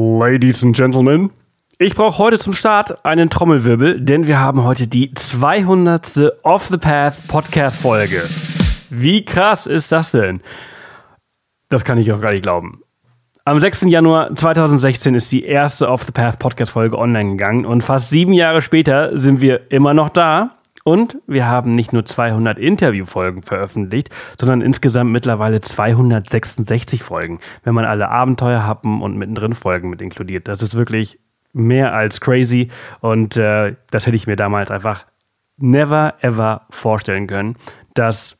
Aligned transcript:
Ladies 0.00 0.62
and 0.62 0.76
Gentlemen, 0.76 1.30
ich 1.80 1.96
brauche 1.96 2.18
heute 2.18 2.38
zum 2.38 2.52
Start 2.52 3.04
einen 3.04 3.30
Trommelwirbel, 3.30 4.00
denn 4.00 4.28
wir 4.28 4.38
haben 4.38 4.62
heute 4.62 4.86
die 4.86 5.12
200. 5.12 6.44
Off 6.44 6.66
the 6.66 6.76
Path 6.76 7.26
Podcast 7.26 7.80
Folge. 7.80 8.22
Wie 8.90 9.24
krass 9.24 9.66
ist 9.66 9.90
das 9.90 10.12
denn? 10.12 10.40
Das 11.68 11.84
kann 11.84 11.98
ich 11.98 12.12
auch 12.12 12.20
gar 12.20 12.30
nicht 12.30 12.44
glauben. 12.44 12.80
Am 13.44 13.58
6. 13.58 13.86
Januar 13.88 14.32
2016 14.32 15.16
ist 15.16 15.32
die 15.32 15.42
erste 15.44 15.88
Off 15.88 16.04
the 16.04 16.12
Path 16.12 16.38
Podcast 16.38 16.70
Folge 16.70 16.96
online 16.96 17.30
gegangen 17.30 17.66
und 17.66 17.82
fast 17.82 18.10
sieben 18.10 18.32
Jahre 18.32 18.62
später 18.62 19.18
sind 19.18 19.40
wir 19.40 19.72
immer 19.72 19.94
noch 19.94 20.10
da 20.10 20.57
und 20.84 21.18
wir 21.26 21.46
haben 21.46 21.72
nicht 21.72 21.92
nur 21.92 22.04
200 22.04 22.58
Interviewfolgen 22.58 23.42
veröffentlicht, 23.42 24.10
sondern 24.38 24.60
insgesamt 24.60 25.10
mittlerweile 25.10 25.60
266 25.60 27.02
Folgen, 27.02 27.40
wenn 27.64 27.74
man 27.74 27.84
alle 27.84 28.08
Abenteuerhappen 28.08 29.02
und 29.02 29.16
mittendrin 29.16 29.54
Folgen 29.54 29.90
mit 29.90 30.02
inkludiert. 30.02 30.48
Das 30.48 30.62
ist 30.62 30.74
wirklich 30.74 31.18
mehr 31.52 31.94
als 31.94 32.20
crazy 32.20 32.68
und 33.00 33.36
äh, 33.36 33.74
das 33.90 34.06
hätte 34.06 34.16
ich 34.16 34.26
mir 34.26 34.36
damals 34.36 34.70
einfach 34.70 35.06
never 35.56 36.14
ever 36.20 36.62
vorstellen 36.70 37.26
können, 37.26 37.56
dass 37.94 38.38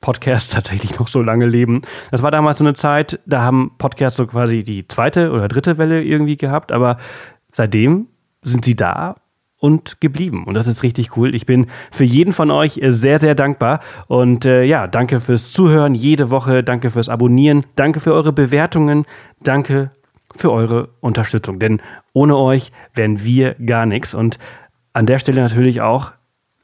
Podcasts 0.00 0.50
tatsächlich 0.54 0.98
noch 0.98 1.08
so 1.08 1.22
lange 1.22 1.46
leben. 1.46 1.82
Das 2.10 2.22
war 2.22 2.30
damals 2.30 2.58
so 2.58 2.64
eine 2.64 2.74
Zeit, 2.74 3.20
da 3.26 3.42
haben 3.42 3.72
Podcasts 3.78 4.16
so 4.16 4.26
quasi 4.26 4.62
die 4.62 4.86
zweite 4.88 5.30
oder 5.30 5.48
dritte 5.48 5.78
Welle 5.78 6.02
irgendwie 6.02 6.36
gehabt, 6.36 6.72
aber 6.72 6.98
seitdem 7.52 8.08
sind 8.42 8.64
sie 8.64 8.76
da 8.76 9.16
und 9.66 10.00
geblieben. 10.00 10.44
Und 10.44 10.54
das 10.54 10.68
ist 10.68 10.84
richtig 10.84 11.16
cool. 11.16 11.34
Ich 11.34 11.44
bin 11.44 11.66
für 11.90 12.04
jeden 12.04 12.32
von 12.32 12.52
euch 12.52 12.80
sehr, 12.86 13.18
sehr 13.18 13.34
dankbar. 13.34 13.80
Und 14.06 14.44
äh, 14.44 14.62
ja, 14.62 14.86
danke 14.86 15.18
fürs 15.18 15.52
Zuhören 15.52 15.96
jede 15.96 16.30
Woche. 16.30 16.62
Danke 16.62 16.90
fürs 16.90 17.08
Abonnieren. 17.08 17.66
Danke 17.74 17.98
für 17.98 18.14
eure 18.14 18.32
Bewertungen. 18.32 19.06
Danke 19.42 19.90
für 20.36 20.52
eure 20.52 20.90
Unterstützung. 21.00 21.58
Denn 21.58 21.82
ohne 22.12 22.36
euch 22.36 22.70
wären 22.94 23.24
wir 23.24 23.54
gar 23.54 23.86
nichts. 23.86 24.14
Und 24.14 24.38
an 24.92 25.06
der 25.06 25.18
Stelle 25.18 25.42
natürlich 25.42 25.80
auch 25.80 26.12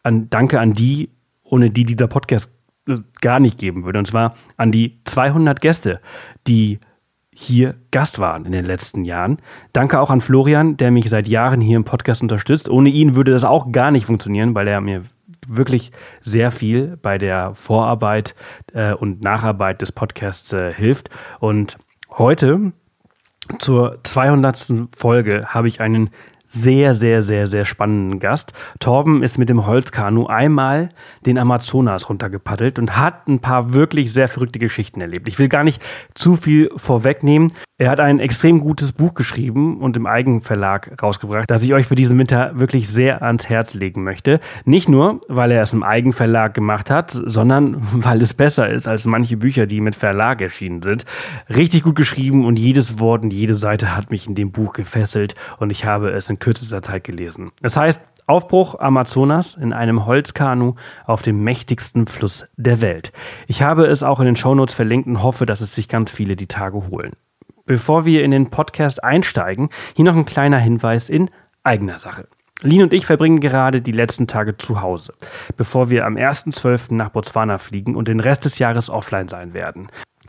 an, 0.04 0.30
danke 0.30 0.60
an 0.60 0.72
die, 0.72 1.10
ohne 1.42 1.70
die 1.70 1.82
dieser 1.82 2.06
Podcast 2.06 2.56
äh, 2.86 2.94
gar 3.20 3.40
nicht 3.40 3.58
geben 3.58 3.84
würde. 3.84 3.98
Und 3.98 4.06
zwar 4.06 4.36
an 4.56 4.70
die 4.70 5.00
200 5.06 5.60
Gäste, 5.60 6.00
die 6.46 6.78
hier 7.34 7.74
Gast 7.90 8.18
waren 8.18 8.44
in 8.44 8.52
den 8.52 8.64
letzten 8.64 9.04
Jahren. 9.04 9.38
Danke 9.72 10.00
auch 10.00 10.10
an 10.10 10.20
Florian, 10.20 10.76
der 10.76 10.90
mich 10.90 11.08
seit 11.08 11.26
Jahren 11.26 11.60
hier 11.60 11.76
im 11.76 11.84
Podcast 11.84 12.22
unterstützt. 12.22 12.68
Ohne 12.68 12.90
ihn 12.90 13.14
würde 13.14 13.32
das 13.32 13.44
auch 13.44 13.72
gar 13.72 13.90
nicht 13.90 14.06
funktionieren, 14.06 14.54
weil 14.54 14.68
er 14.68 14.80
mir 14.80 15.02
wirklich 15.46 15.92
sehr 16.20 16.50
viel 16.50 16.98
bei 17.00 17.18
der 17.18 17.54
Vorarbeit 17.54 18.34
äh, 18.74 18.92
und 18.92 19.22
Nacharbeit 19.22 19.82
des 19.82 19.92
Podcasts 19.92 20.52
äh, 20.52 20.72
hilft. 20.72 21.08
Und 21.40 21.78
heute 22.16 22.72
zur 23.58 23.98
200. 24.02 24.88
Folge 24.94 25.46
habe 25.46 25.68
ich 25.68 25.80
einen 25.80 26.10
sehr, 26.52 26.92
sehr, 26.92 27.22
sehr, 27.22 27.48
sehr 27.48 27.64
spannenden 27.64 28.18
Gast. 28.18 28.52
Torben 28.78 29.22
ist 29.22 29.38
mit 29.38 29.48
dem 29.48 29.66
Holzkanu 29.66 30.26
einmal 30.26 30.90
den 31.24 31.38
Amazonas 31.38 32.08
runtergepaddelt 32.08 32.78
und 32.78 32.98
hat 32.98 33.26
ein 33.26 33.40
paar 33.40 33.72
wirklich 33.72 34.12
sehr 34.12 34.28
verrückte 34.28 34.58
Geschichten 34.58 35.00
erlebt. 35.00 35.28
Ich 35.28 35.38
will 35.38 35.48
gar 35.48 35.64
nicht 35.64 35.82
zu 36.14 36.36
viel 36.36 36.70
vorwegnehmen. 36.76 37.52
Er 37.78 37.90
hat 37.90 38.00
ein 38.00 38.20
extrem 38.20 38.60
gutes 38.60 38.92
Buch 38.92 39.14
geschrieben 39.14 39.80
und 39.80 39.96
im 39.96 40.06
Eigenverlag 40.06 41.02
rausgebracht, 41.02 41.50
das 41.50 41.62
ich 41.62 41.74
euch 41.74 41.86
für 41.86 41.94
diesen 41.96 42.18
Winter 42.18 42.52
wirklich 42.54 42.88
sehr 42.88 43.22
ans 43.22 43.48
Herz 43.48 43.74
legen 43.74 44.04
möchte. 44.04 44.38
Nicht 44.64 44.88
nur, 44.88 45.20
weil 45.28 45.50
er 45.50 45.62
es 45.62 45.72
im 45.72 45.82
Eigenverlag 45.82 46.54
gemacht 46.54 46.90
hat, 46.90 47.10
sondern 47.10 47.78
weil 47.92 48.20
es 48.20 48.34
besser 48.34 48.68
ist 48.70 48.86
als 48.86 49.06
manche 49.06 49.38
Bücher, 49.38 49.66
die 49.66 49.80
mit 49.80 49.96
Verlag 49.96 50.42
erschienen 50.42 50.82
sind. 50.82 51.06
Richtig 51.48 51.82
gut 51.82 51.96
geschrieben 51.96 52.44
und 52.44 52.58
jedes 52.58 53.00
Wort 53.00 53.24
und 53.24 53.32
jede 53.32 53.56
Seite 53.56 53.96
hat 53.96 54.10
mich 54.10 54.28
in 54.28 54.34
dem 54.34 54.52
Buch 54.52 54.74
gefesselt 54.74 55.34
und 55.58 55.70
ich 55.70 55.84
habe 55.84 56.10
es 56.10 56.30
in 56.30 56.38
kürzester 56.42 56.82
Zeit 56.82 57.04
gelesen. 57.04 57.52
Es 57.62 57.76
heißt 57.76 58.02
Aufbruch 58.26 58.78
Amazonas 58.78 59.54
in 59.54 59.72
einem 59.72 60.06
Holzkanu 60.06 60.74
auf 61.06 61.22
dem 61.22 61.42
mächtigsten 61.42 62.06
Fluss 62.06 62.46
der 62.56 62.80
Welt. 62.80 63.12
Ich 63.46 63.62
habe 63.62 63.86
es 63.86 64.02
auch 64.02 64.20
in 64.20 64.26
den 64.26 64.36
Shownotes 64.36 64.74
verlinkt 64.74 65.08
und 65.08 65.22
hoffe, 65.22 65.46
dass 65.46 65.60
es 65.60 65.74
sich 65.74 65.88
ganz 65.88 66.10
viele 66.10 66.36
die 66.36 66.46
Tage 66.46 66.88
holen. 66.88 67.12
Bevor 67.64 68.04
wir 68.04 68.24
in 68.24 68.30
den 68.30 68.50
Podcast 68.50 69.02
einsteigen, 69.02 69.70
hier 69.96 70.04
noch 70.04 70.16
ein 70.16 70.24
kleiner 70.24 70.58
Hinweis 70.58 71.08
in 71.08 71.30
eigener 71.64 71.98
Sache. 71.98 72.28
Lin 72.62 72.82
und 72.82 72.94
ich 72.94 73.06
verbringen 73.06 73.40
gerade 73.40 73.82
die 73.82 73.92
letzten 73.92 74.26
Tage 74.26 74.56
zu 74.56 74.80
Hause, 74.80 75.14
bevor 75.56 75.90
wir 75.90 76.06
am 76.06 76.16
1.12. 76.16 76.94
nach 76.94 77.10
Botswana 77.10 77.58
fliegen 77.58 77.96
und 77.96 78.08
den 78.08 78.20
Rest 78.20 78.44
des 78.44 78.58
Jahres 78.58 78.88
offline 78.88 79.28
sein 79.28 79.52
werden. 79.52 79.88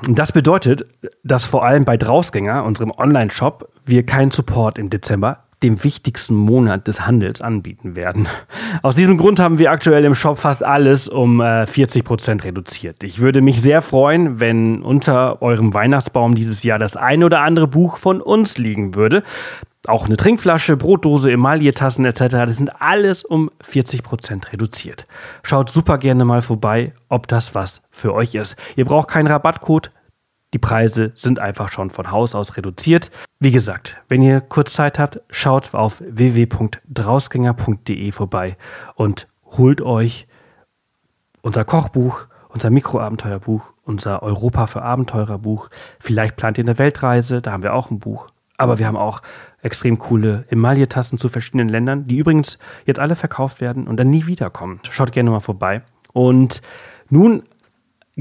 Das 0.09 0.31
bedeutet, 0.31 0.85
dass 1.23 1.45
vor 1.45 1.63
allem 1.63 1.85
bei 1.85 1.95
Drausgänger, 1.95 2.63
unserem 2.63 2.91
Online-Shop, 2.91 3.69
wir 3.85 4.05
keinen 4.05 4.31
Support 4.31 4.77
im 4.77 4.89
Dezember 4.89 5.42
dem 5.63 5.83
wichtigsten 5.83 6.35
Monat 6.35 6.87
des 6.87 7.07
Handels 7.07 7.41
anbieten 7.41 7.95
werden. 7.95 8.27
Aus 8.81 8.95
diesem 8.95 9.17
Grund 9.17 9.39
haben 9.39 9.57
wir 9.57 9.71
aktuell 9.71 10.05
im 10.05 10.13
Shop 10.13 10.37
fast 10.37 10.63
alles 10.63 11.07
um 11.07 11.41
äh, 11.41 11.65
40 11.65 12.03
Prozent 12.03 12.43
reduziert. 12.43 13.03
Ich 13.03 13.19
würde 13.19 13.41
mich 13.41 13.61
sehr 13.61 13.81
freuen, 13.81 14.39
wenn 14.39 14.83
unter 14.83 15.41
eurem 15.41 15.73
Weihnachtsbaum 15.73 16.35
dieses 16.35 16.63
Jahr 16.63 16.79
das 16.79 16.97
ein 16.97 17.23
oder 17.23 17.41
andere 17.41 17.67
Buch 17.67 17.97
von 17.97 18.21
uns 18.21 18.57
liegen 18.57 18.95
würde. 18.95 19.23
Auch 19.87 20.05
eine 20.05 20.15
Trinkflasche, 20.15 20.77
Brotdose, 20.77 21.31
Emailletassen 21.31 22.05
etc. 22.05 22.19
Das 22.19 22.57
sind 22.57 22.81
alles 22.81 23.23
um 23.23 23.51
40 23.61 24.03
Prozent 24.03 24.53
reduziert. 24.53 25.05
Schaut 25.43 25.69
super 25.69 25.97
gerne 25.97 26.23
mal 26.23 26.41
vorbei, 26.41 26.93
ob 27.09 27.27
das 27.27 27.53
was 27.53 27.81
für 27.91 28.13
euch 28.13 28.35
ist. 28.35 28.55
Ihr 28.77 28.85
braucht 28.85 29.09
keinen 29.09 29.27
Rabattcode, 29.27 29.91
die 30.53 30.59
Preise 30.59 31.11
sind 31.15 31.39
einfach 31.39 31.69
schon 31.69 31.89
von 31.89 32.11
Haus 32.11 32.35
aus 32.35 32.55
reduziert. 32.55 33.11
Wie 33.39 33.51
gesagt, 33.51 33.97
wenn 34.07 34.21
ihr 34.21 34.39
kurz 34.39 34.73
Zeit 34.73 34.99
habt, 34.99 35.19
schaut 35.29 35.73
auf 35.73 36.01
www.drausgänger.de 36.05 38.11
vorbei 38.11 38.55
und 38.95 39.27
holt 39.57 39.81
euch 39.81 40.27
unser 41.41 41.65
Kochbuch, 41.65 42.27
unser 42.49 42.69
Mikroabenteuerbuch, 42.69 43.63
unser 43.83 44.23
Europa 44.23 44.67
für 44.67 44.83
Abenteurerbuch. 44.83 45.69
Vielleicht 45.99 46.35
plant 46.35 46.57
ihr 46.57 46.63
eine 46.63 46.77
Weltreise, 46.77 47.41
da 47.41 47.51
haben 47.51 47.63
wir 47.63 47.73
auch 47.73 47.91
ein 47.91 47.99
Buch. 47.99 48.27
Aber 48.57 48.77
wir 48.77 48.85
haben 48.85 48.95
auch 48.95 49.21
extrem 49.63 49.97
coole 49.97 50.45
Emaille-Tassen 50.49 51.17
zu 51.17 51.27
verschiedenen 51.27 51.67
Ländern, 51.67 52.05
die 52.05 52.17
übrigens 52.17 52.59
jetzt 52.85 52.99
alle 52.99 53.15
verkauft 53.15 53.61
werden 53.61 53.87
und 53.87 53.97
dann 53.97 54.11
nie 54.11 54.27
wiederkommen. 54.27 54.79
Schaut 54.89 55.11
gerne 55.11 55.31
mal 55.31 55.39
vorbei. 55.39 55.81
Und 56.13 56.61
nun 57.09 57.43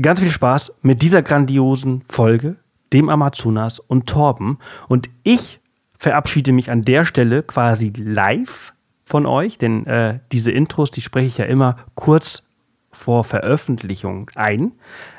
ganz 0.00 0.20
viel 0.20 0.30
Spaß 0.30 0.74
mit 0.82 1.02
dieser 1.02 1.22
grandiosen 1.22 2.02
Folge, 2.08 2.56
dem 2.92 3.08
Amazonas 3.08 3.78
und 3.78 4.08
Torben. 4.08 4.58
Und 4.88 5.08
ich 5.22 5.60
verabschiede 5.98 6.52
mich 6.52 6.70
an 6.70 6.84
der 6.84 7.04
Stelle 7.04 7.42
quasi 7.42 7.92
live 7.96 8.72
von 9.04 9.26
euch, 9.26 9.58
denn 9.58 9.86
äh, 9.86 10.20
diese 10.32 10.52
Intros, 10.52 10.90
die 10.90 11.02
spreche 11.02 11.26
ich 11.26 11.38
ja 11.38 11.44
immer 11.44 11.76
kurz 11.94 12.44
vor 12.90 13.24
Veröffentlichung 13.24 14.30
ein. 14.34 14.72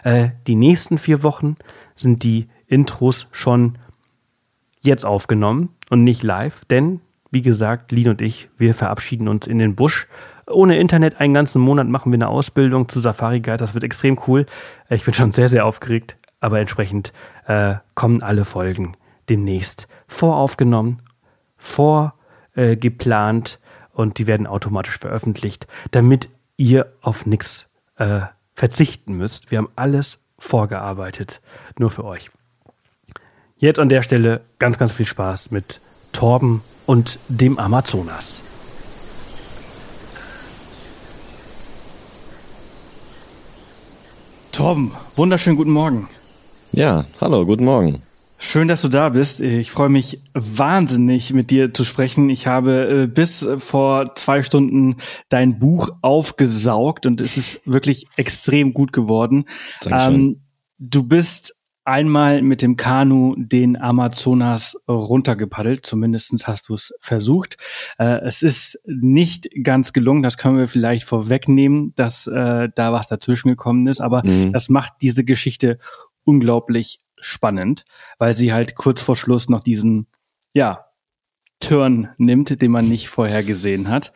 Äh, 0.04 0.30
die 0.48 0.56
nächsten 0.56 0.98
vier 0.98 1.24
Wochen 1.24 1.58
sind 1.96 2.24
die 2.24 2.48
Intros 2.68 3.28
schon 3.32 3.78
jetzt 4.82 5.06
aufgenommen 5.06 5.70
und 5.90 6.04
nicht 6.04 6.24
live, 6.24 6.66
denn 6.66 7.02
wie 7.32 7.42
gesagt, 7.42 7.92
Lin 7.92 8.10
und 8.10 8.22
ich, 8.22 8.50
wir 8.58 8.76
verabschieden 8.76 9.28
uns 9.28 9.48
in 9.48 9.58
den 9.58 9.76
Busch 9.76 10.08
ohne 10.48 10.78
Internet 10.78 11.20
einen 11.20 11.34
ganzen 11.34 11.62
Monat 11.62 11.88
machen 11.88 12.12
wir 12.12 12.18
eine 12.18 12.30
Ausbildung 12.30 12.90
zu 12.90 13.00
Safari 13.00 13.40
Guide. 13.40 13.58
Das 13.58 13.74
wird 13.74 13.84
extrem 13.84 14.20
cool. 14.28 14.46
Ich 14.90 15.06
bin 15.06 15.14
schon 15.14 15.32
sehr, 15.32 15.50
sehr 15.50 15.66
aufgeregt, 15.66 16.18
aber 16.40 16.60
entsprechend 16.60 17.14
äh, 17.48 17.76
kommen 17.96 18.24
alle 18.24 18.46
Folgen 18.46 18.96
demnächst 19.30 19.88
voraufgenommen, 20.08 21.02
vorgeplant 21.58 23.60
äh, 23.62 23.98
und 23.98 24.18
die 24.18 24.28
werden 24.28 24.48
automatisch 24.48 24.98
veröffentlicht, 24.98 25.68
damit 25.92 26.30
ihr 26.58 26.94
auf 27.02 27.26
nichts 27.26 27.72
äh, 27.98 28.22
verzichten 28.54 29.14
müsst. 29.14 29.52
Wir 29.52 29.60
haben 29.60 29.70
alles 29.76 30.20
vorgearbeitet, 30.38 31.42
nur 31.78 31.90
für 31.90 32.04
euch. 32.04 32.32
Jetzt 33.58 33.80
an 33.80 33.90
der 33.90 34.02
Stelle 34.02 34.42
ganz, 34.60 34.78
ganz 34.78 34.92
viel 34.92 35.06
Spaß 35.06 35.52
mit 35.52 35.80
Torben 36.12 36.62
und 36.86 37.18
dem 37.30 37.58
Amazonas. 37.58 38.42
Torben, 44.54 44.92
wunderschönen 45.16 45.58
guten 45.58 45.72
Morgen. 45.72 46.08
Ja, 46.74 47.06
hallo, 47.20 47.44
guten 47.44 47.66
Morgen. 47.66 48.04
Schön, 48.38 48.68
dass 48.68 48.84
du 48.84 48.88
da 48.88 49.10
bist. 49.10 49.42
Ich 49.42 49.72
freue 49.72 49.90
mich 49.90 50.22
wahnsinnig, 50.36 51.34
mit 51.34 51.50
dir 51.50 51.74
zu 51.74 51.84
sprechen. 51.84 52.30
Ich 52.30 52.46
habe 52.46 53.04
äh, 53.04 53.08
bis 53.08 53.48
vor 53.58 54.14
zwei 54.14 54.44
Stunden 54.44 54.98
dein 55.30 55.58
Buch 55.58 55.90
aufgesaugt 56.04 57.08
und 57.08 57.20
es 57.20 57.36
ist 57.36 57.62
wirklich 57.66 58.06
extrem 58.16 58.76
gut 58.76 58.94
geworden. 58.94 59.46
Dankeschön. 59.82 60.14
Ähm, 60.14 60.42
du 60.78 61.02
bist 61.02 61.63
einmal 61.86 62.42
mit 62.42 62.62
dem 62.62 62.78
Kanu 62.78 63.36
den 63.38 63.80
Amazonas 63.80 64.84
runtergepaddelt. 64.88 65.86
Zumindestens 65.86 66.48
hast 66.48 66.70
du 66.70 66.76
es 66.76 66.94
versucht. 67.00 67.58
Äh, 67.98 68.22
es 68.22 68.42
ist 68.42 68.80
nicht 68.86 69.50
ganz 69.64 69.94
gelungen. 69.94 70.24
Das 70.24 70.38
können 70.38 70.58
wir 70.58 70.68
vielleicht 70.68 71.06
vorwegnehmen, 71.06 71.94
dass 71.96 72.28
äh, 72.28 72.70
da 72.74 72.94
was 72.94 73.08
dazwischen 73.08 73.50
gekommen 73.50 73.88
ist. 73.88 74.02
Aber 74.02 74.26
mhm. 74.26 74.54
das 74.54 74.70
macht 74.70 74.94
diese 75.02 75.24
Geschichte 75.24 75.78
unglaublich 76.24 77.00
spannend, 77.20 77.86
weil 78.18 78.34
sie 78.34 78.54
halt 78.54 78.76
kurz 78.76 79.02
vor 79.02 79.16
Schluss 79.16 79.50
noch 79.50 79.64
diesen 79.64 80.08
ja, 80.54 80.86
Turn 81.60 82.10
nimmt, 82.18 82.62
den 82.62 82.72
man 82.72 82.88
nicht 82.88 83.08
vorher 83.08 83.44
gesehen 83.44 83.88
hat. 83.88 84.14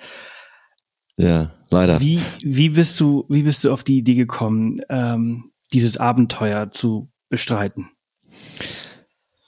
Ja, 1.17 1.51
leider. 1.69 1.99
Wie, 1.99 2.21
wie 2.43 2.69
bist 2.69 2.99
du, 2.99 3.25
wie 3.29 3.43
bist 3.43 3.63
du 3.63 3.71
auf 3.71 3.83
die 3.83 3.97
Idee 3.97 4.15
gekommen, 4.15 4.81
ähm, 4.89 5.51
dieses 5.73 5.97
Abenteuer 5.97 6.71
zu 6.71 7.09
bestreiten? 7.29 7.89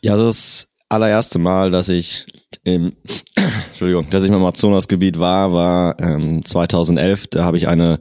Ja, 0.02 0.16
das 0.16 0.70
allererste 0.88 1.40
Mal, 1.40 1.72
dass 1.72 1.90
ich 1.90 2.26
im, 2.64 2.94
Entschuldigung, 3.70 4.10
dass 4.10 4.24
ich 4.24 4.30
im 4.30 4.36
Amazonasgebiet 4.36 5.20
war, 5.20 5.52
war 5.52 6.00
ähm, 6.00 6.44
2011. 6.44 7.28
Da 7.28 7.44
habe 7.44 7.58
ich 7.58 7.68
eine, 7.68 8.00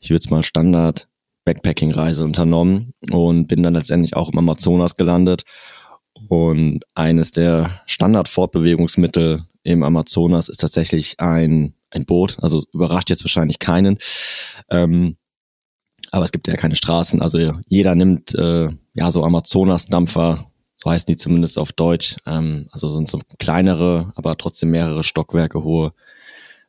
ich 0.00 0.10
würde 0.10 0.24
es 0.24 0.30
mal 0.30 0.42
Standard 0.42 1.08
Backpacking-Reise 1.44 2.24
unternommen 2.24 2.92
und 3.10 3.46
bin 3.46 3.62
dann 3.62 3.74
letztendlich 3.74 4.16
auch 4.16 4.30
im 4.30 4.38
Amazonas 4.38 4.96
gelandet. 4.96 5.44
Und 6.28 6.84
eines 6.94 7.30
der 7.30 7.82
Standard-Fortbewegungsmittel 7.86 9.44
im 9.62 9.82
Amazonas 9.82 10.48
ist 10.48 10.60
tatsächlich 10.60 11.20
ein, 11.20 11.74
ein 11.90 12.04
Boot. 12.04 12.38
Also 12.40 12.64
überrascht 12.72 13.10
jetzt 13.10 13.24
wahrscheinlich 13.24 13.58
keinen. 13.58 13.98
Ähm, 14.70 15.16
aber 16.10 16.24
es 16.24 16.32
gibt 16.32 16.48
ja 16.48 16.56
keine 16.56 16.76
Straßen. 16.76 17.22
Also 17.22 17.38
jeder 17.66 17.94
nimmt 17.94 18.34
äh, 18.34 18.68
ja 18.94 19.10
so 19.10 19.24
Amazonas-Dampfer, 19.24 20.46
so 20.76 20.90
heißen 20.90 21.06
die 21.06 21.16
zumindest 21.16 21.58
auf 21.58 21.72
Deutsch. 21.72 22.16
Ähm, 22.26 22.68
also 22.70 22.88
sind 22.88 23.08
so 23.08 23.20
kleinere, 23.38 24.12
aber 24.14 24.36
trotzdem 24.36 24.70
mehrere 24.70 25.04
Stockwerke 25.04 25.62
hohe 25.62 25.92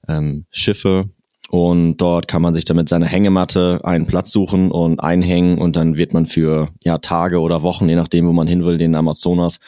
ähm, 0.07 0.45
Schiffe. 0.49 1.09
Und 1.49 1.97
dort 1.97 2.27
kann 2.27 2.41
man 2.41 2.53
sich 2.53 2.65
dann 2.65 2.75
mit 2.75 2.89
seiner 2.89 3.05
Hängematte 3.05 3.79
einen 3.83 4.05
Platz 4.05 4.31
suchen 4.31 4.69
und 4.69 4.99
einhängen 4.99 5.59
und 5.59 5.77
dann 5.77 5.95
wird 5.95 6.13
man 6.13 6.25
für 6.25 6.69
ja 6.83 6.97
Tage 6.97 7.39
oder 7.39 7.61
Wochen, 7.61 7.87
je 7.87 7.95
nachdem, 7.95 8.27
wo 8.27 8.33
man 8.33 8.47
hin 8.47 8.65
will, 8.65 8.77
den 8.77 8.95
Amazonas 8.95 9.59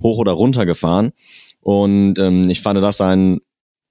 hoch 0.00 0.18
oder 0.18 0.32
runter 0.32 0.64
gefahren. 0.64 1.12
Und 1.60 2.18
ähm, 2.20 2.48
ich 2.48 2.60
fand 2.60 2.80
das 2.80 3.00
ein 3.00 3.40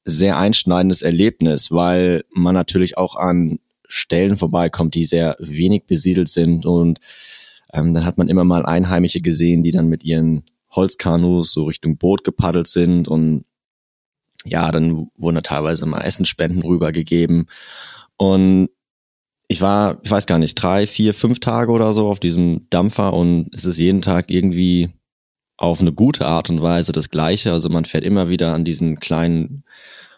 sehr 0.06 0.38
einschneidendes 0.38 1.02
Erlebnis, 1.02 1.72
weil 1.72 2.24
man 2.34 2.56
natürlich 2.56 2.98
auch 2.98 3.16
an 3.16 3.60
Stellen 3.96 4.38
vorbeikommt, 4.38 4.96
die 4.96 5.06
sehr 5.06 5.38
wenig 5.40 5.86
besiedelt 5.86 6.28
sind. 6.28 6.66
Und 6.66 7.00
ähm, 7.72 7.94
dann 7.94 8.06
hat 8.06 8.18
man 8.18 8.28
immer 8.28 8.44
mal 8.44 8.66
Einheimische 8.66 9.22
gesehen, 9.22 9.62
die 9.62 9.70
dann 9.70 9.88
mit 9.88 10.04
ihren 10.04 10.46
Holzkanus 10.72 11.54
so 11.54 11.66
Richtung 11.66 11.98
Boot 11.98 12.24
gepaddelt 12.24 12.68
sind. 12.68 13.08
Und 13.08 13.46
ja, 14.46 14.72
dann 14.72 15.10
wurden 15.16 15.36
da 15.36 15.42
teilweise 15.42 15.86
mal 15.86 16.02
Essensspenden 16.02 16.64
rübergegeben. 16.64 17.46
Und 18.18 18.70
ich 19.48 19.62
war, 19.62 20.00
ich 20.02 20.10
weiß 20.10 20.26
gar 20.26 20.40
nicht, 20.40 20.56
drei, 20.56 20.88
vier, 20.88 21.14
fünf 21.14 21.40
Tage 21.40 21.72
oder 21.72 21.94
so 21.94 22.08
auf 22.08 22.20
diesem 22.20 22.68
Dampfer. 22.72 23.14
Und 23.14 23.50
es 23.54 23.66
ist 23.66 23.78
jeden 23.78 24.02
Tag 24.02 24.32
irgendwie 24.32 24.90
auf 25.56 25.82
eine 25.82 25.94
gute 25.94 26.26
Art 26.26 26.50
und 26.50 26.64
Weise 26.64 26.94
das 26.94 27.12
Gleiche. 27.12 27.52
Also 27.52 27.70
man 27.70 27.86
fährt 27.86 28.04
immer 28.04 28.28
wieder 28.28 28.56
an 28.56 28.66
diesen 28.66 28.96
kleinen 29.00 29.66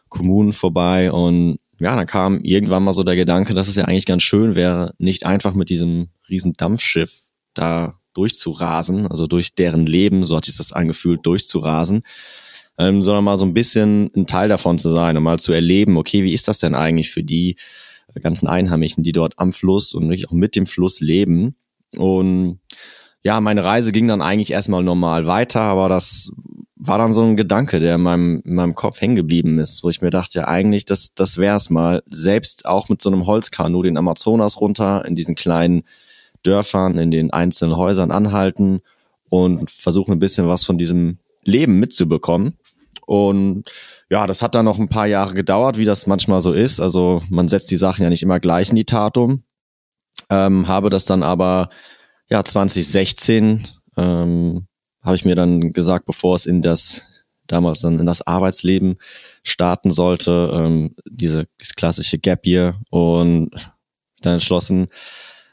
Kommunen 0.08 0.54
vorbei. 0.54 1.12
Und 1.12 1.58
ja, 1.80 1.96
dann 1.96 2.06
kam 2.06 2.42
irgendwann 2.42 2.84
mal 2.84 2.94
so 2.94 3.04
der 3.04 3.16
Gedanke, 3.16 3.54
dass 3.54 3.68
es 3.68 3.76
ja 3.76 3.86
eigentlich 3.86 4.06
ganz 4.06 4.24
schön 4.24 4.56
wäre, 4.56 4.94
nicht 4.98 5.26
einfach 5.26 5.54
mit 5.54 5.70
diesem 5.70 6.10
riesen 6.30 6.54
Dampfschiff 6.54 7.24
da 7.54 7.96
durchzurasen, 8.14 9.08
also 9.08 9.28
durch 9.28 9.56
deren 9.56 9.86
Leben, 9.86 10.26
so 10.26 10.38
hat 10.38 10.46
sich 10.46 10.58
das 10.58 10.72
angefühlt, 10.72 11.26
durchzurasen, 11.26 12.04
ähm, 12.78 13.04
sondern 13.04 13.24
mal 13.24 13.38
so 13.38 13.46
ein 13.46 13.54
bisschen 13.54 14.10
ein 14.16 14.26
Teil 14.26 14.50
davon 14.50 14.78
zu 14.78 14.90
sein 14.90 15.18
und 15.18 15.24
mal 15.24 15.40
zu 15.40 15.52
erleben, 15.52 15.98
okay, 15.98 16.24
wie 16.24 16.34
ist 16.34 16.48
das 16.48 16.60
denn 16.60 16.76
eigentlich 16.76 17.12
für 17.12 17.24
die 17.24 17.58
ganzen 18.22 18.48
Einheimischen, 18.48 19.04
die 19.04 19.12
dort 19.12 19.34
am 19.38 19.52
Fluss 19.52 19.94
und 19.94 20.04
wirklich 20.04 20.30
auch 20.30 20.34
mit 20.34 20.56
dem 20.56 20.66
Fluss 20.66 21.02
leben? 21.02 21.56
Und 21.98 22.60
ja, 23.24 23.42
meine 23.42 23.64
Reise 23.64 23.92
ging 23.92 24.08
dann 24.08 24.22
eigentlich 24.22 24.52
erstmal 24.52 24.84
normal 24.84 25.28
weiter, 25.28 25.62
aber 25.62 25.90
das 25.90 26.32
war 26.88 26.98
dann 26.98 27.14
so 27.14 27.24
ein 27.24 27.38
Gedanke, 27.38 27.80
der 27.80 27.96
in 27.96 28.02
meinem, 28.02 28.42
in 28.46 28.56
meinem 28.56 28.76
Kopf 28.76 29.02
hängen 29.02 29.16
geblieben 29.16 29.60
ist, 29.60 29.84
wo 29.84 29.90
ich 29.90 30.02
mir 30.02 30.10
dachte, 30.10 30.40
ja 30.40 30.48
eigentlich, 30.48 30.86
das, 30.86 31.14
das 31.14 31.38
wär's 31.38 31.70
mal. 31.70 32.04
Selbst 32.08 32.66
auch 32.66 32.90
mit 32.90 33.02
so 33.02 33.10
einem 33.10 33.26
Holzkanu 33.26 33.84
den 33.84 33.98
Amazonas 33.98 34.60
runter, 34.60 35.06
in 35.06 35.16
diesen 35.16 35.36
kleinen 35.36 35.84
Dörfern, 36.44 36.98
in 36.98 37.12
den 37.12 37.32
einzelnen 37.32 37.78
Häusern 37.78 38.12
anhalten 38.12 38.82
und 39.30 39.70
versuchen 39.70 40.14
ein 40.14 40.20
bisschen 40.20 40.48
was 40.48 40.64
von 40.64 40.78
diesem 40.78 41.20
Leben 41.44 41.80
mitzubekommen. 41.80 42.58
Und 43.06 43.66
ja, 44.10 44.28
das 44.28 44.42
hat 44.42 44.56
dann 44.56 44.66
noch 44.66 44.80
ein 44.80 44.90
paar 44.90 45.08
Jahre 45.08 45.34
gedauert, 45.34 45.78
wie 45.78 45.86
das 45.86 46.08
manchmal 46.08 46.42
so 46.42 46.54
ist. 46.54 46.80
Also 46.80 47.22
man 47.30 47.48
setzt 47.48 47.70
die 47.72 47.78
Sachen 47.78 48.04
ja 48.04 48.10
nicht 48.10 48.24
immer 48.24 48.40
gleich 48.40 48.70
in 48.70 48.76
die 48.76 48.86
Tat 48.86 49.18
um. 49.18 49.44
Ähm, 50.30 50.68
habe 50.68 50.90
das 50.90 51.06
dann 51.06 51.22
aber 51.22 51.70
ja 52.30 52.44
2016 52.44 53.68
ähm, 53.98 54.68
habe 55.06 55.16
ich 55.16 55.26
mir 55.26 55.36
dann 55.36 55.72
gesagt, 55.72 56.06
bevor 56.06 56.36
es 56.36 56.46
in 56.46 56.62
das 56.62 57.10
damals 57.48 57.82
dann 57.82 58.00
in 58.00 58.06
das 58.06 58.26
Arbeitsleben 58.26 58.98
starten 59.44 59.92
sollte, 59.92 60.52
ähm, 60.54 60.96
diese 61.06 61.46
klassische 61.76 62.18
Gap 62.18 62.46
Year 62.46 62.82
und 62.90 63.52
dann 64.22 64.34
entschlossen, 64.34 64.88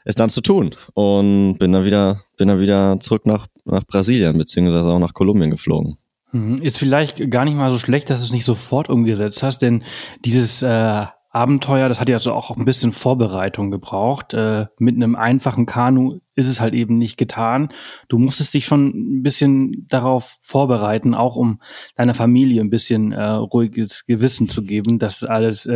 es 0.05 0.15
dann 0.15 0.29
zu 0.29 0.41
tun 0.41 0.75
und 0.95 1.57
bin 1.59 1.71
dann 1.71 1.85
wieder 1.85 2.23
bin 2.37 2.47
dann 2.47 2.59
wieder 2.59 2.97
zurück 2.97 3.25
nach 3.25 3.47
nach 3.65 3.85
Brasilien 3.85 4.37
beziehungsweise 4.37 4.89
auch 4.89 4.99
nach 4.99 5.13
Kolumbien 5.13 5.51
geflogen. 5.51 5.97
Mhm. 6.31 6.57
Ist 6.57 6.77
vielleicht 6.77 7.29
gar 7.29 7.45
nicht 7.45 7.55
mal 7.55 7.71
so 7.71 7.77
schlecht, 7.77 8.09
dass 8.09 8.21
du 8.21 8.25
es 8.25 8.33
nicht 8.33 8.45
sofort 8.45 8.89
umgesetzt 8.89 9.43
hast, 9.43 9.61
denn 9.61 9.83
dieses 10.25 10.63
äh, 10.63 11.05
Abenteuer, 11.33 11.89
das 11.89 11.99
hat 11.99 12.09
ja 12.09 12.15
also 12.15 12.31
auch 12.31 12.55
ein 12.55 12.63
bisschen 12.63 12.91
Vorbereitung 12.91 13.71
gebraucht. 13.71 14.35
Äh, 14.35 14.67
mit 14.77 14.95
einem 14.95 15.15
einfachen 15.15 15.65
Kanu 15.65 16.19
ist 16.35 16.47
es 16.47 16.61
halt 16.61 16.75
eben 16.75 16.99
nicht 16.99 17.17
getan. 17.17 17.69
Du 18.07 18.19
musstest 18.19 18.53
dich 18.53 18.65
schon 18.65 18.89
ein 18.89 19.23
bisschen 19.23 19.87
darauf 19.89 20.37
vorbereiten, 20.41 21.15
auch 21.15 21.35
um 21.35 21.59
deiner 21.95 22.13
Familie 22.13 22.61
ein 22.61 22.69
bisschen 22.69 23.13
äh, 23.13 23.23
ruhiges 23.23 24.05
Gewissen 24.05 24.47
zu 24.47 24.63
geben, 24.63 24.99
dass 24.99 25.23
alles 25.23 25.65
äh, 25.65 25.73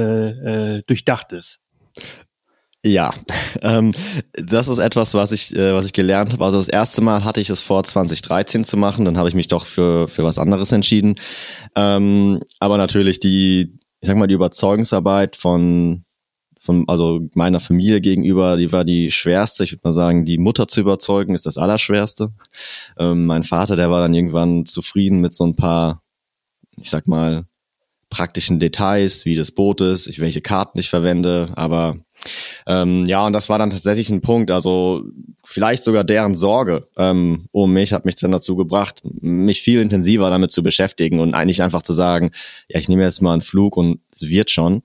äh, 0.78 0.82
durchdacht 0.86 1.34
ist. 1.34 1.64
Ja, 2.86 3.12
ähm, 3.64 3.94
das 4.34 4.68
ist 4.68 4.78
etwas, 4.78 5.16
was 5.16 5.32
ich, 5.32 5.56
äh, 5.56 5.74
was 5.74 5.88
ich 5.88 5.94
gelernt 5.94 6.34
habe. 6.34 6.46
Also 6.46 6.60
das 6.60 6.70
erste 6.70 7.02
Mal 7.02 7.24
hatte 7.24 7.42
ich 7.42 7.50
es 7.50 7.62
vor 7.62 7.84
2013 7.84 8.64
zu 8.64 8.78
machen, 8.78 9.06
dann 9.06 9.18
habe 9.18 9.30
ich 9.30 9.36
mich 9.36 9.48
doch 9.48 9.66
für, 9.66 10.08
für 10.08 10.24
was 10.24 10.38
anderes 10.38 10.72
entschieden. 10.72 11.16
Ähm, 11.76 12.42
aber 12.60 12.78
natürlich 12.78 13.20
die, 13.20 13.77
ich 14.02 14.08
sag 14.08 14.18
mal, 14.18 14.28
die 14.28 14.36
Überzeugungsarbeit 14.36 15.36
von, 15.36 16.04
von, 16.60 16.86
also 16.88 17.22
meiner 17.34 17.60
Familie 17.60 18.02
gegenüber, 18.02 18.58
die 18.58 18.72
war 18.72 18.86
die 18.86 19.12
schwerste. 19.12 19.64
Ich 19.64 19.72
würde 19.72 19.82
mal 19.86 19.94
sagen, 19.94 20.26
die 20.26 20.38
Mutter 20.38 20.68
zu 20.68 20.82
überzeugen 20.82 21.34
ist 21.34 21.46
das 21.46 21.58
Allerschwerste. 21.58 22.32
Ähm, 22.98 23.26
mein 23.26 23.44
Vater, 23.44 23.76
der 23.76 23.90
war 23.90 24.02
dann 24.02 24.14
irgendwann 24.14 24.66
zufrieden 24.66 25.22
mit 25.22 25.34
so 25.34 25.46
ein 25.46 25.56
paar, 25.56 26.02
ich 26.78 26.90
sag 26.90 27.08
mal, 27.08 27.46
praktischen 28.10 28.60
Details, 28.60 29.26
wie 29.26 29.36
das 29.36 29.52
Boot 29.52 29.82
ist, 29.82 30.08
ich, 30.08 30.20
welche 30.20 30.42
Karten 30.42 30.80
ich 30.80 30.90
verwende, 30.90 31.52
aber 31.56 31.98
ähm, 32.66 33.06
ja, 33.06 33.26
und 33.26 33.34
das 33.34 33.50
war 33.50 33.60
dann 33.60 33.70
tatsächlich 33.70 34.10
ein 34.10 34.22
Punkt, 34.22 34.52
also 34.52 35.04
vielleicht 35.44 35.84
sogar 35.84 36.04
deren 36.04 36.36
Sorge 36.36 36.88
ähm, 36.98 37.48
um 37.52 37.74
mich 37.74 37.94
hat 37.94 38.06
mich 38.06 38.16
dann 38.16 38.32
dazu 38.32 38.56
gebracht, 38.56 39.02
mich 39.04 39.62
viel 39.62 39.82
intensiver 39.82 40.30
damit 40.30 40.52
zu 40.52 40.64
beschäftigen 40.64 41.20
und 41.20 41.34
eigentlich 41.34 41.62
einfach 41.62 41.82
zu 41.82 41.94
sagen, 41.94 42.32
ja, 42.68 42.80
ich 42.80 42.90
nehme 42.90 43.04
jetzt 43.04 43.22
mal 43.22 43.34
einen 43.34 43.42
Flug 43.42 43.78
und 43.78 44.00
es 44.14 44.24
wird 44.24 44.50
schon. 44.50 44.84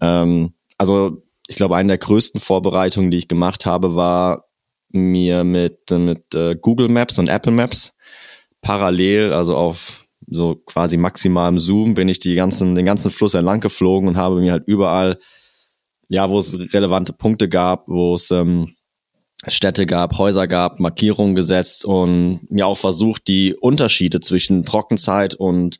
Ähm, 0.00 0.52
also 0.76 1.22
ich 1.46 1.56
glaube, 1.56 1.76
eine 1.76 1.88
der 1.88 1.98
größten 1.98 2.40
Vorbereitungen, 2.40 3.10
die 3.10 3.16
ich 3.16 3.28
gemacht 3.28 3.66
habe, 3.66 3.94
war 3.94 4.44
mir 4.90 5.44
mit, 5.44 5.90
mit 5.90 6.34
äh, 6.34 6.56
Google 6.56 6.88
Maps 6.88 7.18
und 7.18 7.28
Apple 7.28 7.52
Maps 7.52 7.96
parallel, 8.60 9.32
also 9.32 9.56
auf 9.56 10.04
so 10.30 10.56
quasi 10.56 10.96
maximalem 10.96 11.58
Zoom, 11.58 11.94
bin 11.94 12.08
ich 12.08 12.18
die 12.18 12.34
ganzen, 12.34 12.74
den 12.74 12.84
ganzen 12.84 13.10
Fluss 13.10 13.34
entlang 13.34 13.60
geflogen 13.60 14.08
und 14.08 14.16
habe 14.16 14.40
mir 14.40 14.52
halt 14.52 14.64
überall 14.66 15.18
ja, 16.10 16.30
wo 16.30 16.38
es 16.38 16.58
relevante 16.72 17.12
Punkte 17.12 17.48
gab, 17.48 17.88
wo 17.88 18.14
es 18.14 18.30
ähm, 18.30 18.74
Städte 19.46 19.86
gab, 19.86 20.18
Häuser 20.18 20.46
gab, 20.46 20.80
Markierungen 20.80 21.34
gesetzt 21.34 21.84
und 21.84 22.40
mir 22.50 22.66
auch 22.66 22.78
versucht, 22.78 23.28
die 23.28 23.54
Unterschiede 23.54 24.20
zwischen 24.20 24.64
Trockenzeit 24.64 25.34
und 25.34 25.78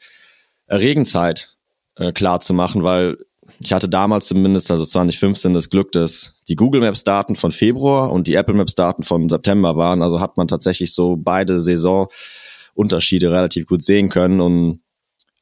Regenzeit 0.69 1.57
äh, 1.97 2.13
klar 2.13 2.41
zu 2.41 2.55
machen, 2.55 2.83
weil 2.83 3.17
ich 3.61 3.73
hatte 3.73 3.89
damals 3.89 4.29
zumindest, 4.29 4.71
also 4.71 4.85
2015, 4.85 5.55
das 5.55 5.71
Glück, 5.71 5.91
dass 5.93 6.35
die 6.49 6.55
Google 6.55 6.81
Maps 6.81 7.03
Daten 7.03 7.35
von 7.35 7.51
Februar 7.51 8.13
und 8.13 8.29
die 8.29 8.35
Apple 8.35 8.55
Maps 8.55 8.75
Daten 8.75 9.03
von 9.03 9.29
September 9.29 9.77
waren. 9.77 10.03
Also 10.03 10.21
hat 10.21 10.37
man 10.37 10.49
tatsächlich 10.49 10.93
so 10.93 11.17
beide 11.17 11.59
Saisonunterschiede 11.59 13.33
relativ 13.33 13.67
gut 13.67 13.83
sehen 13.83 14.11
können 14.11 14.41
und 14.41 14.81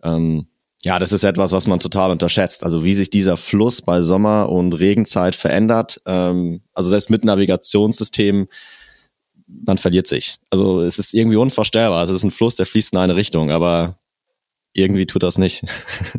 ähm, 0.02 0.47
ja, 0.85 0.99
das 0.99 1.12
ist 1.12 1.25
etwas, 1.25 1.52
was 1.52 1.66
man 1.66 1.80
total 1.80 2.11
unterschätzt. 2.11 2.62
Also 2.62 2.85
wie 2.85 2.95
sich 2.95 3.11
dieser 3.11 3.37
Fluss 3.37 3.83
bei 3.83 4.00
Sommer- 4.02 4.49
und 4.49 4.73
Regenzeit 4.73 5.35
verändert. 5.35 6.00
Ähm, 6.06 6.62
also 6.75 6.90
selbst 6.90 7.11
mit 7.11 7.25
Navigationssystemen, 7.25 8.47
man 9.47 9.78
verliert 9.78 10.06
sich. 10.06 10.38
Also 10.50 10.80
es 10.80 10.99
ist 10.99 11.14
irgendwie 11.14 11.37
unvorstellbar. 11.37 12.00
Also 12.00 12.14
es 12.14 12.21
ist 12.21 12.25
ein 12.25 12.30
Fluss, 12.30 12.56
der 12.56 12.66
fließt 12.66 12.92
in 12.92 12.99
eine 12.99 13.16
Richtung, 13.16 13.50
aber 13.50 13.99
irgendwie 14.76 15.06
tut 15.06 15.23
das 15.23 15.38
nicht. 15.38 15.64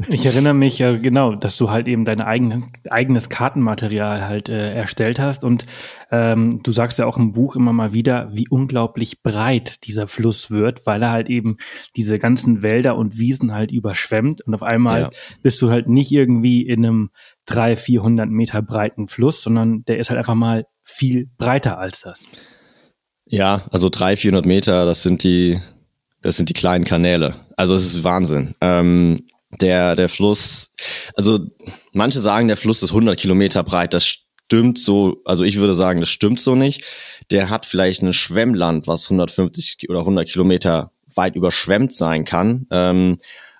Ich 0.10 0.26
erinnere 0.26 0.54
mich 0.54 0.80
ja 0.80 0.96
genau, 0.96 1.36
dass 1.36 1.58
du 1.58 1.70
halt 1.70 1.88
eben 1.88 2.06
dein 2.06 2.22
eigen, 2.22 2.72
eigenes 2.90 3.30
Kartenmaterial 3.30 4.26
halt 4.26 4.48
äh, 4.48 4.74
erstellt 4.74 5.20
hast 5.20 5.44
und 5.44 5.66
ähm, 6.12 6.62
du 6.64 6.72
sagst 6.72 6.98
ja 7.00 7.06
auch 7.06 7.18
im 7.18 7.34
Buch 7.34 7.56
immer 7.56 7.74
mal 7.74 7.94
wieder, 7.94 8.30
wie 8.32 8.48
unglaublich 8.50 9.22
breit 9.22 9.86
dieser 9.86 10.08
Fluss 10.08 10.50
wird, 10.50 10.86
weil 10.86 11.04
er 11.04 11.12
halt 11.12 11.30
eben 11.30 11.58
diese 11.96 12.20
ganzen 12.20 12.64
Wälder 12.64 12.96
und 12.96 13.18
Wiesen 13.18 13.54
halt 13.54 13.72
überschwemmt 13.72 14.42
und 14.42 14.54
auf 14.54 14.64
einmal 14.64 15.02
ja. 15.02 15.10
bist 15.42 15.62
du 15.62 15.70
halt 15.70 15.88
nicht 15.88 16.12
irgendwie 16.12 16.66
in 16.66 16.86
einem 16.86 17.10
300, 17.48 17.80
400 17.80 18.30
Meter 18.30 18.62
breiten 18.62 19.08
Fluss, 19.08 19.42
sondern 19.42 19.84
der 19.86 20.00
ist 20.00 20.10
halt 20.10 20.18
einfach 20.18 20.36
mal 20.36 20.66
viel 20.84 21.30
breiter 21.38 21.78
als 21.80 22.02
das. 22.02 22.28
Ja, 23.26 23.62
also 23.72 23.90
300, 23.90 24.20
400 24.20 24.46
Meter, 24.46 24.86
das 24.86 25.04
sind 25.04 25.24
die, 25.24 25.60
das 26.22 26.38
sind 26.38 26.50
die 26.50 26.54
kleinen 26.54 26.86
Kanäle. 26.86 27.36
Also 27.56 27.76
es 27.76 27.86
ist 27.86 28.04
Wahnsinn. 28.04 28.56
Ähm, 28.62 29.26
der, 29.62 29.96
der 29.96 30.10
Fluss, 30.10 30.72
also 31.16 31.40
manche 31.94 32.20
sagen, 32.20 32.48
der 32.48 32.58
Fluss 32.58 32.84
ist 32.84 32.92
100 32.92 33.20
Kilometer 33.20 33.64
breit. 33.64 33.94
Das 33.94 34.06
stimmt 34.06 34.80
so, 34.80 35.22
also 35.26 35.44
ich 35.44 35.58
würde 35.58 35.74
sagen, 35.74 36.00
das 36.00 36.10
stimmt 36.10 36.40
so 36.40 36.56
nicht. 36.56 36.84
Der 37.32 37.50
hat 37.50 37.66
vielleicht 37.66 38.02
ein 38.02 38.14
Schwemmland, 38.14 38.88
was 38.88 39.06
150 39.06 39.90
oder 39.90 40.00
100 40.00 40.28
Kilometer 40.28 40.92
weit 41.16 41.36
überschwemmt 41.36 41.94
sein 41.94 42.26
kann. 42.26 42.68
Ähm, 42.72 43.18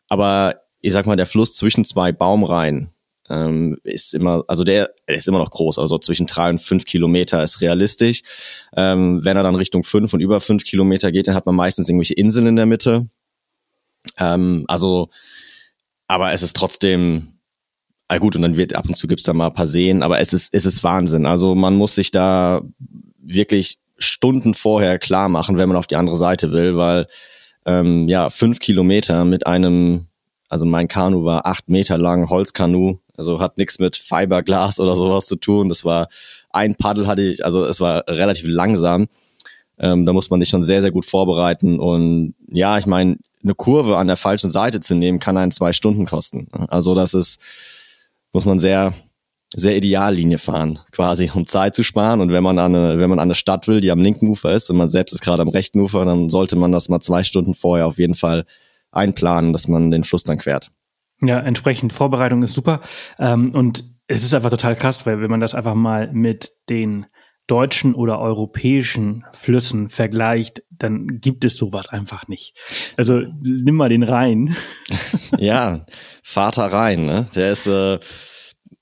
aber 0.08 0.62
ich 0.82 0.94
sag 0.94 1.06
mal, 1.08 1.18
der 1.18 1.26
Fluss 1.26 1.54
zwischen 1.54 1.86
zwei 1.86 2.12
Baumreihen 2.12 2.92
ähm, 3.30 3.78
ist 3.84 4.14
immer, 4.14 4.44
also 4.48 4.64
der, 4.64 4.90
der 5.08 5.16
ist 5.16 5.28
immer 5.28 5.40
noch 5.40 5.52
groß, 5.52 5.80
also 5.80 5.98
zwischen 5.98 6.28
drei 6.28 6.50
und 6.50 6.60
fünf 6.60 6.86
Kilometer 6.86 7.44
ist 7.44 7.62
realistisch. 7.62 8.24
Ähm, 8.76 9.24
wenn 9.24 9.38
er 9.38 9.44
dann 9.44 9.56
Richtung 9.56 9.84
fünf 9.84 10.14
und 10.14 10.22
über 10.22 10.40
fünf 10.40 10.64
Kilometer 10.64 11.12
geht, 11.12 11.28
dann 11.28 11.36
hat 11.36 11.46
man 11.46 11.56
meistens 11.56 11.90
irgendwelche 11.90 12.14
Inseln 12.14 12.48
in 12.48 12.56
der 12.56 12.66
Mitte. 12.66 13.08
Ähm, 14.18 14.66
also, 14.68 15.10
aber 16.08 16.32
es 16.32 16.42
ist 16.42 16.56
trotzdem, 16.56 17.34
ah 18.08 18.18
gut, 18.18 18.36
und 18.36 18.42
dann 18.42 18.58
wird 18.58 18.76
ab 18.76 18.88
und 18.88 18.96
zu 18.96 19.08
gibt's 19.08 19.24
da 19.24 19.34
mal 19.34 19.48
ein 19.48 19.54
paar 19.54 19.68
Seen, 19.68 20.04
aber 20.04 20.20
es 20.20 20.34
ist, 20.34 20.54
es 20.54 20.66
ist 20.66 20.84
Wahnsinn. 20.84 21.26
Also 21.26 21.56
man 21.56 21.76
muss 21.76 21.96
sich 21.96 22.12
da 22.12 22.62
wirklich 23.20 23.80
Stunden 23.98 24.54
vorher 24.54 25.00
klar 25.00 25.28
machen, 25.28 25.58
wenn 25.58 25.68
man 25.68 25.78
auf 25.78 25.88
die 25.88 25.96
andere 25.96 26.16
Seite 26.16 26.52
will, 26.52 26.78
weil 26.78 27.08
ähm, 27.66 28.08
ja, 28.08 28.30
fünf 28.30 28.60
Kilometer 28.60 29.26
mit 29.26 29.46
einem, 29.46 30.08
also 30.48 30.66
mein 30.66 30.88
Kanu 30.88 31.26
war 31.26 31.46
acht 31.46 31.68
Meter 31.68 31.98
lang, 31.98 32.30
Holzkanu, 32.30 33.00
also 33.18 33.40
hat 33.40 33.58
nichts 33.58 33.80
mit 33.80 33.96
Fiberglas 33.96 34.80
oder 34.80 34.96
sowas 34.96 35.26
zu 35.26 35.36
tun. 35.36 35.70
Das 35.70 35.84
war 35.84 36.08
ein 36.52 36.76
Paddel 36.76 37.08
hatte 37.08 37.22
ich, 37.22 37.44
also 37.44 37.66
es 37.66 37.82
war 37.82 38.04
relativ 38.08 38.48
langsam. 38.48 39.08
Ähm, 39.80 40.06
da 40.06 40.14
muss 40.14 40.30
man 40.30 40.40
sich 40.40 40.50
schon 40.50 40.64
sehr, 40.64 40.82
sehr 40.82 40.92
gut 40.92 41.06
vorbereiten. 41.06 41.80
Und 41.80 42.36
ja, 42.48 42.78
ich 42.78 42.86
meine, 42.86 43.18
eine 43.44 43.56
Kurve 43.56 43.98
an 43.98 44.08
der 44.08 44.18
falschen 44.18 44.52
Seite 44.52 44.80
zu 44.80 44.96
nehmen, 44.96 45.20
kann 45.20 45.38
einen 45.38 45.52
zwei 45.52 45.74
Stunden 45.74 46.06
kosten. 46.06 46.48
Also 46.70 46.96
das 46.96 47.14
ist, 47.14 47.40
muss 48.34 48.46
man 48.46 48.60
sehr, 48.60 48.94
sehr 49.56 49.78
Ideallinie 49.78 50.40
fahren, 50.40 50.80
quasi, 50.92 51.32
um 51.34 51.46
Zeit 51.46 51.76
zu 51.76 51.84
sparen. 51.84 52.22
Und 52.22 52.32
wenn 52.32 52.44
man 52.44 52.60
an 52.60 52.76
eine, 52.76 53.00
wenn 53.00 53.10
man 53.10 53.20
an 53.20 53.28
eine 53.28 53.36
Stadt 53.36 53.68
will, 53.68 53.82
die 53.82 53.92
am 53.92 54.00
linken 54.00 54.28
Ufer 54.30 54.54
ist 54.54 54.70
und 54.70 54.78
man 54.78 54.90
selbst 54.90 55.14
ist 55.14 55.22
gerade 55.22 55.42
am 55.42 55.50
rechten 55.50 55.80
Ufer, 55.80 56.06
dann 56.06 56.30
sollte 56.30 56.56
man 56.56 56.72
das 56.72 56.90
mal 56.90 57.00
zwei 57.00 57.24
Stunden 57.24 57.54
vorher 57.54 57.88
auf 57.88 58.00
jeden 58.00 58.16
Fall 58.16 58.46
einplanen, 58.92 59.54
dass 59.54 59.68
man 59.68 59.92
den 59.92 60.04
Fluss 60.04 60.24
dann 60.24 60.38
quert. 60.38 60.70
Ja, 61.22 61.40
entsprechend 61.40 61.94
Vorbereitung 61.94 62.44
ist 62.44 62.54
super. 62.54 62.82
Ähm, 63.20 63.54
und 63.54 63.84
es 64.08 64.24
ist 64.24 64.34
einfach 64.34 64.50
total 64.50 64.76
krass, 64.76 65.06
weil 65.06 65.22
wenn 65.22 65.32
man 65.32 65.40
das 65.40 65.56
einfach 65.56 65.76
mal 65.76 66.12
mit 66.14 66.52
den 66.70 67.08
deutschen 67.48 67.96
oder 67.96 68.20
europäischen 68.20 69.26
Flüssen 69.32 69.90
vergleicht, 69.90 70.64
dann 70.70 71.08
gibt 71.22 71.46
es 71.46 71.58
sowas 71.58 71.88
einfach 71.90 72.28
nicht. 72.28 72.56
Also 72.98 73.22
nimm 73.42 73.76
mal 73.76 73.90
den 73.90 74.04
Rhein. 74.04 74.56
ja, 75.38 75.86
Vater 76.24 76.66
Rhein, 76.66 77.06
ne? 77.06 77.28
Der 77.36 77.52
ist 77.54 77.68
äh, 77.68 78.00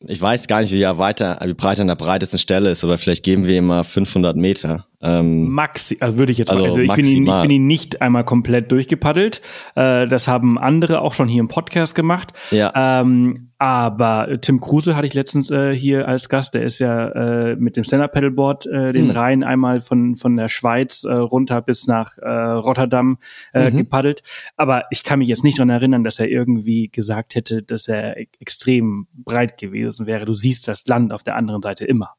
ich 0.08 0.22
weiß 0.22 0.48
gar 0.48 0.62
nicht, 0.62 0.72
wie 0.72 0.82
er 0.82 0.98
weiter, 0.98 1.40
wie 1.44 1.54
breit 1.54 1.80
an 1.80 1.88
der 1.88 1.96
breitesten 1.96 2.40
Stelle 2.40 2.70
ist, 2.70 2.84
aber 2.84 2.98
vielleicht 2.98 3.24
geben 3.24 3.46
wir 3.46 3.58
ihm 3.58 3.68
mal 3.68 3.84
500 3.84 4.36
Meter. 4.36 4.86
Ähm, 5.02 5.50
Maxi, 5.50 5.98
also 6.00 6.18
würde 6.18 6.32
ich 6.32 6.38
jetzt 6.38 6.50
also 6.50 6.64
mal, 6.64 6.70
also 6.70 6.82
ich 6.82 6.94
bin, 6.94 7.06
ihn, 7.06 7.28
ich 7.28 7.42
bin 7.42 7.52
ihn 7.52 7.68
nicht 7.68 8.02
einmal 8.02 8.24
komplett 8.24 8.72
durchgepaddelt. 8.72 9.42
Äh, 9.76 10.08
das 10.08 10.28
haben 10.28 10.58
andere 10.58 11.02
auch 11.02 11.14
schon 11.14 11.28
hier 11.28 11.40
im 11.40 11.48
Podcast 11.48 11.96
gemacht. 11.96 12.34
Ja. 12.52 13.02
Ähm, 13.02 13.45
aber 13.58 14.28
Tim 14.42 14.60
Kruse 14.60 14.96
hatte 14.96 15.08
ich 15.08 15.14
letztens 15.14 15.50
äh, 15.50 15.74
hier 15.74 16.08
als 16.08 16.28
Gast, 16.28 16.54
der 16.54 16.64
ist 16.64 16.80
ja 16.80 17.08
äh, 17.10 17.56
mit 17.56 17.78
dem 17.78 17.86
Stand-Up-Pedalboard 17.86 18.66
äh, 18.66 18.92
den 18.92 19.10
hm. 19.10 19.12
Rhein 19.12 19.44
einmal 19.44 19.80
von, 19.80 20.18
von 20.18 20.36
der 20.36 20.50
Schweiz 20.50 21.06
äh, 21.06 21.14
runter 21.14 21.62
bis 21.62 21.88
nach 21.88 22.18
äh, 22.18 22.30
Rotterdam 22.30 23.18
äh, 23.54 23.72
mhm. 23.72 23.78
gepaddelt. 23.78 24.24
Aber 24.58 24.84
ich 24.92 25.04
kann 25.04 25.20
mich 25.20 25.30
jetzt 25.30 25.46
nicht 25.46 25.58
dran 25.58 25.70
erinnern, 25.70 26.04
dass 26.04 26.20
er 26.20 26.28
irgendwie 26.28 26.90
gesagt 26.90 27.36
hätte, 27.36 27.64
dass 27.64 27.88
er 27.88 28.18
e 28.18 28.28
extrem 28.40 29.08
breit 29.14 29.58
gewesen 29.58 30.06
wäre. 30.06 30.26
Du 30.26 30.34
siehst 30.34 30.68
das 30.68 30.86
Land 30.88 31.14
auf 31.14 31.24
der 31.24 31.36
anderen 31.36 31.62
Seite 31.62 31.86
immer. 31.86 32.16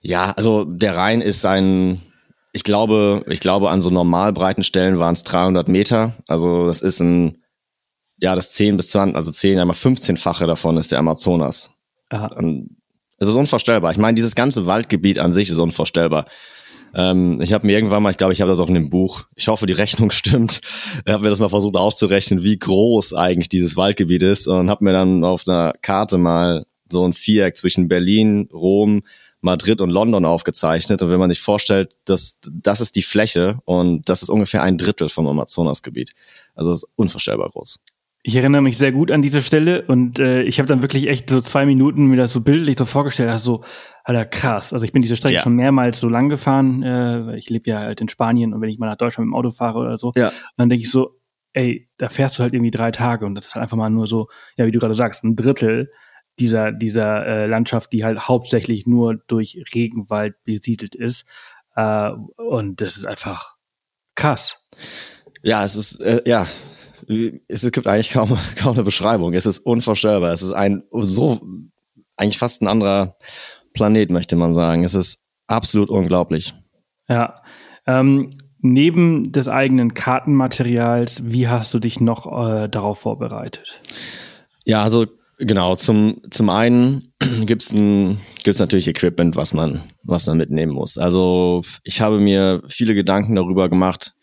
Ja, 0.00 0.32
also 0.32 0.64
der 0.64 0.96
Rhein 0.96 1.20
ist 1.20 1.44
ein, 1.44 2.00
ich 2.52 2.64
glaube, 2.64 3.24
ich 3.28 3.40
glaube 3.40 3.70
an 3.70 3.82
so 3.82 3.90
normal 3.90 4.32
breiten 4.32 4.62
Stellen 4.62 4.98
waren 4.98 5.14
es 5.14 5.24
300 5.24 5.68
Meter. 5.68 6.14
Also 6.26 6.66
das 6.66 6.80
ist 6.80 7.00
ein 7.00 7.43
ja, 8.24 8.34
das 8.34 8.52
10 8.52 8.78
bis 8.78 8.88
20, 8.88 9.16
also 9.16 9.30
10, 9.30 9.58
einmal 9.58 9.76
15-fache 9.76 10.46
davon 10.46 10.78
ist 10.78 10.90
der 10.90 10.98
Amazonas. 10.98 11.72
Aha. 12.08 12.34
Es 13.18 13.28
ist 13.28 13.34
unvorstellbar. 13.34 13.92
Ich 13.92 13.98
meine, 13.98 14.14
dieses 14.14 14.34
ganze 14.34 14.64
Waldgebiet 14.64 15.18
an 15.18 15.34
sich 15.34 15.50
ist 15.50 15.58
unvorstellbar. 15.58 16.24
Ähm, 16.94 17.42
ich 17.42 17.52
habe 17.52 17.66
mir 17.66 17.74
irgendwann 17.74 18.02
mal, 18.02 18.12
ich 18.12 18.16
glaube, 18.16 18.32
ich 18.32 18.40
habe 18.40 18.50
das 18.50 18.60
auch 18.60 18.68
in 18.68 18.74
dem 18.74 18.88
Buch, 18.88 19.24
ich 19.34 19.48
hoffe, 19.48 19.66
die 19.66 19.74
Rechnung 19.74 20.10
stimmt, 20.10 20.62
habe 21.06 21.24
mir 21.24 21.28
das 21.28 21.38
mal 21.38 21.50
versucht 21.50 21.76
auszurechnen, 21.76 22.42
wie 22.42 22.58
groß 22.58 23.12
eigentlich 23.12 23.50
dieses 23.50 23.76
Waldgebiet 23.76 24.22
ist 24.22 24.46
und 24.46 24.70
habe 24.70 24.84
mir 24.84 24.94
dann 24.94 25.22
auf 25.22 25.46
einer 25.46 25.74
Karte 25.82 26.16
mal 26.16 26.64
so 26.90 27.06
ein 27.06 27.12
Viereck 27.12 27.58
zwischen 27.58 27.88
Berlin, 27.88 28.48
Rom, 28.54 29.02
Madrid 29.42 29.82
und 29.82 29.90
London 29.90 30.24
aufgezeichnet. 30.24 31.02
Und 31.02 31.10
wenn 31.10 31.18
man 31.18 31.28
sich 31.28 31.40
vorstellt, 31.40 31.94
dass 32.06 32.38
das 32.50 32.80
ist 32.80 32.96
die 32.96 33.02
Fläche 33.02 33.58
und 33.66 34.08
das 34.08 34.22
ist 34.22 34.30
ungefähr 34.30 34.62
ein 34.62 34.78
Drittel 34.78 35.10
vom 35.10 35.26
Amazonasgebiet. 35.26 36.14
Also 36.54 36.70
das 36.70 36.84
ist 36.84 36.88
unvorstellbar 36.96 37.50
groß. 37.50 37.80
Ich 38.26 38.36
erinnere 38.36 38.62
mich 38.62 38.78
sehr 38.78 38.90
gut 38.90 39.10
an 39.10 39.20
diese 39.20 39.42
Stelle 39.42 39.82
und 39.82 40.18
äh, 40.18 40.42
ich 40.44 40.58
habe 40.58 40.66
dann 40.66 40.80
wirklich 40.80 41.08
echt 41.08 41.28
so 41.28 41.42
zwei 41.42 41.66
Minuten 41.66 42.06
mir 42.06 42.16
das 42.16 42.32
so 42.32 42.40
bildlich 42.40 42.78
so 42.78 42.86
vorgestellt, 42.86 43.28
also 43.28 43.62
Alter, 44.02 44.24
krass. 44.24 44.72
Also 44.72 44.86
ich 44.86 44.92
bin 44.92 45.02
diese 45.02 45.14
Strecke 45.14 45.34
ja. 45.34 45.42
schon 45.42 45.56
mehrmals 45.56 46.00
so 46.00 46.08
lang 46.08 46.30
gefahren. 46.30 46.82
Äh, 46.82 47.36
ich 47.36 47.50
lebe 47.50 47.68
ja 47.68 47.80
halt 47.80 48.00
in 48.00 48.08
Spanien 48.08 48.54
und 48.54 48.62
wenn 48.62 48.70
ich 48.70 48.78
mal 48.78 48.86
nach 48.86 48.96
Deutschland 48.96 49.28
mit 49.28 49.34
dem 49.34 49.36
Auto 49.36 49.50
fahre 49.50 49.78
oder 49.78 49.98
so, 49.98 50.12
ja. 50.16 50.32
dann 50.56 50.70
denke 50.70 50.84
ich 50.84 50.90
so, 50.90 51.20
ey, 51.52 51.90
da 51.98 52.08
fährst 52.08 52.38
du 52.38 52.42
halt 52.42 52.54
irgendwie 52.54 52.70
drei 52.70 52.90
Tage 52.92 53.26
und 53.26 53.34
das 53.34 53.44
ist 53.44 53.54
halt 53.56 53.62
einfach 53.62 53.76
mal 53.76 53.90
nur 53.90 54.06
so, 54.06 54.28
ja, 54.56 54.64
wie 54.64 54.72
du 54.72 54.78
gerade 54.78 54.94
sagst, 54.94 55.22
ein 55.22 55.36
Drittel 55.36 55.90
dieser 56.38 56.72
dieser 56.72 57.26
äh, 57.26 57.46
Landschaft, 57.46 57.92
die 57.92 58.04
halt 58.04 58.20
hauptsächlich 58.20 58.86
nur 58.86 59.16
durch 59.26 59.62
Regenwald 59.74 60.34
besiedelt 60.44 60.94
ist. 60.94 61.26
Äh, 61.76 62.10
und 62.36 62.80
das 62.80 62.96
ist 62.96 63.06
einfach 63.06 63.56
krass. 64.14 64.64
Ja, 65.42 65.62
es 65.62 65.76
ist 65.76 66.00
äh, 66.00 66.22
ja 66.24 66.46
es 67.48 67.70
gibt 67.72 67.86
eigentlich 67.86 68.10
kaum, 68.10 68.36
kaum 68.56 68.74
eine 68.74 68.84
Beschreibung. 68.84 69.32
Es 69.34 69.46
ist 69.46 69.58
unvorstellbar. 69.58 70.32
Es 70.32 70.42
ist 70.42 70.52
ein 70.52 70.84
so, 70.90 71.40
eigentlich 72.16 72.38
fast 72.38 72.62
ein 72.62 72.68
anderer 72.68 73.16
Planet, 73.74 74.10
möchte 74.10 74.36
man 74.36 74.54
sagen. 74.54 74.84
Es 74.84 74.94
ist 74.94 75.24
absolut 75.46 75.90
unglaublich. 75.90 76.54
Ja. 77.08 77.42
Ähm, 77.86 78.30
neben 78.60 79.32
des 79.32 79.48
eigenen 79.48 79.94
Kartenmaterials, 79.94 81.22
wie 81.24 81.48
hast 81.48 81.74
du 81.74 81.78
dich 81.78 82.00
noch 82.00 82.26
äh, 82.26 82.68
darauf 82.68 83.00
vorbereitet? 83.00 83.82
Ja, 84.64 84.82
also 84.82 85.06
genau, 85.38 85.74
zum, 85.74 86.22
zum 86.30 86.48
einen 86.48 87.12
gibt's 87.44 87.72
ein, 87.72 88.20
gibt's 88.42 88.60
natürlich 88.60 88.88
Equipment, 88.88 89.36
was 89.36 89.52
man, 89.52 89.82
was 90.02 90.26
man 90.26 90.38
mitnehmen 90.38 90.72
muss. 90.72 90.96
Also 90.96 91.62
ich 91.82 92.00
habe 92.00 92.20
mir 92.20 92.62
viele 92.68 92.94
Gedanken 92.94 93.34
darüber 93.34 93.68
gemacht, 93.68 94.14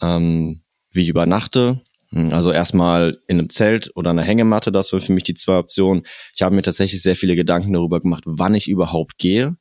ähm, 0.00 0.62
wie 0.92 1.02
ich 1.02 1.08
übernachte, 1.08 1.80
also 2.12 2.52
erstmal 2.52 3.18
in 3.26 3.38
einem 3.38 3.48
Zelt 3.48 3.90
oder 3.94 4.10
einer 4.10 4.22
Hängematte, 4.22 4.70
das 4.70 4.92
waren 4.92 5.00
für 5.00 5.12
mich 5.12 5.24
die 5.24 5.34
zwei 5.34 5.56
Optionen. 5.58 6.02
Ich 6.34 6.42
habe 6.42 6.54
mir 6.54 6.62
tatsächlich 6.62 7.00
sehr 7.00 7.16
viele 7.16 7.36
Gedanken 7.36 7.72
darüber 7.72 8.00
gemacht, 8.00 8.24
wann 8.26 8.54
ich 8.54 8.68
überhaupt 8.68 9.16
gehe. 9.16 9.56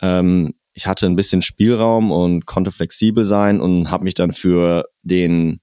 Ähm, 0.00 0.54
ich 0.74 0.86
hatte 0.86 1.06
ein 1.06 1.16
bisschen 1.16 1.42
Spielraum 1.42 2.12
und 2.12 2.46
konnte 2.46 2.70
flexibel 2.70 3.24
sein 3.24 3.60
und 3.60 3.90
habe 3.90 4.04
mich 4.04 4.14
dann 4.14 4.30
für 4.30 4.84
den 5.02 5.60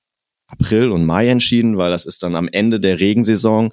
April 0.47 0.91
und 0.91 1.05
Mai 1.05 1.29
entschieden, 1.29 1.77
weil 1.77 1.89
das 1.89 2.05
ist 2.05 2.21
dann 2.21 2.35
am 2.35 2.49
Ende 2.49 2.81
der 2.81 2.99
Regensaison. 2.99 3.71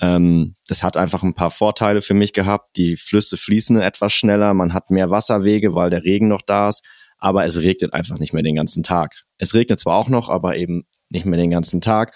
Ähm, 0.00 0.54
das 0.68 0.84
hat 0.84 0.96
einfach 0.96 1.24
ein 1.24 1.34
paar 1.34 1.50
Vorteile 1.50 2.02
für 2.02 2.14
mich 2.14 2.32
gehabt. 2.32 2.76
Die 2.76 2.96
Flüsse 2.96 3.36
fließen 3.36 3.80
etwas 3.80 4.12
schneller, 4.12 4.54
man 4.54 4.72
hat 4.72 4.90
mehr 4.90 5.10
Wasserwege, 5.10 5.74
weil 5.74 5.90
der 5.90 6.04
Regen 6.04 6.28
noch 6.28 6.42
da 6.42 6.68
ist, 6.68 6.84
aber 7.18 7.44
es 7.44 7.60
regnet 7.60 7.92
einfach 7.92 8.18
nicht 8.18 8.32
mehr 8.32 8.44
den 8.44 8.54
ganzen 8.54 8.84
Tag. 8.84 9.24
Es 9.38 9.54
regnet 9.54 9.80
zwar 9.80 9.96
auch 9.96 10.08
noch, 10.08 10.28
aber 10.28 10.56
eben 10.56 10.84
nicht 11.10 11.26
mehr 11.26 11.38
den 11.38 11.50
ganzen 11.50 11.80
Tag. 11.80 12.14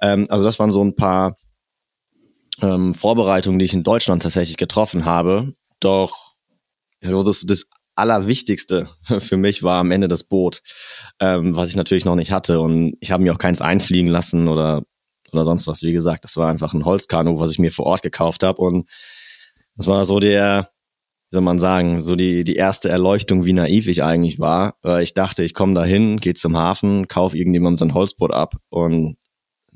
Ähm, 0.00 0.26
also 0.28 0.44
das 0.44 0.58
waren 0.58 0.70
so 0.70 0.84
ein 0.84 0.94
paar 0.94 1.36
ähm, 2.60 2.94
Vorbereitungen, 2.94 3.58
die 3.58 3.64
ich 3.64 3.74
in 3.74 3.84
Deutschland 3.84 4.22
tatsächlich 4.22 4.56
getroffen 4.56 5.04
habe. 5.04 5.54
Doch 5.80 6.14
so 7.00 7.22
das, 7.22 7.44
das 7.46 7.66
Allerwichtigste 7.94 8.88
für 9.20 9.36
mich 9.36 9.62
war 9.62 9.80
am 9.80 9.90
Ende 9.90 10.08
das 10.08 10.24
Boot, 10.24 10.62
ähm, 11.20 11.56
was 11.56 11.68
ich 11.68 11.76
natürlich 11.76 12.04
noch 12.04 12.16
nicht 12.16 12.32
hatte. 12.32 12.60
Und 12.60 12.96
ich 13.00 13.10
habe 13.10 13.22
mir 13.22 13.32
auch 13.32 13.38
keins 13.38 13.60
einfliegen 13.60 14.10
lassen 14.10 14.48
oder 14.48 14.82
oder 15.32 15.44
sonst 15.44 15.66
was. 15.66 15.82
Wie 15.82 15.92
gesagt, 15.92 16.24
das 16.24 16.36
war 16.36 16.50
einfach 16.50 16.74
ein 16.74 16.84
Holzkanu, 16.84 17.38
was 17.38 17.50
ich 17.50 17.58
mir 17.58 17.72
vor 17.72 17.86
Ort 17.86 18.02
gekauft 18.02 18.42
habe. 18.42 18.60
Und 18.60 18.88
das 19.76 19.86
war 19.86 20.04
so 20.04 20.20
der, 20.20 20.70
soll 21.32 21.40
man 21.40 21.58
sagen, 21.58 22.04
so 22.04 22.14
die, 22.14 22.44
die 22.44 22.56
erste 22.56 22.90
Erleuchtung, 22.90 23.46
wie 23.46 23.54
naiv 23.54 23.88
ich 23.88 24.02
eigentlich 24.02 24.38
war. 24.38 24.76
Ich 25.00 25.14
dachte, 25.14 25.42
ich 25.42 25.54
komme 25.54 25.72
dahin, 25.72 26.20
gehe 26.20 26.34
zum 26.34 26.58
Hafen, 26.58 27.08
kauf 27.08 27.34
irgendjemandem 27.34 27.78
sein 27.78 27.94
Holzboot 27.94 28.34
ab. 28.34 28.56
Und 28.68 29.16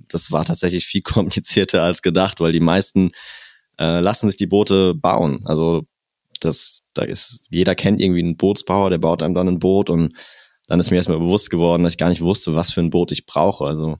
das 0.08 0.30
war 0.30 0.44
tatsächlich 0.44 0.84
viel 0.84 1.00
komplizierter 1.02 1.82
als 1.82 2.02
gedacht, 2.02 2.40
weil 2.40 2.52
die 2.52 2.60
meisten 2.60 3.12
äh, 3.80 4.00
lassen 4.00 4.28
sich 4.28 4.36
die 4.36 4.46
Boote 4.46 4.94
bauen. 4.94 5.44
Also 5.46 5.84
das, 6.40 6.82
da 6.92 7.04
ist, 7.04 7.46
jeder 7.48 7.75
kennt 7.75 8.02
irgendwie 8.02 8.22
einen 8.22 8.36
Bootsbauer, 8.36 8.90
der 8.90 8.98
baut 8.98 9.22
einem 9.22 9.34
dann 9.34 9.48
ein 9.48 9.58
Boot 9.58 9.88
und 9.88 10.12
dann 10.68 10.78
ist 10.78 10.90
mir 10.90 10.98
erstmal 10.98 11.20
bewusst 11.20 11.48
geworden, 11.48 11.84
dass 11.84 11.94
ich 11.94 11.98
gar 11.98 12.10
nicht 12.10 12.20
wusste, 12.20 12.54
was 12.54 12.70
für 12.70 12.80
ein 12.80 12.90
Boot 12.90 13.12
ich 13.12 13.25
brauche. 13.25 13.64
Also 13.64 13.96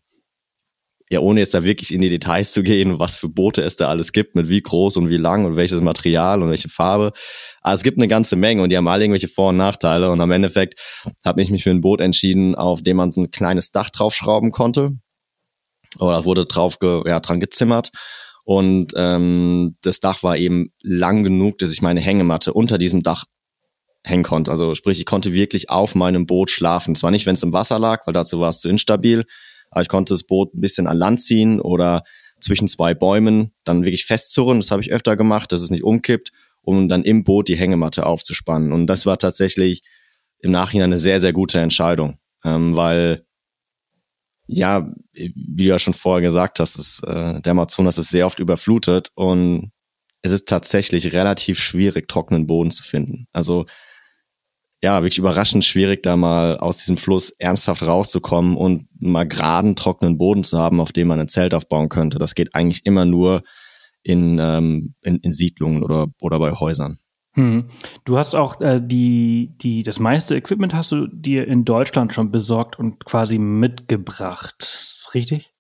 ja, 1.09 1.21
ohne 1.21 1.41
jetzt 1.41 1.55
da 1.55 1.63
wirklich 1.63 1.95
in 1.95 2.01
die 2.01 2.09
Details 2.09 2.53
zu 2.53 2.63
gehen, 2.65 2.99
was 2.99 3.15
für 3.15 3.29
Boote 3.29 3.63
es 3.63 3.77
da 3.77 3.89
alles 3.89 4.13
gibt, 4.13 4.35
mit 4.35 4.49
wie 4.49 4.61
groß 4.61 4.97
und 4.97 5.09
wie 5.09 5.17
lang 5.17 5.45
und 5.45 5.55
welches 5.55 5.81
Material 5.81 6.43
und 6.43 6.51
welche 6.51 6.69
Farbe. 6.69 7.13
Aber 7.63 7.75
es 7.75 7.85
gibt 7.85 7.99
eine 7.99 8.09
ganze 8.09 8.35
Menge 8.35 8.63
und 8.63 8.71
die 8.71 8.77
haben 8.77 8.89
alle 8.89 9.05
irgendwelche 9.05 9.29
Vor- 9.29 9.51
und 9.51 9.57
Nachteile. 9.57 10.11
Und 10.11 10.21
am 10.21 10.33
Endeffekt 10.33 10.81
habe 11.25 11.43
ich 11.43 11.51
mich 11.51 11.63
für 11.63 11.71
ein 11.71 11.81
Boot 11.81 12.01
entschieden, 12.01 12.57
auf 12.57 12.83
dem 12.83 12.97
man 12.97 13.13
so 13.13 13.21
ein 13.21 13.31
kleines 13.31 13.71
Dach 13.71 13.91
draufschrauben 13.91 14.51
konnte. 14.51 14.99
Oder 15.99 16.25
wurde 16.25 16.45
drauf 16.45 16.81
ge, 16.81 17.03
ja, 17.07 17.21
dran 17.21 17.39
gezimmert. 17.39 17.91
Und 18.45 18.93
ähm, 18.97 19.77
das 19.83 20.01
Dach 20.01 20.23
war 20.25 20.37
eben 20.37 20.73
lang 20.83 21.23
genug, 21.23 21.59
dass 21.59 21.73
ich 21.73 21.83
meine 21.83 22.01
Hängematte 22.01 22.53
unter 22.53 22.79
diesem 22.79 23.03
Dach 23.03 23.25
hängen 24.03 24.23
konnte. 24.23 24.51
Also 24.51 24.75
sprich, 24.75 24.99
ich 24.99 25.07
konnte 25.07 25.33
wirklich 25.33 25.71
auf 25.71 25.95
meinem 25.95 26.27
Boot 26.27 26.51
schlafen. 26.51 26.95
Zwar 26.97 27.11
nicht, 27.11 27.27
wenn 27.27 27.35
es 27.35 27.43
im 27.43 27.53
Wasser 27.53 27.79
lag, 27.79 28.07
weil 28.07 28.15
dazu 28.15 28.41
war 28.41 28.51
es 28.51 28.59
zu 28.59 28.69
instabil, 28.69 29.25
aber 29.77 29.83
ich 29.83 29.91
konnte 29.91 30.15
das 30.15 30.23
Boot 30.23 30.55
ein 30.55 30.63
bisschen 30.63 30.87
an 30.87 30.97
Land 30.97 31.21
ziehen 31.21 31.61
oder 31.61 32.03
zwischen 32.41 32.67
zwei 32.67 32.95
Bäumen 32.95 33.53
dann 33.63 33.85
wirklich 33.85 34.07
festzurren. 34.07 34.59
Das 34.59 34.71
habe 34.71 34.81
ich 34.81 34.91
öfter 34.91 35.17
gemacht, 35.17 35.53
dass 35.53 35.61
es 35.61 35.71
nicht 35.71 35.85
umkippt, 35.85 36.33
um 36.63 36.89
dann 36.89 37.03
im 37.03 37.25
Boot 37.25 37.49
die 37.49 37.59
Hängematte 37.59 38.07
aufzuspannen. 38.07 38.73
Und 38.73 38.87
das 38.87 39.05
war 39.05 39.19
tatsächlich 39.19 39.83
im 40.39 40.51
Nachhinein 40.51 40.89
eine 40.89 40.99
sehr, 40.99 41.21
sehr 41.21 41.35
gute 41.35 41.61
Entscheidung, 41.61 42.17
ähm, 42.43 42.75
weil 42.75 43.27
ja, 44.47 44.91
wie 45.13 45.65
du 45.65 45.69
ja 45.69 45.79
schon 45.79 45.93
vorher 45.93 46.23
gesagt 46.23 46.59
hast, 46.59 46.77
ist, 46.79 47.03
äh, 47.07 47.43
der 47.43 47.51
Amazonas 47.51 47.99
ist 47.99 48.09
sehr 48.09 48.25
oft 48.25 48.39
überflutet 48.39 49.11
und 49.15 49.73
es 50.23 50.33
ist 50.33 50.49
tatsächlich 50.49 51.13
relativ 51.13 51.59
schwierig, 51.59 52.09
trockenen 52.09 52.47
Boden 52.47 52.71
zu 52.71 52.83
finden. 52.83 53.27
Also 53.35 53.67
ja, 54.83 55.03
wirklich 55.03 55.19
überraschend 55.19 55.65
schwierig, 55.65 56.03
da 56.03 56.17
mal 56.17 56.59
aus 56.59 56.79
diesem 56.79 56.97
Fluss 56.97 57.31
ernsthaft 57.31 57.83
rauszukommen 57.83 58.57
und 58.57 58.87
mal 58.99 59.27
geraden, 59.27 59.77
trockenen 59.77 60.19
Boden 60.19 60.45
zu 60.45 60.59
haben, 60.59 60.81
auf 60.81 60.93
dem 60.93 61.09
man 61.09 61.21
ein 61.21 61.29
Zelt 61.29 61.55
aufbauen 61.55 61.89
könnte. 61.89 62.19
Das 62.19 62.35
geht 62.35 62.55
eigentlich 62.55 62.85
immer 62.85 63.05
nur 63.05 63.43
in, 64.03 64.39
ähm, 64.39 64.95
in, 65.03 65.17
in 65.17 65.33
Siedlungen 65.33 65.83
oder, 65.83 66.09
oder 66.21 66.39
bei 66.39 66.53
Häusern. 66.53 66.99
Hm. 67.33 67.67
Du 68.05 68.17
hast 68.17 68.35
auch 68.35 68.61
äh, 68.61 68.81
die, 68.83 69.55
die, 69.61 69.83
das 69.83 70.01
meiste 70.01 70.37
Equipment 70.37 70.75
hast 70.75 70.93
du 70.93 71.07
dir 71.07 71.47
in 71.47 71.65
Deutschland 71.65 72.15
schon 72.15 72.31
besorgt 72.31 72.79
und 72.79 73.05
quasi 73.05 73.39
mitgebracht, 73.39 75.07
richtig? 75.13 75.53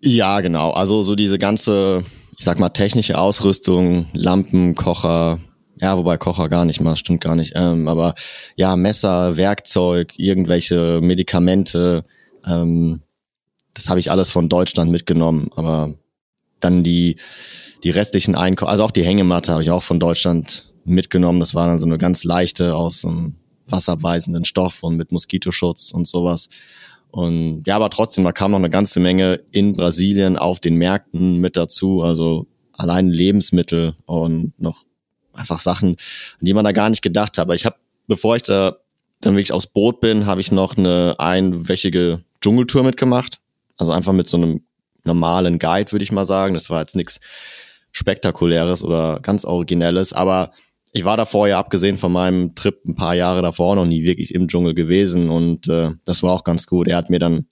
Ja, 0.00 0.40
genau. 0.40 0.70
Also 0.70 1.02
so 1.02 1.14
diese 1.14 1.38
ganze, 1.38 2.04
ich 2.36 2.44
sag 2.44 2.58
mal, 2.58 2.70
technische 2.70 3.18
Ausrüstung, 3.18 4.06
Lampen, 4.12 4.74
Kocher, 4.74 5.38
ja, 5.82 5.98
wobei 5.98 6.16
Kocher 6.16 6.48
gar 6.48 6.64
nicht 6.64 6.80
mal, 6.80 6.94
stimmt 6.94 7.20
gar 7.20 7.34
nicht. 7.34 7.54
Ähm, 7.56 7.88
aber 7.88 8.14
ja, 8.54 8.76
Messer, 8.76 9.36
Werkzeug, 9.36 10.16
irgendwelche 10.16 11.00
Medikamente, 11.02 12.04
ähm, 12.46 13.02
das 13.74 13.90
habe 13.90 13.98
ich 13.98 14.08
alles 14.08 14.30
von 14.30 14.48
Deutschland 14.48 14.92
mitgenommen. 14.92 15.50
Aber 15.56 15.92
dann 16.60 16.84
die, 16.84 17.16
die 17.82 17.90
restlichen 17.90 18.36
Einkäufe, 18.36 18.70
also 18.70 18.84
auch 18.84 18.92
die 18.92 19.04
Hängematte 19.04 19.50
habe 19.50 19.62
ich 19.62 19.72
auch 19.72 19.82
von 19.82 19.98
Deutschland 19.98 20.72
mitgenommen. 20.84 21.40
Das 21.40 21.52
war 21.56 21.66
dann 21.66 21.80
so 21.80 21.86
eine 21.86 21.98
ganz 21.98 22.22
leichte 22.22 22.76
aus 22.76 23.04
einem 23.04 23.34
wasserabweisenden 23.66 24.44
Stoff 24.44 24.84
und 24.84 24.96
mit 24.96 25.10
Moskitoschutz 25.10 25.90
und 25.90 26.06
sowas. 26.06 26.48
Und 27.10 27.64
ja, 27.66 27.74
aber 27.74 27.90
trotzdem, 27.90 28.22
da 28.22 28.30
kam 28.30 28.52
noch 28.52 28.58
eine 28.58 28.70
ganze 28.70 29.00
Menge 29.00 29.40
in 29.50 29.72
Brasilien 29.72 30.36
auf 30.38 30.60
den 30.60 30.76
Märkten 30.76 31.38
mit 31.38 31.56
dazu. 31.56 32.02
Also 32.02 32.46
allein 32.72 33.10
Lebensmittel 33.10 33.96
und 34.06 34.52
noch 34.60 34.84
einfach 35.34 35.60
Sachen, 35.60 35.90
an 35.90 35.96
die 36.40 36.54
man 36.54 36.64
da 36.64 36.72
gar 36.72 36.90
nicht 36.90 37.02
gedacht 37.02 37.38
hat. 37.38 37.42
Aber 37.42 37.54
ich 37.54 37.64
habe, 37.64 37.76
bevor 38.06 38.36
ich 38.36 38.42
da 38.42 38.76
dann 39.20 39.34
wirklich 39.34 39.52
aufs 39.52 39.66
Boot 39.66 40.00
bin, 40.00 40.26
habe 40.26 40.40
ich 40.40 40.52
noch 40.52 40.76
eine 40.76 41.14
einwöchige 41.18 42.22
Dschungeltour 42.40 42.82
mitgemacht. 42.82 43.40
Also 43.76 43.92
einfach 43.92 44.12
mit 44.12 44.28
so 44.28 44.36
einem 44.36 44.62
normalen 45.04 45.58
Guide, 45.58 45.92
würde 45.92 46.04
ich 46.04 46.12
mal 46.12 46.24
sagen. 46.24 46.54
Das 46.54 46.70
war 46.70 46.80
jetzt 46.80 46.96
nichts 46.96 47.20
Spektakuläres 47.92 48.84
oder 48.84 49.20
ganz 49.20 49.44
Originelles, 49.44 50.12
aber 50.12 50.52
ich 50.92 51.04
war 51.04 51.16
davor 51.16 51.48
ja 51.48 51.58
abgesehen 51.58 51.96
von 51.96 52.12
meinem 52.12 52.54
Trip 52.54 52.84
ein 52.86 52.94
paar 52.94 53.14
Jahre 53.14 53.42
davor 53.42 53.76
noch 53.76 53.86
nie 53.86 54.02
wirklich 54.02 54.34
im 54.34 54.48
Dschungel 54.48 54.74
gewesen 54.74 55.30
und 55.30 55.68
äh, 55.68 55.90
das 56.04 56.22
war 56.22 56.32
auch 56.32 56.44
ganz 56.44 56.66
gut. 56.66 56.86
Er 56.86 56.96
hat 56.96 57.10
mir 57.10 57.18
dann 57.18 57.46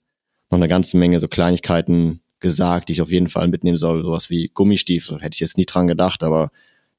noch 0.51 0.59
eine 0.59 0.67
ganze 0.67 0.97
Menge 0.97 1.19
so 1.19 1.27
Kleinigkeiten 1.27 2.21
gesagt, 2.39 2.89
die 2.89 2.93
ich 2.93 3.01
auf 3.01 3.11
jeden 3.11 3.29
Fall 3.29 3.47
mitnehmen 3.47 3.77
soll, 3.77 4.03
sowas 4.03 4.29
wie 4.29 4.51
Gummistiefel. 4.53 5.21
Hätte 5.21 5.35
ich 5.35 5.39
jetzt 5.39 5.57
nie 5.57 5.65
dran 5.65 5.87
gedacht, 5.87 6.23
aber 6.23 6.51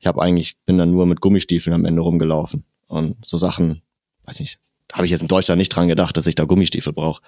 ich 0.02 0.08
habe 0.08 0.20
eigentlich, 0.20 0.56
bin 0.66 0.78
dann 0.78 0.90
nur 0.90 1.06
mit 1.06 1.20
Gummistiefeln 1.20 1.72
am 1.74 1.84
Ende 1.84 2.02
rumgelaufen. 2.02 2.64
Und 2.88 3.16
so 3.22 3.38
Sachen, 3.38 3.82
weiß 4.26 4.40
nicht, 4.40 4.58
habe 4.92 5.04
ich 5.04 5.12
jetzt 5.12 5.22
in 5.22 5.28
Deutschland 5.28 5.58
nicht 5.58 5.68
dran 5.68 5.86
gedacht, 5.86 6.16
dass 6.16 6.26
ich 6.26 6.34
da 6.34 6.44
Gummistiefel 6.44 6.92
brauche. 6.92 7.22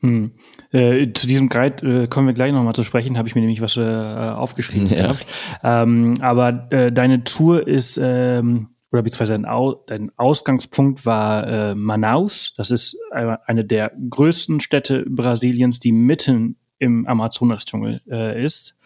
Hm. 0.00 0.32
Äh, 0.72 1.08
zu 1.14 1.26
diesem 1.26 1.48
Guide 1.48 2.02
äh, 2.02 2.06
kommen 2.06 2.26
wir 2.26 2.34
gleich 2.34 2.52
nochmal 2.52 2.74
zu 2.74 2.84
sprechen, 2.84 3.16
habe 3.16 3.28
ich 3.28 3.34
mir 3.34 3.40
nämlich 3.40 3.62
was 3.62 3.78
äh, 3.78 3.80
aufgeschrieben 3.80 4.88
ja. 4.90 5.02
gehabt. 5.04 5.26
Ähm, 5.64 6.18
aber 6.20 6.70
äh, 6.70 6.92
deine 6.92 7.24
Tour 7.24 7.66
ist, 7.66 7.98
ähm, 8.02 8.68
oder 8.92 9.02
beziehungsweise 9.02 9.32
dein, 9.32 9.46
Au 9.46 9.82
dein 9.86 10.12
Ausgangspunkt 10.18 11.06
war 11.06 11.46
äh, 11.46 11.74
Manaus. 11.74 12.52
Das 12.58 12.70
ist 12.70 12.98
eine 13.10 13.64
der 13.64 13.92
größten 14.10 14.60
Städte 14.60 15.06
Brasiliens, 15.08 15.80
die 15.80 15.92
mitten 15.92 16.56
im 16.78 17.06
Amazonas-Dschungel 17.06 18.02
äh, 18.10 18.44
ist 18.44 18.76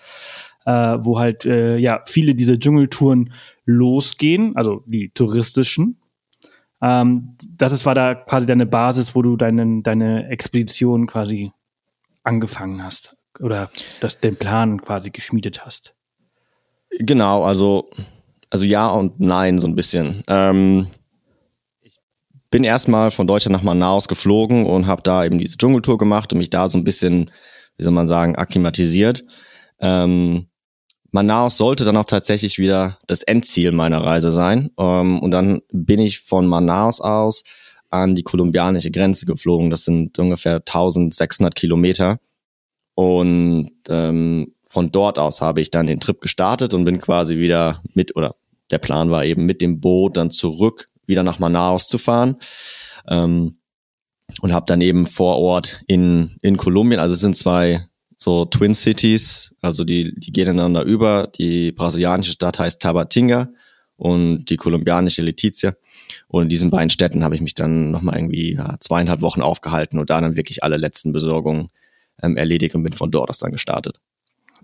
äh, 0.65 0.99
wo 1.01 1.19
halt 1.19 1.45
äh, 1.45 1.77
ja 1.77 2.03
viele 2.07 2.35
dieser 2.35 2.59
Dschungeltouren 2.59 3.33
losgehen, 3.65 4.57
also 4.57 4.83
die 4.87 5.11
touristischen. 5.11 6.01
Ähm, 6.83 7.37
das 7.57 7.73
ist, 7.73 7.87
war 7.87 7.95
da 7.95 8.15
quasi 8.15 8.47
deine 8.47 8.67
Basis, 8.67 9.15
wo 9.15 9.23
du 9.23 9.37
deinen, 9.37 9.83
deine 9.83 10.29
Expedition 10.29 11.07
quasi 11.07 11.53
angefangen 12.23 12.83
hast 12.83 13.17
oder 13.41 13.71
das, 14.01 14.21
den 14.21 14.37
Plan 14.37 14.81
quasi 14.81 15.11
geschmiedet 15.11 15.65
hast. 15.65 15.95
Genau, 16.99 17.43
also, 17.43 17.91
also 18.51 18.65
ja 18.65 18.89
und 18.91 19.21
nein, 19.21 19.59
so 19.59 19.67
ein 19.67 19.75
bisschen. 19.75 20.23
Ähm, 20.29 20.89
ich 21.83 21.99
bin 22.51 22.65
erstmal 22.65 23.11
von 23.11 23.27
Deutschland 23.27 23.57
nach 23.57 23.63
Manaus 23.63 24.09
geflogen 24.09 24.67
und 24.67 24.87
habe 24.87 25.03
da 25.03 25.25
eben 25.25 25.39
diese 25.39 25.57
Dschungeltour 25.57 25.99
gemacht 25.99 26.33
und 26.33 26.39
mich 26.39 26.51
da 26.51 26.69
so 26.69 26.79
ein 26.79 26.85
bisschen, 26.85 27.31
wie 27.77 27.85
soll 27.85 27.93
man 27.93 28.09
sagen, 28.09 28.37
akklimatisiert. 28.37 29.25
Ähm, 29.81 30.47
Manaus 31.15 31.57
sollte 31.57 31.85
dann 31.85 31.97
auch 31.97 32.07
tatsächlich 32.07 32.59
wieder 32.59 32.99
das 33.07 33.23
Endziel 33.23 33.71
meiner 33.71 34.05
Reise 34.05 34.33
sein. 34.33 34.73
Ähm, 34.77 35.21
und 35.21 35.31
dann 35.31 35.63
bin 35.71 36.01
ich 36.01 36.19
von 36.19 36.45
Manaus 36.45 37.01
aus 37.01 37.45
an 37.89 38.17
die 38.17 38.25
kolumbianische 38.25 38.91
Grenze 38.91 39.25
geflogen. 39.25 39.71
Das 39.71 39.85
sind 39.85 40.19
ungefähr 40.19 40.57
1600 40.57 41.55
Kilometer. 41.55 42.19
Und 42.97 43.71
ähm, 43.89 44.55
von 44.67 44.91
dort 44.91 45.21
aus 45.21 45.41
habe 45.41 45.61
ich 45.61 45.71
dann 45.71 45.87
den 45.87 46.01
Trip 46.01 46.21
gestartet 46.21 46.75
und 46.75 46.85
bin 46.85 47.01
quasi 47.01 47.39
wieder 47.39 47.81
mit, 47.95 48.17
oder 48.17 48.35
der 48.73 48.79
Plan 48.79 49.09
war 49.09 49.25
eben 49.25 49.47
mit 49.47 49.63
dem 49.63 49.81
Boot 49.81 50.17
dann 50.17 50.33
zurück 50.33 50.89
wieder 51.07 51.23
nach 51.23 51.39
Manaus 51.39 51.87
zu 51.87 51.97
fahren. 51.97 52.39
Ähm, 53.09 53.59
und 54.41 54.53
habe 54.53 54.67
dann 54.67 54.81
eben 54.81 55.07
vor 55.07 55.39
Ort 55.39 55.81
in, 55.87 56.39
in 56.43 56.57
Kolumbien, 56.57 56.99
also 56.99 57.15
es 57.15 57.21
sind 57.21 57.37
zwei 57.37 57.87
so 58.17 58.45
Twin 58.45 58.75
Cities, 58.75 59.55
also 59.61 59.85
die, 59.85 60.15
die 60.19 60.33
gehen 60.33 60.49
ineinander 60.49 60.83
über. 60.83 61.29
Die 61.39 61.73
brasilianische 61.73 62.33
Stadt 62.33 62.59
heißt 62.59 62.81
Tabatinga 62.81 63.49
und 63.97 64.51
die 64.51 64.57
kolumbianische 64.57 65.23
Letizia. 65.23 65.75
Und 66.29 66.45
in 66.45 66.49
diesen 66.49 66.71
beiden 66.71 66.91
Städten 66.91 67.25
habe 67.25 67.35
ich 67.35 67.41
mich 67.41 67.55
dann 67.55 67.91
nochmal 67.91 68.17
irgendwie 68.17 68.55
ja, 68.55 68.77
zweieinhalb 68.81 69.23
Wochen 69.23 69.43
aufgehalten 69.43 69.99
und 69.99 70.11
da 70.11 70.21
dann 70.21 70.37
wirklich 70.37 70.63
alle 70.63 70.77
letzten 70.77 71.13
Besorgungen 71.13 71.69
ähm, 72.23 72.37
erledigt 72.37 72.75
und 72.75 72.83
bin 72.83 72.93
von 72.93 73.11
dort 73.11 73.31
aus 73.31 73.39
dann 73.39 73.53
gestartet. 73.53 74.01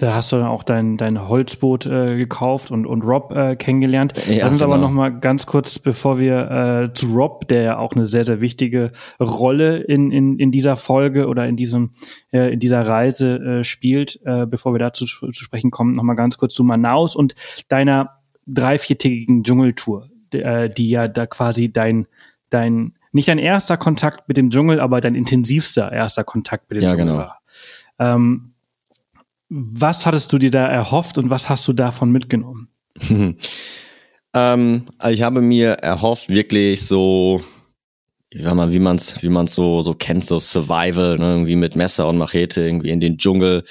Da 0.00 0.14
hast 0.14 0.32
du 0.32 0.36
dann 0.36 0.46
auch 0.46 0.62
dein, 0.62 0.96
dein 0.96 1.28
Holzboot 1.28 1.84
äh, 1.84 2.16
gekauft 2.16 2.70
und, 2.70 2.86
und 2.86 3.02
Rob 3.02 3.32
äh, 3.32 3.54
kennengelernt. 3.54 4.14
Ja, 4.28 4.44
Lass 4.44 4.52
uns 4.52 4.62
genau. 4.62 4.72
aber 4.72 4.80
noch 4.80 4.90
mal 4.90 5.10
ganz 5.10 5.44
kurz, 5.44 5.78
bevor 5.78 6.18
wir 6.18 6.90
äh, 6.90 6.94
zu 6.94 7.08
Rob, 7.14 7.46
der 7.48 7.60
ja 7.60 7.78
auch 7.78 7.92
eine 7.92 8.06
sehr, 8.06 8.24
sehr 8.24 8.40
wichtige 8.40 8.92
Rolle 9.20 9.76
in, 9.76 10.10
in, 10.10 10.38
in 10.38 10.52
dieser 10.52 10.76
Folge 10.76 11.26
oder 11.26 11.46
in 11.46 11.56
diesem 11.56 11.90
äh, 12.32 12.50
in 12.50 12.60
dieser 12.60 12.80
Reise 12.80 13.36
äh, 13.36 13.62
spielt, 13.62 14.18
äh, 14.24 14.46
bevor 14.46 14.72
wir 14.72 14.78
dazu 14.78 15.04
zu 15.04 15.32
sprechen 15.32 15.70
kommen, 15.70 15.92
noch 15.92 16.02
mal 16.02 16.14
ganz 16.14 16.38
kurz 16.38 16.54
zu 16.54 16.64
Manaus 16.64 17.14
und 17.14 17.34
deiner 17.68 18.20
drei, 18.46 18.78
viertägigen 18.78 19.42
Dschungeltour, 19.44 20.08
äh, 20.32 20.70
die 20.70 20.88
ja 20.88 21.08
da 21.08 21.26
quasi 21.26 21.70
dein, 21.70 22.06
dein, 22.48 22.94
nicht 23.12 23.28
dein 23.28 23.38
erster 23.38 23.76
Kontakt 23.76 24.28
mit 24.28 24.38
dem 24.38 24.48
Dschungel, 24.48 24.80
aber 24.80 25.02
dein 25.02 25.14
intensivster 25.14 25.92
erster 25.92 26.24
Kontakt 26.24 26.70
mit 26.70 26.78
dem 26.78 26.84
ja, 26.84 26.90
Dschungel 26.90 27.06
genau. 27.06 27.18
war. 27.18 27.42
Ähm, 27.98 28.49
Was 29.50 30.06
hattest 30.06 30.32
du 30.32 30.38
dir 30.38 30.52
da 30.52 30.66
erhofft 30.66 31.18
und 31.18 31.28
was 31.28 31.48
hast 31.48 31.66
du 31.66 31.72
davon 31.72 32.12
mitgenommen? 32.12 32.68
ähm, 34.34 34.86
ich 35.10 35.22
habe 35.22 35.40
mir 35.40 35.72
erhofft, 35.72 36.28
wirklich 36.28 36.86
so, 36.86 37.42
mal, 38.32 38.72
wie 38.72 38.78
man 38.78 38.94
es 38.94 39.20
wie 39.24 39.28
man's 39.28 39.54
so, 39.54 39.82
so 39.82 39.92
kennt, 39.94 40.24
so 40.24 40.38
Survival, 40.38 41.18
ne, 41.18 41.32
irgendwie 41.32 41.56
mit 41.56 41.74
Messer 41.74 42.08
und 42.08 42.16
Machete, 42.16 42.62
irgendwie 42.62 42.90
in 42.90 43.00
den 43.00 43.18
Dschungel. 43.18 43.64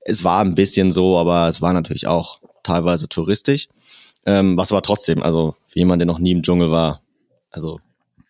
Es 0.00 0.24
war 0.24 0.40
ein 0.40 0.54
bisschen 0.54 0.90
so, 0.90 1.18
aber 1.18 1.48
es 1.48 1.60
war 1.60 1.74
natürlich 1.74 2.06
auch 2.06 2.40
teilweise 2.62 3.06
touristisch. 3.06 3.68
Ähm, 4.24 4.56
was 4.56 4.72
aber 4.72 4.80
trotzdem, 4.80 5.22
also 5.22 5.54
für 5.66 5.80
jemand, 5.80 6.00
der 6.00 6.06
noch 6.06 6.18
nie 6.18 6.32
im 6.32 6.42
Dschungel 6.42 6.70
war, 6.70 7.02
also 7.50 7.78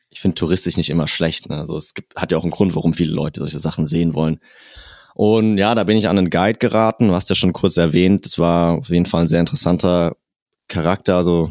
ich 0.09 0.20
finde 0.20 0.35
touristisch 0.35 0.76
nicht 0.76 0.90
immer 0.90 1.07
schlecht. 1.07 1.48
Ne? 1.48 1.57
Also 1.57 1.76
es 1.76 1.94
gibt, 1.94 2.16
hat 2.16 2.33
ja 2.33 2.38
auch 2.38 2.42
einen 2.42 2.50
Grund, 2.50 2.74
warum 2.74 2.94
viele 2.94 3.12
Leute 3.12 3.40
solche 3.40 3.61
Sachen 3.61 3.87
sehen 3.87 4.14
wollen. 4.14 4.40
Und 5.21 5.59
ja, 5.59 5.75
da 5.75 5.85
bin 5.85 5.99
ich 5.99 6.09
an 6.09 6.17
einen 6.17 6.31
Guide 6.31 6.59
geraten. 6.59 7.09
Du 7.09 7.15
hast 7.15 7.29
ja 7.29 7.35
schon 7.35 7.53
kurz 7.53 7.77
erwähnt, 7.77 8.25
das 8.25 8.39
war 8.39 8.79
auf 8.79 8.89
jeden 8.89 9.05
Fall 9.05 9.21
ein 9.21 9.29
sehr 9.29 9.41
interessanter 9.41 10.17
Charakter. 10.67 11.17
Also 11.17 11.51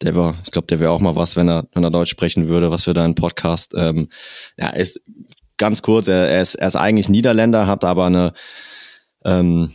der 0.00 0.14
war, 0.14 0.36
ich 0.44 0.52
glaube, 0.52 0.68
der 0.68 0.78
wäre 0.78 0.92
auch 0.92 1.00
mal 1.00 1.16
was, 1.16 1.34
wenn 1.34 1.48
er, 1.48 1.66
wenn 1.72 1.82
er 1.82 1.90
Deutsch 1.90 2.12
sprechen 2.12 2.46
würde, 2.46 2.70
was 2.70 2.84
für 2.84 2.94
deinen 2.94 3.16
Podcast. 3.16 3.74
Ähm, 3.76 4.10
ja, 4.56 4.68
ist 4.68 5.00
ganz 5.56 5.82
kurz, 5.82 6.06
er, 6.06 6.28
er, 6.28 6.40
ist, 6.40 6.54
er 6.54 6.68
ist 6.68 6.76
eigentlich 6.76 7.08
Niederländer, 7.08 7.66
hat 7.66 7.82
aber 7.82 8.04
eine 8.04 8.32
ähm, 9.24 9.72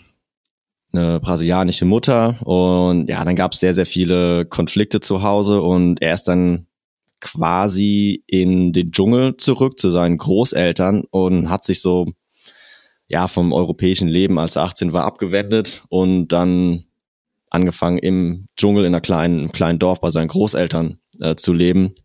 eine 0.93 1.19
brasilianische 1.19 1.84
Mutter 1.84 2.38
und 2.48 3.10
ja, 3.10 3.26
dann 3.26 3.36
gab 3.36 3.52
es 3.52 3.60
sehr, 3.60 3.74
sehr 3.74 3.86
viele 3.86 4.45
Konflikte 4.45 5.02
zu 5.02 5.24
Hause 5.24 5.62
und 5.62 6.02
er 6.02 6.13
ist 6.13 6.30
dann 6.30 6.67
quasi 7.19 8.24
in 8.28 8.71
den 8.71 8.93
Dschungel 8.93 9.36
zurück 9.36 9.78
zu 9.78 9.89
seinen 9.89 10.17
Großeltern 10.17 11.04
und 11.12 11.50
hat 11.50 11.65
sich 11.65 11.82
so 11.82 12.13
ja 13.07 13.27
vom 13.27 13.53
europäischen 13.53 14.07
Leben, 14.07 14.39
als 14.39 14.55
er 14.55 14.63
18 14.63 14.93
war, 14.93 15.05
abgewendet 15.05 15.83
und 15.89 16.29
dann 16.29 16.85
angefangen 17.49 17.97
im 17.99 18.47
Dschungel 18.57 18.85
in 18.85 18.93
einer 18.93 19.01
kleinen, 19.01 19.51
kleinen 19.51 19.79
Dorf 19.79 20.01
bei 20.01 20.11
seinen 20.11 20.27
Großeltern 20.27 20.99
äh, 21.21 21.35
zu 21.35 21.53
leben 21.53 21.95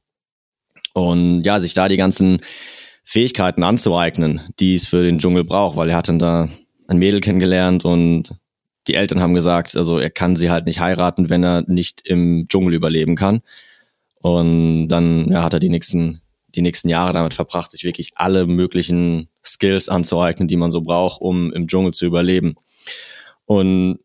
und 0.92 1.42
ja, 1.44 1.60
sich 1.60 1.74
da 1.74 1.88
die 1.88 1.96
ganzen 1.96 2.40
Fähigkeiten 3.04 3.62
anzueignen, 3.62 4.40
die 4.60 4.74
es 4.74 4.86
für 4.86 5.02
den 5.02 5.18
Dschungel 5.18 5.44
braucht, 5.44 5.76
weil 5.76 5.90
er 5.90 5.96
hat 5.96 6.08
dann 6.08 6.18
da 6.18 6.48
ein 6.88 6.98
Mädel 6.98 7.20
kennengelernt 7.20 7.84
und 7.84 8.34
die 8.86 8.94
Eltern 8.94 9.20
haben 9.20 9.34
gesagt, 9.34 9.76
also 9.76 9.98
er 9.98 10.10
kann 10.10 10.36
sie 10.36 10.50
halt 10.50 10.66
nicht 10.66 10.80
heiraten, 10.80 11.30
wenn 11.30 11.44
er 11.44 11.64
nicht 11.66 12.06
im 12.06 12.48
Dschungel 12.48 12.74
überleben 12.74 13.14
kann. 13.14 13.40
Und 14.20 14.88
dann 14.88 15.30
ja, 15.30 15.42
hat 15.42 15.54
er 15.54 15.60
die 15.60 15.68
nächsten, 15.68 16.22
die 16.54 16.62
nächsten 16.62 16.88
Jahre 16.88 17.12
damit 17.12 17.34
verbracht, 17.34 17.70
sich 17.70 17.84
wirklich 17.84 18.12
alle 18.16 18.46
möglichen 18.46 19.28
Skills 19.44 19.88
anzueignen, 19.88 20.48
die 20.48 20.56
man 20.56 20.70
so 20.70 20.82
braucht, 20.82 21.20
um 21.20 21.52
im 21.52 21.66
Dschungel 21.66 21.92
zu 21.92 22.06
überleben. 22.06 22.54
Und 23.44 23.98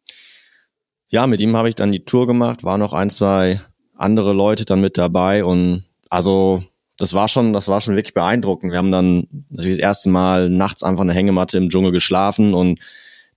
ja, 1.07 1.27
mit 1.27 1.41
ihm 1.41 1.55
habe 1.55 1.69
ich 1.69 1.75
dann 1.75 1.91
die 1.91 2.03
Tour 2.03 2.27
gemacht, 2.27 2.63
war 2.63 2.77
noch 2.77 2.93
ein, 2.93 3.09
zwei 3.09 3.61
andere 3.95 4.33
Leute 4.33 4.65
dann 4.65 4.81
mit 4.81 4.97
dabei 4.97 5.45
und 5.45 5.85
also 6.09 6.63
das 6.97 7.13
war 7.13 7.27
schon, 7.27 7.53
das 7.53 7.67
war 7.67 7.81
schon 7.81 7.95
wirklich 7.95 8.13
beeindruckend. 8.13 8.71
Wir 8.71 8.77
haben 8.77 8.91
dann 8.91 9.27
das 9.49 9.65
erste 9.65 10.09
Mal 10.09 10.49
nachts 10.49 10.83
einfach 10.83 11.01
eine 11.01 11.13
Hängematte 11.13 11.57
im 11.57 11.69
Dschungel 11.69 11.91
geschlafen 11.91 12.53
und 12.53 12.79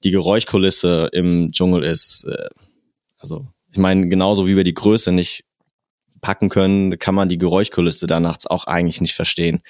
die 0.04 0.10
Geräuschkulisse 0.10 1.08
im 1.12 1.50
Dschungel 1.50 1.82
ist, 1.82 2.24
äh, 2.24 2.48
also 3.18 3.48
ich 3.70 3.78
meine, 3.78 4.08
genauso 4.08 4.46
wie 4.46 4.56
wir 4.56 4.64
die 4.64 4.74
Größe 4.74 5.12
nicht 5.12 5.44
packen 6.20 6.48
können, 6.48 6.98
kann 6.98 7.14
man 7.14 7.28
die 7.28 7.38
Geräuschkulisse 7.38 8.06
da 8.06 8.20
nachts 8.20 8.46
auch 8.46 8.64
eigentlich 8.64 9.00
nicht 9.00 9.14
verstehen. 9.14 9.62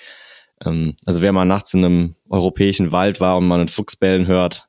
Ähm, 0.64 0.94
also 1.06 1.22
wer 1.22 1.32
mal 1.32 1.44
nachts 1.44 1.74
in 1.74 1.84
einem 1.84 2.14
europäischen 2.28 2.92
Wald 2.92 3.20
war 3.20 3.36
und 3.36 3.46
mal 3.46 3.60
einen 3.60 3.68
Fuchsbellen 3.68 4.26
hört 4.26 4.68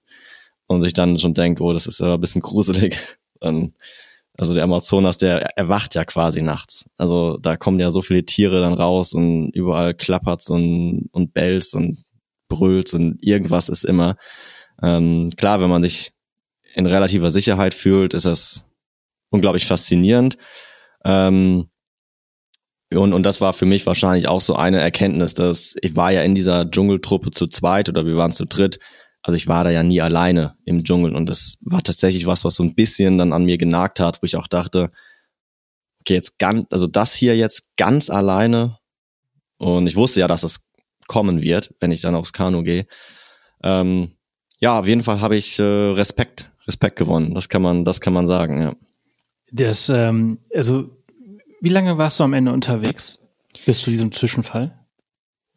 und 0.68 0.82
sich 0.82 0.94
dann 0.94 1.18
schon 1.18 1.34
denkt, 1.34 1.62
oh, 1.62 1.74
das 1.74 1.88
ist 1.88 2.02
aber 2.02 2.16
ein 2.16 2.22
bisschen 2.22 2.42
gruselig, 2.42 2.98
dann 3.40 3.74
also 4.40 4.54
der 4.54 4.64
Amazonas, 4.64 5.18
der 5.18 5.58
erwacht 5.58 5.96
ja 5.96 6.06
quasi 6.06 6.42
nachts. 6.42 6.86
Also 6.96 7.38
da 7.38 7.58
kommen 7.58 7.78
ja 7.78 7.92
so 7.92 8.02
viele 8.02 8.24
Tiere 8.24 8.62
dann 8.62 8.72
raus 8.72 9.14
und 9.14 9.50
überall 9.50 9.94
klappert's 9.94 10.50
und, 10.50 11.10
und 11.12 11.34
bellt's 11.34 11.74
und 11.74 12.06
brüllt's 12.48 12.94
und 12.94 13.18
irgendwas 13.22 13.68
ist 13.68 13.84
immer. 13.84 14.16
Ähm, 14.82 15.30
klar, 15.36 15.60
wenn 15.60 15.70
man 15.70 15.84
sich 15.84 16.14
in 16.74 16.86
relativer 16.86 17.32
Sicherheit 17.32 17.74
fühlt, 17.74 18.14
ist 18.14 18.26
das 18.26 18.70
unglaublich 19.30 19.66
faszinierend. 19.66 20.38
Ähm, 21.06 21.70
und, 22.92 23.14
und 23.14 23.24
das 23.24 23.40
war 23.40 23.54
für 23.54 23.66
mich 23.66 23.86
wahrscheinlich 23.86 24.28
auch 24.28 24.42
so 24.42 24.56
eine 24.56 24.80
Erkenntnis, 24.80 25.34
dass 25.34 25.76
ich 25.82 25.96
war 25.96 26.12
ja 26.12 26.24
in 26.24 26.34
dieser 26.34 26.70
Dschungeltruppe 26.70 27.32
zu 27.32 27.48
zweit 27.48 27.90
oder 27.90 28.06
wir 28.06 28.18
waren 28.18 28.32
zu 28.32 28.46
dritt 28.46 28.80
also 29.22 29.36
ich 29.36 29.48
war 29.48 29.64
da 29.64 29.70
ja 29.70 29.84
nie 29.84 30.02
alleine 30.02 30.56
im 30.66 30.84
Dschungel 30.84 31.16
und 31.16 31.28
das 31.28 31.58
war 31.62 31.82
tatsächlich 31.82 32.26
was, 32.26 32.46
was 32.46 32.56
so 32.56 32.64
ein 32.64 32.76
bisschen 32.76 33.18
dann 33.18 33.34
an 33.34 33.46
mir 33.46 33.58
genagt 33.58 34.00
hat, 34.00 34.22
wo 34.22 34.26
ich 34.26 34.38
auch 34.38 34.48
dachte, 34.48 34.92
okay, 36.02 36.14
jetzt 36.14 36.40
ganz, 36.40 36.68
also 36.72 36.88
das 36.88 37.14
hier 37.14 37.36
jetzt 37.36 37.76
ganz 37.76 38.10
alleine 38.10 38.78
und 39.58 39.88
ich 39.88 39.96
wusste 39.96 40.22
ja, 40.22 40.28
dass 40.28 40.44
es 40.44 40.68
kommen 41.08 41.42
wird, 41.42 41.76
wenn 41.80 41.92
ich 41.92 42.02
dann 42.02 42.16
aufs 42.16 42.34
Kanu 42.34 42.64
gehe. 42.64 42.86
Ähm, 43.62 44.16
ja, 44.60 44.80
auf 44.80 44.88
jeden 44.88 45.04
Fall 45.04 45.20
habe 45.22 45.36
ich 45.36 45.60
äh, 45.60 45.64
Respekt, 45.64 46.52
Respekt 46.68 46.98
gewonnen. 46.98 47.34
Das 47.34 47.50
kann 47.50 47.62
man, 47.62 47.84
das 47.84 48.00
kann 48.00 48.14
man 48.14 48.28
sagen, 48.28 48.62
ja. 48.62 48.76
Das, 49.52 49.90
ähm, 49.90 50.40
also 50.54 50.90
wie 51.62 51.70
lange 51.70 51.98
warst 51.98 52.20
du 52.20 52.24
am 52.24 52.34
Ende 52.34 52.52
unterwegs 52.52 53.20
bis 53.66 53.82
zu 53.82 53.90
diesem 53.90 54.12
Zwischenfall? 54.12 54.78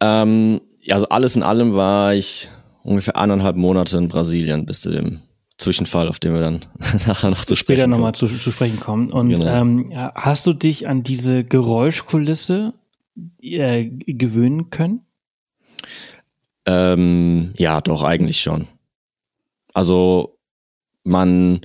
Ähm, 0.01 0.61
ja, 0.81 0.95
also 0.95 1.07
alles 1.09 1.35
in 1.35 1.43
allem 1.43 1.73
war 1.73 2.13
ich 2.13 2.49
ungefähr 2.83 3.15
eineinhalb 3.15 3.55
Monate 3.55 3.97
in 3.97 4.09
Brasilien 4.09 4.65
bis 4.65 4.81
zu 4.81 4.91
dem 4.91 5.21
Zwischenfall, 5.57 6.09
auf 6.09 6.19
den 6.19 6.33
wir 6.33 6.41
dann 6.41 6.65
nachher 7.07 7.29
noch 7.29 7.45
zu 7.45 7.55
sprechen 7.55 7.81
Später 7.81 7.87
nochmal 7.87 8.15
zu, 8.15 8.27
zu 8.27 8.51
sprechen 8.51 8.79
kommen. 8.79 9.11
Und 9.11 9.29
genau. 9.29 9.45
ähm, 9.45 9.91
hast 10.15 10.45
du 10.47 10.53
dich 10.53 10.87
an 10.87 11.03
diese 11.03 11.43
Geräuschkulisse 11.43 12.73
äh, 13.41 13.85
gewöhnen 13.85 14.69
können? 14.69 15.05
Ähm, 16.65 17.53
ja, 17.57 17.81
doch, 17.81 18.03
eigentlich 18.03 18.41
schon. 18.41 18.67
Also 19.73 20.37
man, 21.03 21.61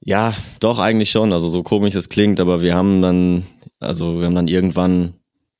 ja, 0.00 0.34
doch, 0.60 0.78
eigentlich 0.78 1.10
schon. 1.10 1.32
Also 1.32 1.48
so 1.48 1.62
komisch 1.62 1.94
es 1.94 2.08
klingt, 2.08 2.40
aber 2.40 2.62
wir 2.62 2.74
haben 2.74 3.02
dann, 3.02 3.46
also 3.80 4.18
wir 4.20 4.26
haben 4.26 4.34
dann 4.34 4.48
irgendwann, 4.48 5.14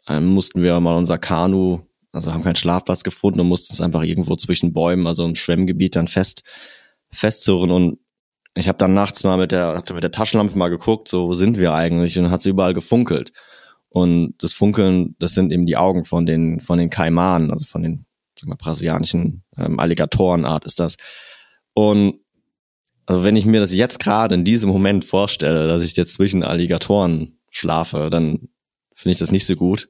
äh, 0.06 0.20
mussten 0.20 0.62
wir 0.62 0.78
mal 0.80 0.96
unser 0.96 1.18
Kanu 1.18 1.80
also 2.12 2.32
haben 2.32 2.42
keinen 2.42 2.56
Schlafplatz 2.56 3.04
gefunden 3.04 3.40
und 3.40 3.48
mussten 3.48 3.72
es 3.72 3.80
einfach 3.80 4.02
irgendwo 4.02 4.36
zwischen 4.36 4.72
Bäumen, 4.72 5.06
also 5.06 5.24
im 5.24 5.34
Schwemmgebiet 5.34 5.96
dann 5.96 6.06
fest 6.06 6.42
festzurren 7.10 7.70
und 7.70 7.98
ich 8.54 8.68
habe 8.68 8.78
dann 8.78 8.94
nachts 8.94 9.24
mal 9.24 9.38
mit 9.38 9.52
der 9.52 9.74
hab 9.76 9.90
mit 9.92 10.02
der 10.02 10.10
Taschenlampe 10.10 10.58
mal 10.58 10.68
geguckt, 10.68 11.08
so 11.08 11.28
wo 11.28 11.34
sind 11.34 11.58
wir 11.58 11.72
eigentlich 11.74 12.18
und 12.18 12.24
dann 12.24 12.32
hat 12.32 12.42
sie 12.42 12.50
überall 12.50 12.74
gefunkelt. 12.74 13.32
Und 13.90 14.34
das 14.38 14.52
Funkeln, 14.52 15.16
das 15.18 15.32
sind 15.32 15.50
eben 15.52 15.64
die 15.64 15.76
Augen 15.76 16.04
von 16.04 16.26
den 16.26 16.60
von 16.60 16.78
den 16.78 16.90
Kaimanen, 16.90 17.50
also 17.50 17.66
von 17.66 17.82
den 17.82 18.04
sagen 18.38 18.52
wir, 18.52 18.56
brasilianischen 18.56 19.44
ähm, 19.56 19.78
Alligatorenart 19.78 20.64
ist 20.64 20.80
das. 20.80 20.96
Und 21.72 22.20
also 23.08 23.24
wenn 23.24 23.36
ich 23.36 23.46
mir 23.46 23.58
das 23.58 23.72
jetzt 23.72 24.00
gerade 24.00 24.34
in 24.34 24.44
diesem 24.44 24.68
Moment 24.68 25.02
vorstelle, 25.02 25.66
dass 25.66 25.82
ich 25.82 25.96
jetzt 25.96 26.12
zwischen 26.12 26.42
Alligatoren 26.42 27.38
schlafe, 27.50 28.10
dann 28.10 28.50
finde 28.94 29.12
ich 29.12 29.18
das 29.18 29.32
nicht 29.32 29.46
so 29.46 29.56
gut. 29.56 29.88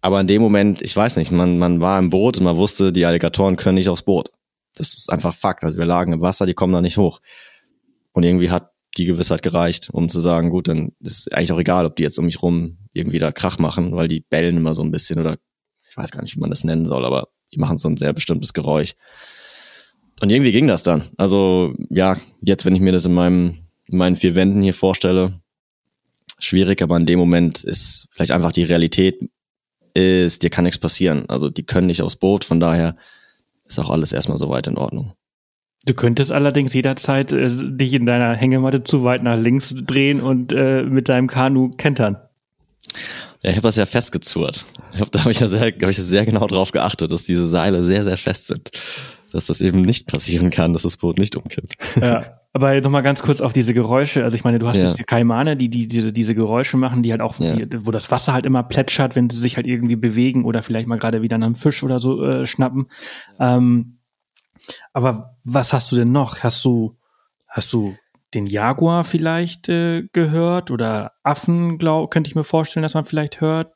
Aber 0.00 0.20
in 0.20 0.26
dem 0.26 0.42
Moment, 0.42 0.82
ich 0.82 0.96
weiß 0.96 1.16
nicht, 1.16 1.30
man, 1.30 1.58
man 1.58 1.80
war 1.80 1.96
im 1.96 2.10
Boot 2.10 2.36
und 2.38 2.42
man 2.42 2.56
wusste, 2.56 2.90
die 2.92 3.06
Alligatoren 3.06 3.54
können 3.54 3.76
nicht 3.76 3.88
aufs 3.88 4.02
Boot. 4.02 4.32
Das 4.74 4.94
ist 4.94 5.12
einfach 5.12 5.32
Fakt. 5.32 5.62
Also 5.62 5.78
wir 5.78 5.84
lagen 5.86 6.12
im 6.12 6.22
Wasser, 6.22 6.44
die 6.44 6.54
kommen 6.54 6.72
da 6.72 6.80
nicht 6.80 6.96
hoch. 6.96 7.20
Und 8.10 8.24
irgendwie 8.24 8.50
hat 8.50 8.72
die 8.98 9.04
Gewissheit 9.04 9.42
gereicht, 9.42 9.90
um 9.92 10.08
zu 10.08 10.18
sagen, 10.18 10.50
gut, 10.50 10.66
dann 10.66 10.90
ist 10.98 11.32
eigentlich 11.32 11.52
auch 11.52 11.60
egal, 11.60 11.86
ob 11.86 11.94
die 11.94 12.02
jetzt 12.02 12.18
um 12.18 12.24
mich 12.24 12.42
rum 12.42 12.78
irgendwie 12.92 13.20
da 13.20 13.30
Krach 13.30 13.60
machen, 13.60 13.94
weil 13.94 14.08
die 14.08 14.22
bellen 14.28 14.56
immer 14.56 14.74
so 14.74 14.82
ein 14.82 14.90
bisschen 14.90 15.20
oder 15.20 15.36
ich 15.88 15.96
weiß 15.96 16.10
gar 16.10 16.22
nicht, 16.22 16.34
wie 16.34 16.40
man 16.40 16.50
das 16.50 16.64
nennen 16.64 16.84
soll, 16.84 17.04
aber 17.04 17.28
die 17.52 17.60
machen 17.60 17.78
so 17.78 17.88
ein 17.88 17.96
sehr 17.96 18.12
bestimmtes 18.12 18.54
Geräusch. 18.54 18.94
Und 20.24 20.30
irgendwie 20.30 20.52
ging 20.52 20.66
das 20.66 20.82
dann. 20.82 21.02
Also 21.18 21.74
ja, 21.90 22.16
jetzt, 22.40 22.64
wenn 22.64 22.74
ich 22.74 22.80
mir 22.80 22.92
das 22.92 23.04
in 23.04 23.12
meinem, 23.12 23.58
in 23.84 23.98
meinen 23.98 24.16
vier 24.16 24.34
Wänden 24.34 24.62
hier 24.62 24.72
vorstelle, 24.72 25.34
schwierig, 26.38 26.80
aber 26.80 26.96
in 26.96 27.04
dem 27.04 27.18
Moment 27.18 27.62
ist 27.62 28.08
vielleicht 28.10 28.32
einfach 28.32 28.50
die 28.50 28.62
Realität 28.62 29.28
ist, 29.92 30.42
dir 30.42 30.48
kann 30.48 30.64
nichts 30.64 30.78
passieren. 30.78 31.28
Also 31.28 31.50
die 31.50 31.64
können 31.66 31.88
nicht 31.88 32.00
aufs 32.00 32.16
Boot, 32.16 32.42
von 32.42 32.58
daher 32.58 32.96
ist 33.66 33.78
auch 33.78 33.90
alles 33.90 34.14
erstmal 34.14 34.38
soweit 34.38 34.66
in 34.66 34.78
Ordnung. 34.78 35.12
Du 35.84 35.92
könntest 35.92 36.32
allerdings 36.32 36.72
jederzeit 36.72 37.30
äh, 37.34 37.50
dich 37.50 37.92
in 37.92 38.06
deiner 38.06 38.34
Hängematte 38.34 38.82
zu 38.82 39.04
weit 39.04 39.22
nach 39.22 39.38
links 39.38 39.74
drehen 39.74 40.22
und 40.22 40.54
äh, 40.54 40.84
mit 40.84 41.10
deinem 41.10 41.26
Kanu 41.26 41.68
kentern. 41.76 42.16
Ja, 43.42 43.50
ich 43.50 43.56
habe 43.56 43.68
das 43.68 43.76
ja 43.76 43.84
festgezurrt. 43.84 44.64
Ich 44.94 45.02
hab, 45.02 45.12
da 45.12 45.20
habe 45.20 45.32
ich 45.32 45.40
ja 45.40 45.48
sehr, 45.48 45.66
hab 45.66 45.90
ich 45.90 45.98
sehr 45.98 46.24
genau 46.24 46.46
drauf 46.46 46.72
geachtet, 46.72 47.12
dass 47.12 47.24
diese 47.24 47.46
Seile 47.46 47.84
sehr, 47.84 48.04
sehr 48.04 48.16
fest 48.16 48.46
sind. 48.46 48.70
Dass 49.34 49.46
das 49.46 49.60
eben 49.60 49.82
nicht 49.82 50.06
passieren 50.06 50.50
kann, 50.50 50.72
dass 50.72 50.82
das 50.82 50.96
Boot 50.96 51.18
nicht 51.18 51.34
umkippt. 51.34 51.74
Ja. 52.00 52.22
Aber 52.52 52.80
noch 52.80 52.90
mal 52.90 53.00
ganz 53.00 53.20
kurz 53.20 53.40
auf 53.40 53.52
diese 53.52 53.74
Geräusche. 53.74 54.22
Also 54.22 54.36
ich 54.36 54.44
meine, 54.44 54.60
du 54.60 54.68
hast 54.68 54.76
ja. 54.76 54.84
jetzt 54.84 54.96
die 54.96 55.02
Kaimane, 55.02 55.56
die, 55.56 55.68
die 55.68 55.88
diese, 55.88 56.12
diese 56.12 56.36
Geräusche 56.36 56.76
machen, 56.76 57.02
die 57.02 57.10
halt 57.10 57.20
auch, 57.20 57.40
ja. 57.40 57.56
die, 57.56 57.84
wo 57.84 57.90
das 57.90 58.12
Wasser 58.12 58.32
halt 58.32 58.46
immer 58.46 58.62
plätschert, 58.62 59.16
wenn 59.16 59.28
sie 59.28 59.38
sich 59.38 59.56
halt 59.56 59.66
irgendwie 59.66 59.96
bewegen 59.96 60.44
oder 60.44 60.62
vielleicht 60.62 60.86
mal 60.86 60.96
gerade 60.96 61.20
wieder 61.20 61.34
einen 61.34 61.56
Fisch 61.56 61.82
oder 61.82 61.98
so 61.98 62.24
äh, 62.24 62.46
schnappen. 62.46 62.86
Ähm, 63.40 63.98
Aber 64.92 65.36
was 65.42 65.72
hast 65.72 65.90
du 65.90 65.96
denn 65.96 66.12
noch? 66.12 66.44
Hast 66.44 66.64
du, 66.64 66.96
hast 67.48 67.72
du 67.72 67.96
den 68.34 68.46
Jaguar 68.46 69.02
vielleicht 69.02 69.68
äh, 69.68 70.04
gehört 70.12 70.70
oder 70.70 71.10
Affen, 71.24 71.76
glaub, 71.78 72.12
könnte 72.12 72.28
ich 72.28 72.36
mir 72.36 72.44
vorstellen, 72.44 72.84
dass 72.84 72.94
man 72.94 73.04
vielleicht 73.04 73.40
hört? 73.40 73.72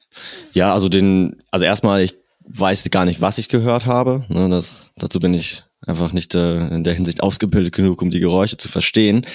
Ja, 0.52 0.72
also 0.72 0.88
den, 0.88 1.42
also 1.50 1.64
erstmal, 1.64 2.02
ich 2.02 2.14
weiß 2.50 2.88
gar 2.90 3.04
nicht, 3.04 3.20
was 3.20 3.38
ich 3.38 3.48
gehört 3.48 3.86
habe. 3.86 4.24
Ne, 4.28 4.48
das, 4.48 4.92
dazu 4.96 5.20
bin 5.20 5.34
ich 5.34 5.64
einfach 5.86 6.12
nicht 6.12 6.34
äh, 6.34 6.68
in 6.68 6.84
der 6.84 6.94
Hinsicht 6.94 7.22
ausgebildet 7.22 7.74
genug, 7.74 8.02
um 8.02 8.10
die 8.10 8.20
Geräusche 8.20 8.56
zu 8.56 8.68
verstehen. 8.68 9.26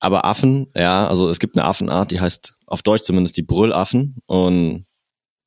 Aber 0.00 0.24
Affen, 0.24 0.66
ja, 0.74 1.06
also 1.08 1.28
es 1.30 1.38
gibt 1.38 1.56
eine 1.56 1.66
Affenart, 1.66 2.10
die 2.10 2.20
heißt 2.20 2.54
auf 2.66 2.82
Deutsch 2.82 3.04
zumindest 3.04 3.36
die 3.36 3.42
Brüllaffen 3.42 4.16
und 4.26 4.86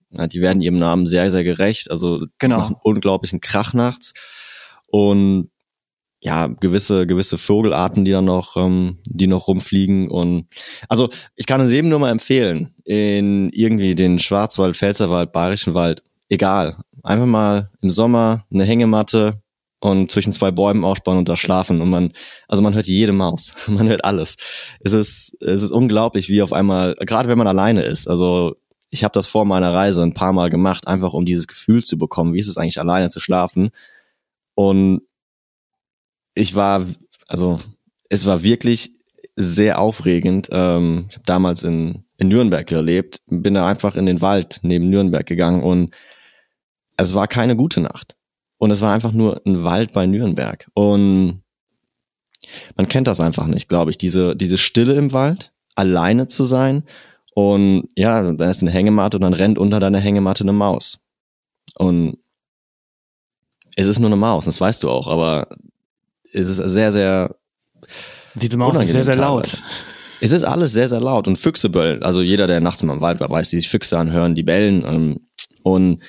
ja, 0.10 0.28
die 0.28 0.42
werden 0.42 0.62
ihrem 0.62 0.78
Namen 0.78 1.06
sehr, 1.06 1.30
sehr 1.32 1.44
gerecht. 1.44 1.92
Also 1.92 2.26
Genau. 2.40 2.58
machen 2.58 2.76
unglaublichen 2.82 3.42
Krach 3.42 3.74
nachts 3.74 4.14
und 4.88 5.50
ja, 6.20 6.48
gewisse, 6.48 7.06
gewisse 7.06 7.38
Vogelarten, 7.38 8.04
die 8.04 8.12
dann 8.12 8.26
noch, 8.26 8.58
ähm, 8.58 8.98
die 9.06 9.28
noch 9.28 9.48
rumfliegen 9.48 10.10
und 10.10 10.48
also 10.90 11.10
ich 11.36 11.46
kann 11.46 11.62
es 11.62 11.72
jedem 11.72 11.90
nur 11.90 12.00
mal 12.00 12.10
empfehlen, 12.12 12.74
in 12.86 13.50
irgendwie 13.52 13.94
den 13.94 14.18
Schwarzwald, 14.18 14.76
Pfälzerwald, 14.76 15.32
Bayerischen 15.32 15.74
Wald, 15.76 16.04
egal. 16.30 16.78
Einfach 17.08 17.26
mal 17.26 17.72
im 17.80 17.90
Sommer 17.90 18.44
eine 18.52 18.66
Hängematte 18.66 19.42
und 19.80 20.12
zwischen 20.12 20.34
zwei 20.34 20.52
Bäumen 20.52 20.84
aufbauen 20.84 21.18
und 21.18 21.30
da 21.30 21.38
schlafen 21.38 21.80
und 21.80 21.90
man, 21.90 22.12
also 22.50 22.62
man 22.62 22.74
hört 22.74 22.88
jede 22.88 23.14
Maus, 23.14 23.54
man 23.68 23.88
hört 23.88 24.04
alles. 24.04 24.36
Es 24.82 24.92
ist, 24.92 25.38
es 25.40 25.64
ist 25.64 25.72
unglaublich, 25.72 26.28
wie 26.28 26.42
auf 26.42 26.52
einmal, 26.52 26.96
gerade 27.00 27.30
wenn 27.30 27.38
man 27.38 27.48
alleine 27.48 27.84
ist, 27.84 28.10
also 28.10 28.58
ich 28.90 29.06
habe 29.06 29.14
das 29.14 29.26
vor 29.26 29.46
meiner 29.46 29.74
Reise 29.74 30.04
ein 30.04 30.16
paar 30.16 30.34
Mal 30.34 30.50
gemacht, 30.50 30.86
einfach 30.86 31.14
um 31.14 31.26
dieses 31.26 31.48
Gefühl 31.48 31.82
zu 31.82 31.98
bekommen, 31.98 32.34
wie 32.34 32.40
ist 32.40 32.50
es 32.50 32.58
eigentlich 32.58 32.82
alleine 32.82 33.08
zu 33.08 33.22
schlafen 33.22 33.70
und 34.54 35.02
ich 36.36 36.56
war, 36.56 36.86
also 37.30 37.58
es 38.10 38.26
war 38.26 38.44
wirklich 38.44 38.92
sehr 39.38 39.80
aufregend. 39.80 40.50
Ähm, 40.52 41.06
ich 41.08 41.16
habe 41.16 41.26
damals 41.26 41.64
in, 41.64 42.04
in 42.18 42.28
Nürnberg 42.28 42.68
gelebt, 42.68 43.22
bin 43.28 43.54
da 43.54 43.66
einfach 43.66 43.96
in 43.96 44.06
den 44.06 44.20
Wald 44.20 44.60
neben 44.62 44.90
Nürnberg 44.90 45.26
gegangen 45.26 45.64
und 45.64 45.96
es 46.98 47.14
war 47.14 47.28
keine 47.28 47.56
gute 47.56 47.82
Nacht. 47.82 48.16
Und 48.58 48.72
es 48.72 48.82
war 48.82 48.94
einfach 48.94 49.12
nur 49.12 49.40
ein 49.46 49.64
Wald 49.64 49.94
bei 49.94 50.08
Nürnberg. 50.08 50.68
Und 50.74 51.44
man 52.76 52.88
kennt 52.88 53.08
das 53.08 53.22
einfach 53.22 53.46
nicht, 53.46 53.70
glaube 53.70 53.92
ich. 53.92 53.98
Diese, 53.98 54.36
diese 54.36 54.58
Stille 54.58 54.96
im 54.96 55.14
Wald, 55.14 55.52
alleine 55.76 56.28
zu 56.28 56.44
sein. 56.44 56.84
Und 57.34 57.88
ja, 57.96 58.24
dann 58.34 58.50
ist 58.50 58.62
eine 58.64 58.72
Hängematte 58.72 59.18
und 59.18 59.22
dann 59.22 59.34
rennt 59.34 59.60
unter 59.60 59.80
deiner 59.80 60.00
Hängematte 60.00 60.44
eine 60.44 60.54
Maus. 60.54 61.00
Und 61.76 62.18
es 63.76 63.86
ist 63.86 64.00
nur 64.00 64.10
eine 64.10 64.16
Maus, 64.16 64.46
das 64.46 64.60
weißt 64.60 64.82
du 64.82 64.90
auch, 64.90 65.08
aber 65.08 65.56
es 66.34 66.50
ist 66.50 66.58
sehr, 66.58 66.92
sehr 66.92 67.36
Diese 68.34 68.58
Maus 68.58 68.82
ist 68.82 68.92
sehr, 68.92 69.04
sehr 69.04 69.16
laut. 69.18 69.62
es 70.20 70.32
ist 70.32 70.44
alles 70.44 70.72
sehr, 70.72 70.90
sehr 70.90 71.00
laut 71.00 71.28
und 71.28 71.38
Füchse 71.38 71.70
bellen. 71.70 72.02
Also 72.02 72.24
jeder, 72.24 72.48
der 72.48 72.60
nachts 72.60 72.82
mal 72.82 72.94
im 72.94 73.02
Wald 73.02 73.20
war, 73.20 73.30
weiß, 73.30 73.52
wie 73.52 73.58
sich 73.58 73.70
Füchse 73.70 74.00
anhören, 74.00 74.34
die 74.34 74.42
bellen. 74.42 74.84
Ähm, 74.84 75.28
und 75.62 76.02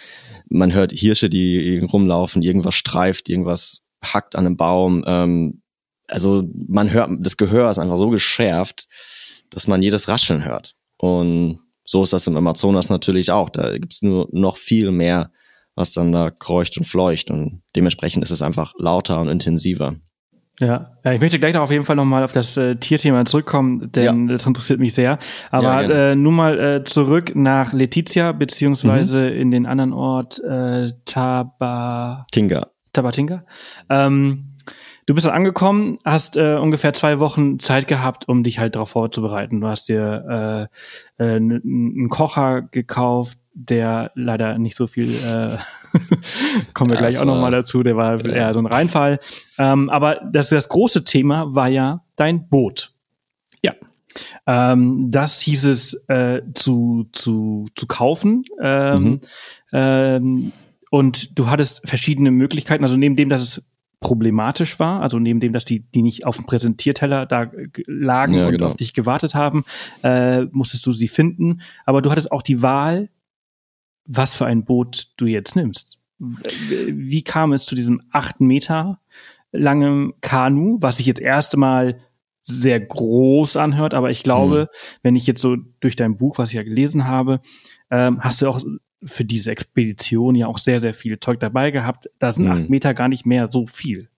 man 0.50 0.72
hört 0.72 0.92
Hirsche, 0.92 1.28
die 1.28 1.78
rumlaufen, 1.78 2.42
irgendwas 2.42 2.74
streift, 2.74 3.28
irgendwas 3.28 3.82
hackt 4.02 4.36
an 4.36 4.46
einem 4.46 4.56
Baum. 4.56 5.04
Ähm, 5.06 5.62
also 6.06 6.44
man 6.68 6.90
hört, 6.90 7.10
das 7.20 7.36
Gehör 7.36 7.70
ist 7.70 7.78
einfach 7.78 7.96
so 7.96 8.10
geschärft, 8.10 8.86
dass 9.50 9.66
man 9.66 9.82
jedes 9.82 10.08
Rascheln 10.08 10.44
hört. 10.44 10.74
Und 10.96 11.60
so 11.84 12.02
ist 12.02 12.12
das 12.12 12.26
im 12.26 12.36
Amazonas 12.36 12.90
natürlich 12.90 13.30
auch. 13.30 13.50
Da 13.50 13.76
gibt's 13.78 14.02
nur 14.02 14.28
noch 14.32 14.56
viel 14.56 14.90
mehr, 14.90 15.30
was 15.74 15.92
dann 15.92 16.12
da 16.12 16.30
kreucht 16.30 16.76
und 16.76 16.84
fleucht. 16.84 17.30
Und 17.30 17.62
dementsprechend 17.76 18.22
ist 18.22 18.30
es 18.30 18.42
einfach 18.42 18.74
lauter 18.78 19.20
und 19.20 19.28
intensiver. 19.28 19.96
Ja. 20.60 20.90
ja, 21.04 21.12
ich 21.12 21.20
möchte 21.20 21.38
gleich 21.38 21.54
noch 21.54 21.62
auf 21.62 21.70
jeden 21.70 21.84
Fall 21.84 21.94
nochmal 21.94 22.24
auf 22.24 22.32
das 22.32 22.56
äh, 22.56 22.74
Tierthema 22.74 23.24
zurückkommen, 23.24 23.92
denn 23.92 24.26
das 24.26 24.44
interessiert 24.44 24.80
mich 24.80 24.92
sehr. 24.92 25.18
Aber 25.50 25.82
Ja, 25.82 26.10
äh, 26.10 26.16
nun 26.16 26.34
mal 26.34 26.58
äh, 26.58 26.84
zurück 26.84 27.32
nach 27.36 27.72
Letizia, 27.72 28.32
beziehungsweise 28.32 29.28
in 29.28 29.50
den 29.52 29.66
anderen 29.66 29.92
Ort 29.92 30.42
äh, 30.42 30.90
Taba, 31.04 32.26
Tinga. 32.32 32.68
Tabatinga. 32.92 33.44
Ähm, 33.88 34.56
du 35.06 35.14
bist 35.14 35.26
dann 35.26 35.34
angekommen, 35.34 35.98
hast 36.04 36.36
äh, 36.36 36.56
ungefähr 36.56 36.92
zwei 36.92 37.20
Wochen 37.20 37.60
Zeit 37.60 37.86
gehabt, 37.86 38.28
um 38.28 38.42
dich 38.42 38.58
halt 38.58 38.74
darauf 38.74 38.90
vorzubereiten. 38.90 39.60
Du 39.60 39.68
hast 39.68 39.88
dir 39.88 40.68
äh, 41.18 41.24
äh, 41.24 41.36
einen 41.36 42.08
Kocher 42.08 42.62
gekauft, 42.62 43.38
der 43.60 44.12
leider 44.14 44.56
nicht 44.58 44.76
so 44.76 44.86
viel, 44.86 45.10
äh, 45.14 45.56
kommen 46.74 46.90
wir 46.90 46.94
Ja, 46.94 47.00
gleich 47.00 47.14
es 47.14 47.20
auch 47.20 47.24
noch 47.26 47.34
war- 47.34 47.42
mal 47.42 47.50
dazu, 47.50 47.82
der 47.82 47.96
war 47.96 48.24
Ja. 48.24 48.32
eher 48.32 48.52
so 48.54 48.60
ein 48.60 48.66
Reinfall. 48.66 49.18
Ähm, 49.58 49.90
aber 49.90 50.20
das, 50.32 50.50
das 50.50 50.68
große 50.68 51.04
Thema 51.04 51.54
war 51.54 51.68
ja 51.68 52.04
dein 52.16 52.48
Boot. 52.48 52.92
Ja. 53.62 53.74
Ähm, 54.46 55.10
das 55.10 55.40
hieß 55.40 55.64
es 55.64 55.94
äh, 56.08 56.42
zu, 56.54 57.08
zu, 57.12 57.66
zu 57.74 57.86
kaufen. 57.86 58.44
Ähm, 58.62 59.02
Mhm. 59.02 59.20
ähm, 59.72 60.52
und 60.90 61.38
du 61.38 61.48
hattest 61.50 61.86
verschiedene 61.88 62.30
Möglichkeiten, 62.30 62.82
also 62.84 62.96
neben 62.96 63.14
dem, 63.16 63.28
dass 63.28 63.42
es 63.42 63.64
problematisch 64.00 64.78
war, 64.78 65.02
also 65.02 65.18
neben 65.18 65.40
dem, 65.40 65.52
dass 65.52 65.64
die, 65.64 65.80
die 65.80 66.02
nicht 66.02 66.24
auf 66.24 66.36
dem 66.36 66.46
Präsentierteller 66.46 67.26
da 67.26 67.46
g- 67.46 67.82
lagen 67.86 68.34
Ja, 68.34 68.46
und 68.46 68.52
genau. 68.52 68.66
auf 68.68 68.76
dich 68.76 68.94
gewartet 68.94 69.34
haben, 69.34 69.64
äh, 70.04 70.42
musstest 70.52 70.86
du 70.86 70.92
sie 70.92 71.08
finden. 71.08 71.60
Aber 71.84 72.00
du 72.00 72.10
hattest 72.10 72.30
auch 72.30 72.42
die 72.42 72.62
Wahl, 72.62 73.08
was 74.08 74.34
für 74.34 74.46
ein 74.46 74.64
Boot 74.64 75.12
du 75.16 75.26
jetzt 75.26 75.54
nimmst. 75.54 75.98
Wie 76.18 77.22
kam 77.22 77.52
es 77.52 77.64
zu 77.66 77.76
diesem 77.76 78.02
acht 78.10 78.40
Meter 78.40 79.00
langen 79.52 80.14
Kanu, 80.20 80.78
was 80.80 80.96
sich 80.96 81.06
jetzt 81.06 81.20
erst 81.20 81.54
einmal 81.54 82.00
sehr 82.42 82.80
groß 82.80 83.56
anhört, 83.56 83.94
aber 83.94 84.10
ich 84.10 84.22
glaube, 84.22 84.68
wenn 85.02 85.14
ich 85.16 85.26
jetzt 85.26 85.42
so 85.42 85.56
durch 85.80 85.96
dein 85.96 86.16
Buch, 86.16 86.38
was 86.38 86.48
ich 86.48 86.54
ja 86.56 86.62
gelesen 86.62 87.06
habe, 87.06 87.40
ähm, 87.90 88.20
hast 88.20 88.40
du 88.42 88.48
auch 88.48 88.60
für 89.04 89.24
diese 89.24 89.50
Expedition 89.50 90.34
ja 90.34 90.46
auch 90.48 90.58
sehr, 90.58 90.80
sehr 90.80 90.94
viel 90.94 91.20
Zeug 91.20 91.38
dabei 91.40 91.70
gehabt. 91.70 92.08
Da 92.18 92.32
sind 92.32 92.46
Mhm. 92.46 92.50
acht 92.50 92.70
Meter 92.70 92.94
gar 92.94 93.08
nicht 93.08 93.26
mehr 93.26 93.48
so 93.52 93.66
viel. 93.66 94.08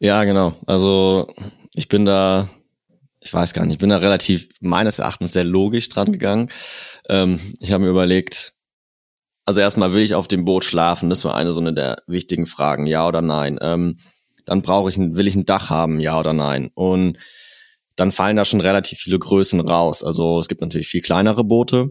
Ja, 0.00 0.24
genau. 0.24 0.56
Also 0.66 1.32
ich 1.74 1.88
bin 1.88 2.04
da, 2.04 2.48
ich 3.20 3.32
weiß 3.32 3.54
gar 3.54 3.64
nicht, 3.64 3.74
ich 3.74 3.78
bin 3.78 3.90
da 3.90 3.98
relativ 3.98 4.48
meines 4.60 4.98
Erachtens 4.98 5.32
sehr 5.32 5.44
logisch 5.44 5.88
dran 5.88 6.10
gegangen. 6.12 6.50
Ähm, 7.08 7.38
ich 7.60 7.72
habe 7.72 7.84
mir 7.84 7.90
überlegt, 7.90 8.51
also 9.52 9.60
erstmal 9.60 9.92
will 9.92 10.02
ich 10.02 10.14
auf 10.14 10.28
dem 10.28 10.46
Boot 10.46 10.64
schlafen. 10.64 11.10
Das 11.10 11.24
war 11.24 11.34
eine 11.34 11.52
so 11.52 11.60
eine 11.60 11.74
der 11.74 12.02
wichtigen 12.06 12.46
Fragen, 12.46 12.86
ja 12.86 13.06
oder 13.06 13.20
nein. 13.20 13.58
Ähm, 13.60 13.98
dann 14.46 14.62
brauche 14.62 14.88
ich, 14.88 14.96
ein, 14.96 15.14
will 15.14 15.26
ich 15.26 15.34
ein 15.34 15.44
Dach 15.44 15.68
haben, 15.68 16.00
ja 16.00 16.18
oder 16.18 16.32
nein. 16.32 16.70
Und 16.74 17.18
dann 17.94 18.10
fallen 18.10 18.36
da 18.36 18.46
schon 18.46 18.62
relativ 18.62 18.98
viele 18.98 19.18
Größen 19.18 19.60
raus. 19.60 20.02
Also 20.02 20.40
es 20.40 20.48
gibt 20.48 20.62
natürlich 20.62 20.88
viel 20.88 21.02
kleinere 21.02 21.44
Boote, 21.44 21.90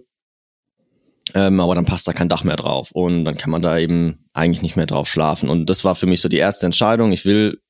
ähm, 1.36 1.60
aber 1.60 1.76
dann 1.76 1.86
passt 1.86 2.08
da 2.08 2.14
kein 2.14 2.30
Dach 2.30 2.44
mehr 2.44 2.56
drauf 2.56 2.90
und 2.94 3.26
dann 3.26 3.38
kann 3.38 3.52
man 3.52 3.62
da 3.62 3.78
eben 3.78 4.26
eigentlich 4.34 4.64
nicht 4.64 4.76
mehr 4.76 4.88
drauf 4.88 5.08
schlafen. 5.08 5.48
Und 5.48 5.68
das 5.68 5.84
war 5.84 5.94
für 5.94 6.08
mich 6.08 6.20
so 6.20 6.30
die 6.30 6.38
erste 6.38 6.66
Entscheidung. 6.66 7.12
Ich 7.12 7.26
will 7.26 7.62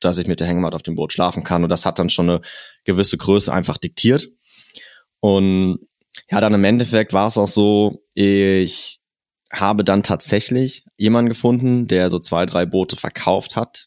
dass 0.00 0.18
ich 0.18 0.26
mit 0.26 0.40
der 0.40 0.46
Hängematte 0.46 0.76
auf 0.76 0.82
dem 0.82 0.94
Boot 0.94 1.12
schlafen 1.12 1.44
kann. 1.44 1.64
Und 1.64 1.70
das 1.70 1.86
hat 1.86 1.98
dann 1.98 2.10
schon 2.10 2.30
eine 2.30 2.40
gewisse 2.84 3.16
Größe 3.16 3.52
einfach 3.52 3.78
diktiert. 3.78 4.28
Und 5.20 5.80
ja, 6.30 6.40
dann 6.40 6.54
im 6.54 6.64
Endeffekt 6.64 7.12
war 7.12 7.28
es 7.28 7.38
auch 7.38 7.48
so, 7.48 8.02
ich 8.14 8.97
habe 9.52 9.84
dann 9.84 10.02
tatsächlich 10.02 10.84
jemanden 10.96 11.30
gefunden, 11.30 11.88
der 11.88 12.10
so 12.10 12.18
zwei, 12.18 12.46
drei 12.46 12.66
Boote 12.66 12.96
verkauft 12.96 13.56
hat. 13.56 13.86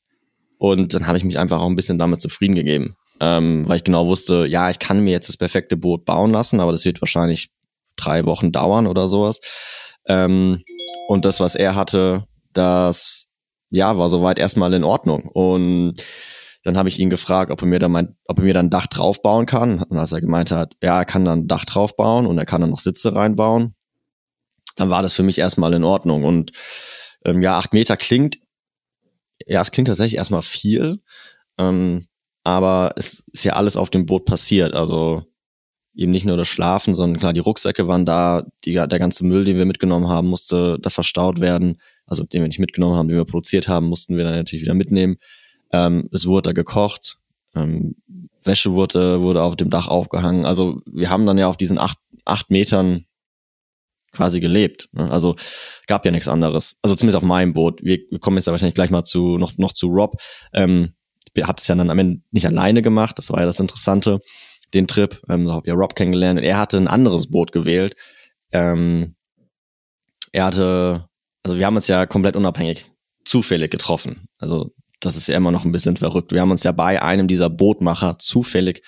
Und 0.58 0.93
dann 0.93 1.08
habe 1.08 1.17
ich 1.17 1.24
mich 1.24 1.39
einfach 1.39 1.60
auch 1.60 1.69
ein 1.69 1.76
bisschen 1.76 2.00
damit 2.00 2.21
zufrieden 2.21 2.56
gegeben. 2.56 2.95
Ähm, 3.19 3.67
weil 3.67 3.78
ich 3.78 3.84
genau 3.84 4.08
wusste, 4.08 4.47
ja, 4.47 4.69
ich 4.69 4.80
kann 4.80 5.04
mir 5.04 5.12
jetzt 5.12 5.30
das 5.30 5.38
perfekte 5.38 5.78
Boot 5.78 6.06
bauen 6.06 6.32
lassen, 6.32 6.60
aber 6.60 6.71
das 6.71 6.86
wird 6.86 7.02
wahrscheinlich 7.02 7.52
drei 7.95 8.26
Wochen 8.26 8.52
dauern 8.52 8.88
oder 8.88 9.08
sowas. 9.08 9.39
Ähm, 10.08 10.63
und 11.08 11.26
das, 11.26 11.39
was 11.39 11.56
er 11.56 11.76
hatte, 11.76 12.26
das 12.54 13.32
ja, 13.69 13.97
war 13.97 14.10
soweit 14.10 14.39
erstmal 14.39 14.74
in 14.74 14.84
Ordnung. 14.84 15.30
Und 15.30 16.04
dann 16.63 16.78
habe 16.78 16.89
ich 16.89 17.00
ihn 17.00 17.10
gefragt, 17.10 17.52
ob 17.52 17.62
er 17.62 17.67
mir 17.67 17.80
dann 17.80 17.91
mein, 17.91 18.15
ob 18.28 18.39
er 18.39 18.43
mir 18.43 18.54
dann 18.54 18.69
Dach 18.69 18.88
draufbauen 18.88 19.45
kann. 19.45 19.82
Und 19.82 19.97
als 19.97 20.12
er 20.12 20.21
gemeint 20.21 20.52
hat, 20.52 20.76
ja, 20.82 21.00
er 21.00 21.06
kann 21.06 21.26
dann 21.26 21.39
ein 21.39 21.47
Dach 21.47 21.65
draufbauen 21.65 22.28
und 22.28 22.38
er 22.38 22.45
kann 22.45 22.62
dann 22.62 22.69
noch 22.69 22.80
Sitze 22.80 23.15
reinbauen, 23.15 23.74
dann 24.75 24.89
war 24.89 25.01
das 25.01 25.13
für 25.13 25.23
mich 25.23 25.39
erstmal 25.39 25.73
in 25.73 25.84
Ordnung. 25.84 26.23
Und 26.23 26.51
ähm, 27.25 27.41
ja, 27.41 27.57
acht 27.57 27.73
Meter 27.73 27.97
klingt, 27.97 28.38
ja, 29.45 29.62
es 29.62 29.71
klingt 29.71 29.88
tatsächlich 29.88 30.17
erstmal 30.17 30.41
viel, 30.41 30.99
ähm, 31.57 32.07
aber 32.43 32.93
es 32.95 33.23
ist 33.31 33.43
ja 33.43 33.53
alles 33.53 33.77
auf 33.77 33.89
dem 33.89 34.05
Boot 34.05 34.25
passiert. 34.25 34.73
Also 34.73 35.23
eben 35.93 36.12
nicht 36.12 36.25
nur 36.25 36.38
das 36.38 36.47
Schlafen, 36.47 36.95
sondern 36.95 37.19
klar, 37.19 37.34
die 37.34 37.39
Rucksäcke 37.39 37.88
waren 37.88 38.05
da, 38.05 38.43
die, 38.63 38.73
der 38.73 38.88
ganze 38.88 39.25
Müll, 39.25 39.43
den 39.43 39.57
wir 39.57 39.65
mitgenommen 39.65 40.07
haben, 40.07 40.27
musste 40.29 40.77
da 40.81 40.89
verstaut 40.89 41.41
werden 41.41 41.77
also 42.12 42.25
den 42.25 42.41
wir 42.41 42.47
nicht 42.47 42.60
mitgenommen 42.60 42.97
haben, 42.97 43.07
den 43.07 43.17
wir 43.17 43.25
produziert 43.25 43.69
haben, 43.69 43.88
mussten 43.88 44.17
wir 44.17 44.25
dann 44.25 44.36
natürlich 44.36 44.63
wieder 44.63 44.73
mitnehmen. 44.73 45.15
Ähm, 45.71 46.10
es 46.12 46.27
wurde 46.27 46.49
da 46.49 46.51
gekocht, 46.51 47.17
ähm, 47.55 47.95
Wäsche 48.43 48.73
wurde, 48.73 49.21
wurde 49.21 49.41
auf 49.41 49.55
dem 49.55 49.69
Dach 49.69 49.88
aufgehangen. 49.88 50.45
Also 50.45 50.81
wir 50.86 51.10
haben 51.10 51.25
dann 51.25 51.38
ja 51.38 51.47
auf 51.47 51.55
diesen 51.55 51.79
acht, 51.79 51.97
acht 52.25 52.51
Metern 52.51 53.05
quasi 54.12 54.39
gelebt. 54.39 54.89
Ne? 54.91 55.10
Also 55.12 55.36
gab 55.88 56.06
ja 56.06 56.12
nichts 56.12 56.28
anderes. 56.28 56.78
Also 56.82 56.95
zumindest 56.95 57.17
auf 57.17 57.28
meinem 57.28 57.54
Boot. 57.54 57.84
Wir, 57.84 58.00
wir 58.10 58.19
kommen 58.19 58.38
jetzt 58.38 58.47
ja 58.47 58.52
wahrscheinlich 58.52 58.76
gleich 58.76 58.91
mal 58.91 59.04
zu 59.04 59.38
noch 59.38 59.58
noch 59.58 59.74
zu 59.74 59.88
Rob. 59.88 60.21
Ähm, 60.54 60.93
ich 61.34 61.43
habe 61.43 61.62
es 61.62 61.67
ja 61.67 61.76
dann 61.76 61.89
am 61.89 62.00
Ende 62.00 62.21
nicht 62.32 62.45
alleine 62.45 62.82
gemacht. 62.82 63.17
Das 63.17 63.30
war 63.32 63.39
ja 63.39 63.45
das 63.45 63.60
Interessante, 63.60 64.19
den 64.74 64.88
Trip. 64.88 65.21
Ähm, 65.30 65.45
da 65.45 65.54
habe 65.54 65.67
ja 65.67 65.74
Rob 65.74 65.95
kennengelernt. 65.95 66.39
Und 66.39 66.45
er 66.45 66.58
hatte 66.58 66.78
ein 66.78 66.88
anderes 66.88 67.30
Boot 67.30 67.52
gewählt. 67.52 67.95
Ähm, 68.52 69.15
er 70.32 70.45
hatte, 70.45 71.08
also 71.43 71.58
wir 71.58 71.65
haben 71.65 71.76
uns 71.76 71.88
ja 71.88 72.06
komplett 72.06 72.36
unabhängig 72.36 72.91
zufällig 73.24 73.71
getroffen. 73.71 74.28
Also 74.38 74.71
das 75.00 75.15
ist 75.15 75.28
ja 75.28 75.38
immer 75.38 75.52
noch 75.52 75.65
ein 75.65 75.71
bisschen 75.71 75.97
verrückt. 75.97 76.32
Wir 76.32 76.41
haben 76.41 76.52
uns 76.52 76.63
ja 76.63 76.71
bei 76.71 77.02
einem 77.02 77.28
dieser 77.28 77.50
Bootmacher 77.50 78.19
zufällig 78.19 78.84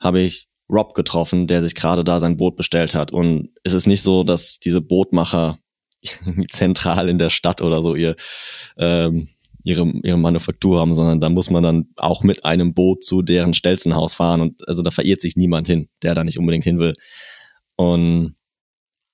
habe 0.00 0.20
ich 0.20 0.47
Rob 0.70 0.94
getroffen, 0.94 1.46
der 1.46 1.62
sich 1.62 1.74
gerade 1.74 2.04
da 2.04 2.20
sein 2.20 2.36
Boot 2.36 2.56
bestellt 2.56 2.94
hat. 2.94 3.12
Und 3.12 3.50
es 3.64 3.72
ist 3.72 3.86
nicht 3.86 4.02
so, 4.02 4.24
dass 4.24 4.58
diese 4.58 4.80
Bootmacher 4.80 5.58
zentral 6.50 7.08
in 7.08 7.18
der 7.18 7.30
Stadt 7.30 7.62
oder 7.62 7.82
so 7.82 7.94
ihr 7.94 8.14
ähm, 8.76 9.28
ihre, 9.64 9.86
ihre 10.02 10.18
Manufaktur 10.18 10.80
haben, 10.80 10.94
sondern 10.94 11.20
da 11.20 11.28
muss 11.28 11.50
man 11.50 11.62
dann 11.62 11.88
auch 11.96 12.22
mit 12.22 12.44
einem 12.44 12.74
Boot 12.74 13.04
zu 13.04 13.22
deren 13.22 13.54
Stelzenhaus 13.54 14.14
fahren. 14.14 14.40
Und 14.40 14.66
also 14.68 14.82
da 14.82 14.90
verirrt 14.90 15.20
sich 15.20 15.36
niemand 15.36 15.66
hin, 15.66 15.88
der 16.02 16.14
da 16.14 16.24
nicht 16.24 16.38
unbedingt 16.38 16.64
hin 16.64 16.78
will. 16.78 16.94
Und 17.76 18.34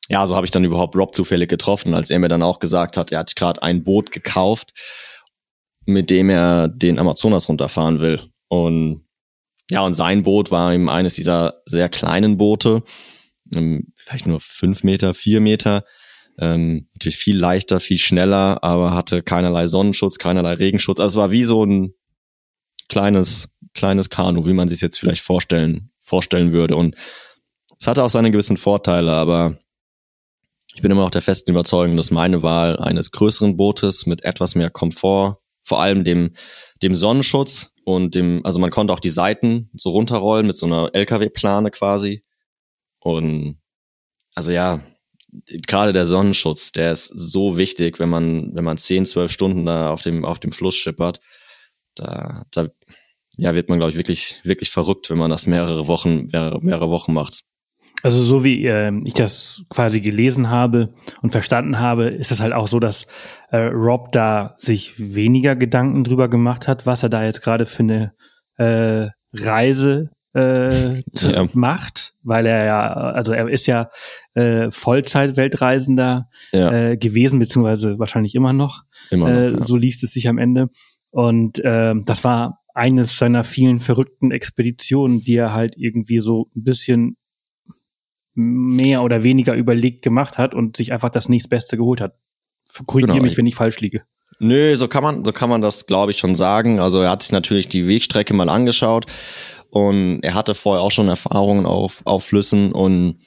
ja, 0.08 0.26
so 0.26 0.36
habe 0.36 0.46
ich 0.46 0.52
dann 0.52 0.64
überhaupt 0.64 0.96
Rob 0.96 1.14
zufällig 1.14 1.48
getroffen, 1.48 1.94
als 1.94 2.10
er 2.10 2.18
mir 2.18 2.28
dann 2.28 2.42
auch 2.42 2.60
gesagt 2.60 2.96
hat, 2.96 3.10
er 3.10 3.20
hat 3.20 3.34
gerade 3.36 3.62
ein 3.62 3.84
Boot 3.84 4.10
gekauft, 4.10 4.72
mit 5.86 6.10
dem 6.10 6.30
er 6.30 6.68
den 6.68 6.98
Amazonas 6.98 7.48
runterfahren 7.48 8.00
will. 8.00 8.20
Und 8.48 9.03
ja, 9.70 9.81
und 9.81 9.94
sein 9.94 10.22
Boot 10.22 10.50
war 10.50 10.74
eben 10.74 10.90
eines 10.90 11.14
dieser 11.14 11.62
sehr 11.66 11.88
kleinen 11.88 12.37
Boote, 12.37 12.83
ähm, 13.53 13.92
vielleicht 13.96 14.27
nur 14.27 14.40
fünf 14.40 14.85
Meter, 14.85 15.14
vier 15.14 15.40
Meter. 15.40 15.85
Ähm, 16.38 16.88
natürlich 16.94 17.16
viel 17.16 17.38
leichter, 17.38 17.79
viel 17.79 17.98
schneller, 17.98 18.62
aber 18.64 18.92
hatte 18.92 19.22
keinerlei 19.22 19.66
Sonnenschutz, 19.66 20.18
keinerlei 20.18 20.55
Regenschutz. 20.55 20.98
Also 20.98 21.20
es 21.20 21.22
war 21.22 21.31
wie 21.31 21.44
so 21.44 21.64
ein 21.64 21.94
kleines, 22.88 23.55
kleines 23.72 24.11
Kanu, 24.11 24.44
wie 24.46 24.53
man 24.53 24.68
sich 24.68 24.81
jetzt 24.81 24.98
vielleicht 24.98 25.22
vorstellen, 25.22 25.92
vorstellen 26.00 26.53
würde. 26.53 26.74
Und 26.77 26.96
es 27.79 27.87
hatte 27.87 28.03
auch 28.03 28.11
seine 28.11 28.33
gewissen 28.33 28.57
Vorteile, 28.57 29.12
aber 29.12 29.59
ich 30.74 30.83
bin 30.83 30.90
immer 30.90 31.03
noch 31.03 31.11
der 31.11 31.22
festen 31.22 31.53
Überzeugung, 31.53 31.96
dass 31.96 32.11
meine 32.11 32.42
Wahl 32.42 32.79
eines 32.79 33.12
größeren 33.12 33.57
Bootes 33.57 34.07
mit 34.07 34.24
etwas 34.24 34.57
mehr 34.57 34.70
Komfort, 34.70 35.38
vor 35.62 35.81
allem 35.81 36.03
dem, 36.03 36.35
dem 36.83 36.96
Sonnenschutz 36.96 37.73
und 37.84 38.14
dem, 38.14 38.44
also 38.44 38.58
man 38.58 38.70
konnte 38.70 38.92
auch 38.92 39.00
die 39.00 39.10
Seiten 39.10 39.70
so 39.74 39.90
runterrollen 39.90 40.46
mit 40.46 40.56
so 40.56 40.66
einer 40.66 40.90
LKW-Plane 40.92 41.70
quasi. 41.70 42.24
Und 42.98 43.60
also 44.34 44.52
ja, 44.52 44.82
gerade 45.46 45.92
der 45.92 46.06
Sonnenschutz, 46.06 46.72
der 46.72 46.92
ist 46.92 47.06
so 47.08 47.56
wichtig, 47.56 47.98
wenn 47.98 48.08
man, 48.08 48.54
wenn 48.54 48.64
man 48.64 48.76
10, 48.76 49.06
12 49.06 49.32
Stunden 49.32 49.66
da 49.66 49.90
auf 49.90 50.02
dem, 50.02 50.24
auf 50.24 50.38
dem 50.38 50.52
Fluss 50.52 50.76
schippert. 50.76 51.20
Da, 51.94 52.44
da 52.50 52.68
ja, 53.36 53.54
wird 53.54 53.68
man, 53.68 53.78
glaube 53.78 53.90
ich, 53.90 53.96
wirklich, 53.96 54.40
wirklich 54.44 54.70
verrückt, 54.70 55.10
wenn 55.10 55.18
man 55.18 55.30
das 55.30 55.46
mehrere 55.46 55.86
Wochen, 55.86 56.26
mehrere, 56.32 56.60
mehrere 56.60 56.90
Wochen 56.90 57.12
macht. 57.12 57.42
Also 58.04 58.22
so 58.22 58.44
wie 58.44 58.66
äh, 58.66 58.92
ich 59.04 59.14
das 59.14 59.64
quasi 59.70 60.02
gelesen 60.02 60.50
habe 60.50 60.92
und 61.22 61.32
verstanden 61.32 61.80
habe, 61.80 62.04
ist 62.04 62.30
es 62.30 62.42
halt 62.42 62.52
auch 62.52 62.68
so, 62.68 62.78
dass 62.78 63.08
äh, 63.50 63.56
Rob 63.56 64.12
da 64.12 64.52
sich 64.58 64.92
weniger 64.98 65.56
Gedanken 65.56 66.04
drüber 66.04 66.28
gemacht 66.28 66.68
hat, 66.68 66.84
was 66.84 67.02
er 67.02 67.08
da 67.08 67.24
jetzt 67.24 67.40
gerade 67.40 67.64
für 67.64 67.82
eine 67.82 68.12
äh, 68.58 69.08
Reise 69.32 70.10
äh, 70.34 70.98
ja. 71.16 71.48
macht, 71.54 72.12
weil 72.22 72.44
er 72.44 72.66
ja, 72.66 72.92
also 72.92 73.32
er 73.32 73.48
ist 73.48 73.66
ja 73.66 73.88
äh, 74.34 74.70
Vollzeit-Weltreisender 74.70 76.28
ja. 76.52 76.72
äh, 76.72 76.96
gewesen, 76.98 77.38
beziehungsweise 77.38 77.98
wahrscheinlich 77.98 78.34
immer 78.34 78.52
noch. 78.52 78.82
Immer 79.10 79.30
noch 79.30 79.34
äh, 79.34 79.52
ja. 79.52 79.60
So 79.62 79.76
liest 79.76 80.02
es 80.02 80.12
sich 80.12 80.28
am 80.28 80.36
Ende. 80.36 80.68
Und 81.10 81.58
äh, 81.64 81.94
das 82.04 82.22
war 82.22 82.58
eines 82.74 83.16
seiner 83.16 83.44
vielen 83.44 83.78
verrückten 83.78 84.30
Expeditionen, 84.30 85.20
die 85.20 85.36
er 85.36 85.54
halt 85.54 85.76
irgendwie 85.78 86.20
so 86.20 86.50
ein 86.54 86.64
bisschen 86.64 87.16
mehr 88.34 89.02
oder 89.02 89.22
weniger 89.22 89.54
überlegt 89.54 90.02
gemacht 90.02 90.38
hat 90.38 90.54
und 90.54 90.76
sich 90.76 90.92
einfach 90.92 91.10
das 91.10 91.28
nächstbeste 91.28 91.76
geholt 91.76 92.00
hat. 92.00 92.16
Korrigiere 92.86 93.12
genau. 93.12 93.24
mich, 93.24 93.36
wenn 93.36 93.46
ich 93.46 93.54
falsch 93.54 93.80
liege. 93.80 94.02
Nö, 94.40 94.74
so 94.74 94.88
kann 94.88 95.04
man, 95.04 95.24
so 95.24 95.32
kann 95.32 95.48
man 95.48 95.62
das, 95.62 95.86
glaube 95.86 96.10
ich, 96.10 96.18
schon 96.18 96.34
sagen. 96.34 96.80
Also 96.80 97.00
er 97.00 97.10
hat 97.10 97.22
sich 97.22 97.32
natürlich 97.32 97.68
die 97.68 97.86
Wegstrecke 97.86 98.34
mal 98.34 98.48
angeschaut 98.48 99.06
und 99.70 100.20
er 100.22 100.34
hatte 100.34 100.54
vorher 100.54 100.82
auch 100.82 100.90
schon 100.90 101.08
Erfahrungen 101.08 101.66
auf, 101.66 102.02
auf 102.04 102.24
Flüssen 102.24 102.72
und 102.72 103.20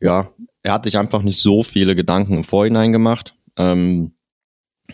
ja, 0.00 0.32
er 0.62 0.72
hat 0.72 0.84
sich 0.84 0.98
einfach 0.98 1.22
nicht 1.22 1.40
so 1.40 1.62
viele 1.62 1.94
Gedanken 1.94 2.34
im 2.34 2.44
Vorhinein 2.44 2.92
gemacht. 2.92 3.34
Ähm, 3.56 4.14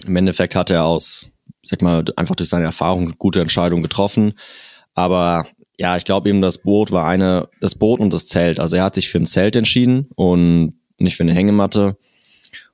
Im 0.07 0.17
Endeffekt 0.17 0.55
hat 0.55 0.71
er 0.71 0.85
aus, 0.85 1.31
sag 1.63 1.81
mal, 1.83 2.05
einfach 2.17 2.37
durch 2.37 2.51
seine 2.51 2.67
Erfahrung 2.67 3.15
gute 3.19 3.41
Entscheidungen 3.41 3.83
getroffen. 3.83 4.35
Aber 4.95 5.47
ja, 5.79 5.97
ich 5.97 6.05
glaube 6.05 6.29
eben, 6.29 6.43
das 6.43 6.59
Boot 6.59 6.91
war 6.91 7.07
eine, 7.07 7.49
das 7.61 7.77
Boot 7.77 8.01
und 8.01 8.13
das 8.13 8.27
Zelt. 8.27 8.59
Also 8.59 8.77
er 8.77 8.83
hat 8.83 8.97
sich 8.97 9.09
für 9.09 9.19
ein 9.19 9.27
Zelt 9.27 9.55
entschieden 9.55 10.09
und 10.17 10.75
nicht 10.99 11.17
für 11.17 11.23
eine 11.23 11.35
Hängematte. 11.35 11.97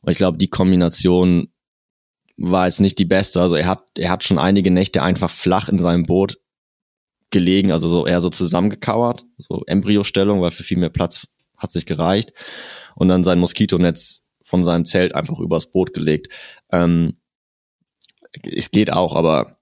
Und 0.00 0.10
ich 0.10 0.16
glaube, 0.16 0.38
die 0.38 0.48
Kombination 0.48 1.48
war 2.38 2.64
jetzt 2.64 2.80
nicht 2.80 2.98
die 2.98 3.04
beste. 3.04 3.42
Also 3.42 3.56
er 3.56 3.66
hat, 3.66 3.82
er 3.98 4.10
hat 4.10 4.24
schon 4.24 4.38
einige 4.38 4.70
Nächte 4.70 5.02
einfach 5.02 5.30
flach 5.30 5.68
in 5.68 5.78
seinem 5.78 6.04
Boot 6.04 6.40
gelegen, 7.30 7.72
also 7.72 7.88
so 7.88 8.06
eher 8.06 8.22
so 8.22 8.30
zusammengekauert, 8.30 9.26
so 9.38 9.62
Embryostellung, 9.66 10.40
weil 10.40 10.50
für 10.50 10.62
viel 10.62 10.78
mehr 10.78 10.88
Platz 10.88 11.28
hat 11.58 11.72
sich 11.72 11.84
gereicht. 11.84 12.32
Und 12.94 13.08
dann 13.08 13.22
sein 13.22 13.38
Moskitonetz 13.38 14.24
von 14.44 14.64
seinem 14.64 14.86
Zelt 14.86 15.14
einfach 15.14 15.40
übers 15.40 15.72
Boot 15.72 15.92
gelegt. 15.92 16.28
Ähm, 16.72 17.18
es 18.42 18.70
geht 18.70 18.90
auch, 18.90 19.14
aber 19.14 19.58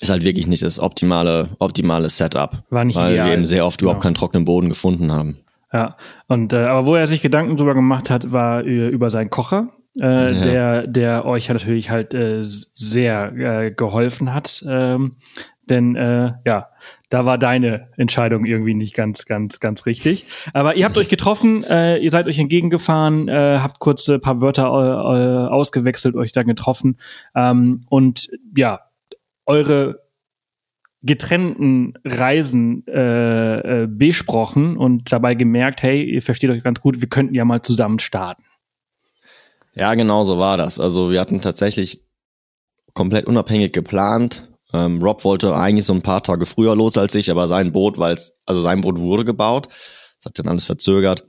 ist 0.00 0.10
halt 0.10 0.24
wirklich 0.24 0.46
nicht 0.46 0.62
das 0.62 0.80
optimale, 0.80 1.50
optimale 1.58 2.08
Setup. 2.08 2.62
War 2.70 2.84
nicht 2.84 2.96
weil 2.96 3.12
ideal. 3.12 3.26
wir 3.26 3.32
eben 3.34 3.46
sehr 3.46 3.66
oft 3.66 3.78
genau. 3.78 3.90
überhaupt 3.90 4.02
keinen 4.02 4.14
trockenen 4.14 4.44
Boden 4.44 4.68
gefunden 4.68 5.12
haben. 5.12 5.38
Ja, 5.72 5.96
und 6.28 6.52
äh, 6.52 6.58
aber 6.58 6.86
wo 6.86 6.94
er 6.94 7.06
sich 7.06 7.20
Gedanken 7.20 7.56
drüber 7.56 7.74
gemacht 7.74 8.08
hat, 8.08 8.32
war 8.32 8.62
über 8.62 9.10
seinen 9.10 9.30
Kocher, 9.30 9.70
äh, 10.00 10.32
ja. 10.32 10.42
der, 10.42 10.86
der 10.86 11.24
euch 11.24 11.48
natürlich 11.48 11.90
halt 11.90 12.14
äh, 12.14 12.40
sehr 12.42 13.32
äh, 13.32 13.70
geholfen 13.72 14.32
hat. 14.32 14.64
Ähm, 14.68 15.16
denn 15.68 15.96
äh, 15.96 16.34
ja, 16.44 16.68
da 17.08 17.24
war 17.24 17.38
deine 17.38 17.88
Entscheidung 17.96 18.44
irgendwie 18.44 18.74
nicht 18.74 18.94
ganz, 18.94 19.24
ganz, 19.24 19.60
ganz 19.60 19.86
richtig. 19.86 20.26
Aber 20.52 20.76
ihr 20.76 20.84
habt 20.84 20.96
euch 20.96 21.08
getroffen, 21.08 21.64
äh, 21.64 21.98
ihr 21.98 22.10
seid 22.10 22.26
euch 22.26 22.38
entgegengefahren, 22.38 23.28
äh, 23.28 23.58
habt 23.60 23.78
kurz 23.78 24.08
ein 24.08 24.20
paar 24.20 24.40
Wörter 24.40 24.64
äh, 24.64 25.52
ausgewechselt, 25.52 26.16
euch 26.16 26.32
dann 26.32 26.46
getroffen. 26.46 26.98
Ähm, 27.34 27.82
und 27.88 28.28
ja, 28.56 28.80
eure 29.46 30.04
getrennten 31.02 31.94
Reisen 32.04 32.86
äh, 32.86 33.82
äh, 33.82 33.86
besprochen 33.86 34.76
und 34.78 35.12
dabei 35.12 35.34
gemerkt, 35.34 35.82
hey, 35.82 36.02
ihr 36.02 36.22
versteht 36.22 36.50
euch 36.50 36.64
ganz 36.64 36.80
gut, 36.80 37.02
wir 37.02 37.08
könnten 37.08 37.34
ja 37.34 37.44
mal 37.44 37.60
zusammen 37.60 37.98
starten. 37.98 38.42
Ja, 39.74 39.94
genau 39.94 40.24
so 40.24 40.38
war 40.38 40.56
das. 40.56 40.80
Also 40.80 41.10
wir 41.10 41.20
hatten 41.20 41.42
tatsächlich 41.42 42.02
komplett 42.94 43.26
unabhängig 43.26 43.72
geplant. 43.72 44.48
Ähm, 44.72 45.02
Rob 45.02 45.24
wollte 45.24 45.54
eigentlich 45.54 45.84
so 45.84 45.92
ein 45.92 46.02
paar 46.02 46.22
Tage 46.22 46.46
früher 46.46 46.74
los 46.74 46.96
als 46.96 47.14
ich, 47.14 47.30
aber 47.30 47.46
sein 47.46 47.72
Boot, 47.72 47.98
weil 47.98 48.14
es, 48.14 48.32
also 48.46 48.62
sein 48.62 48.80
Boot 48.80 48.98
wurde 48.98 49.26
gebaut. 49.26 49.68
Das 50.18 50.30
hat 50.30 50.38
dann 50.38 50.48
alles 50.48 50.64
verzögert. 50.64 51.26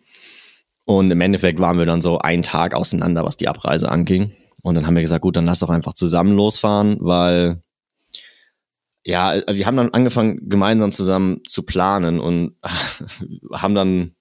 Und 0.86 1.11
im 1.11 1.20
Endeffekt 1.20 1.59
waren 1.59 1.80
wir 1.80 1.86
dann 1.86 2.01
so 2.01 2.20
einen 2.20 2.43
Tag 2.43 2.76
auseinander, 2.76 3.26
was 3.26 3.36
die 3.36 3.47
Abreise 3.47 3.91
anging. 3.91 4.32
Und 4.61 4.76
dann 4.76 4.88
haben 4.88 4.95
wir 4.95 5.01
gesagt, 5.01 5.24
gut, 5.24 5.36
dann 5.36 5.45
lass 5.45 5.59
doch 5.59 5.70
einfach 5.70 5.93
zusammen 5.93 6.36
losfahren, 6.36 6.97
weil 7.01 7.61
ja, 9.06 9.36
äh, 9.36 9.56
wir 9.56 9.66
haben 9.66 9.78
dann 9.78 9.93
angefangen, 9.93 10.49
gemeinsam 10.49 10.91
zusammen 10.91 11.41
zu 11.45 11.64
planen 11.64 12.20
und 12.20 12.56
haben 13.53 13.76
dann 13.76 14.16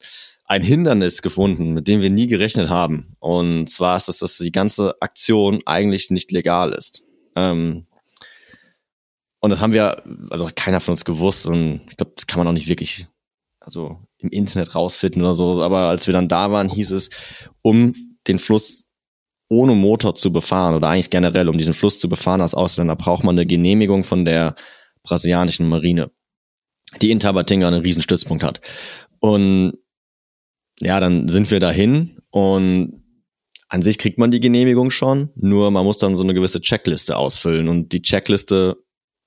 ein 0.45 0.63
Hindernis 0.63 1.23
gefunden, 1.23 1.73
mit 1.73 1.89
dem 1.89 2.03
wir 2.03 2.11
nie 2.11 2.27
gerechnet 2.27 2.69
haben. 2.69 3.17
Und 3.19 3.69
zwar 3.69 3.97
ist 3.97 4.09
es, 4.09 4.19
dass 4.19 4.37
die 4.37 4.53
ganze 4.53 5.01
Aktion 5.01 5.63
eigentlich 5.65 6.11
nicht 6.11 6.31
legal 6.31 6.73
ist. 6.73 7.03
Ähm, 7.35 7.87
und 9.41 9.51
das 9.51 9.61
haben 9.61 9.73
wir, 9.73 10.03
also 10.31 10.49
keiner 10.55 10.81
von 10.81 10.93
uns 10.93 11.05
gewusst 11.05 11.47
und 11.47 11.83
ich 11.91 11.97
glaube, 11.97 12.13
das 12.17 12.27
kann 12.27 12.39
man 12.39 12.49
auch 12.49 12.53
nicht 12.53 12.69
wirklich, 12.69 13.07
also 13.61 13.99
im 14.19 14.31
Internet 14.31 14.75
rausfinden 14.75 15.23
oder 15.23 15.35
so. 15.35 15.63
Aber 15.63 15.89
als 15.89 16.07
wir 16.07 16.15
dann 16.15 16.29
da 16.29 16.51
waren, 16.51 16.69
hieß 16.69 16.93
es, 16.93 17.11
um 17.63 17.95
den 18.27 18.39
Fluss 18.39 18.84
ohne 19.55 19.75
Motor 19.75 20.15
zu 20.15 20.33
befahren 20.33 20.75
oder 20.75 20.89
eigentlich 20.89 21.11
generell, 21.11 21.49
um 21.49 21.57
diesen 21.57 21.75
Fluss 21.75 21.99
zu 21.99 22.09
befahren 22.09 22.41
als 22.41 22.55
Ausländer, 22.55 22.97
braucht 22.97 23.25
man 23.25 23.39
eine 23.39 23.47
Genehmigung 23.47 24.05
von 24.05 24.25
der 24.25 24.55
brasilianischen 25.05 25.69
Marine, 25.69 26.11
die 27.01 27.11
in 27.11 27.21
Tabatinga 27.21 27.69
einen 27.69 27.83
riesen 27.83 28.03
Stützpunkt 28.03 28.43
hat. 28.43 28.61
Und 29.21 29.75
ja, 30.81 30.99
dann 30.99 31.29
sind 31.29 31.51
wir 31.51 31.61
dahin 31.61 32.19
und 32.31 33.03
an 33.69 33.83
sich 33.83 33.99
kriegt 33.99 34.19
man 34.19 34.31
die 34.31 34.41
Genehmigung 34.41 34.91
schon, 34.91 35.31
nur 35.37 35.71
man 35.71 35.85
muss 35.85 35.99
dann 35.99 36.15
so 36.15 36.23
eine 36.23 36.35
gewisse 36.35 36.61
Checkliste 36.61 37.17
ausfüllen 37.17 37.69
und 37.69 37.93
die 37.93 38.03
Checkliste, 38.03 38.77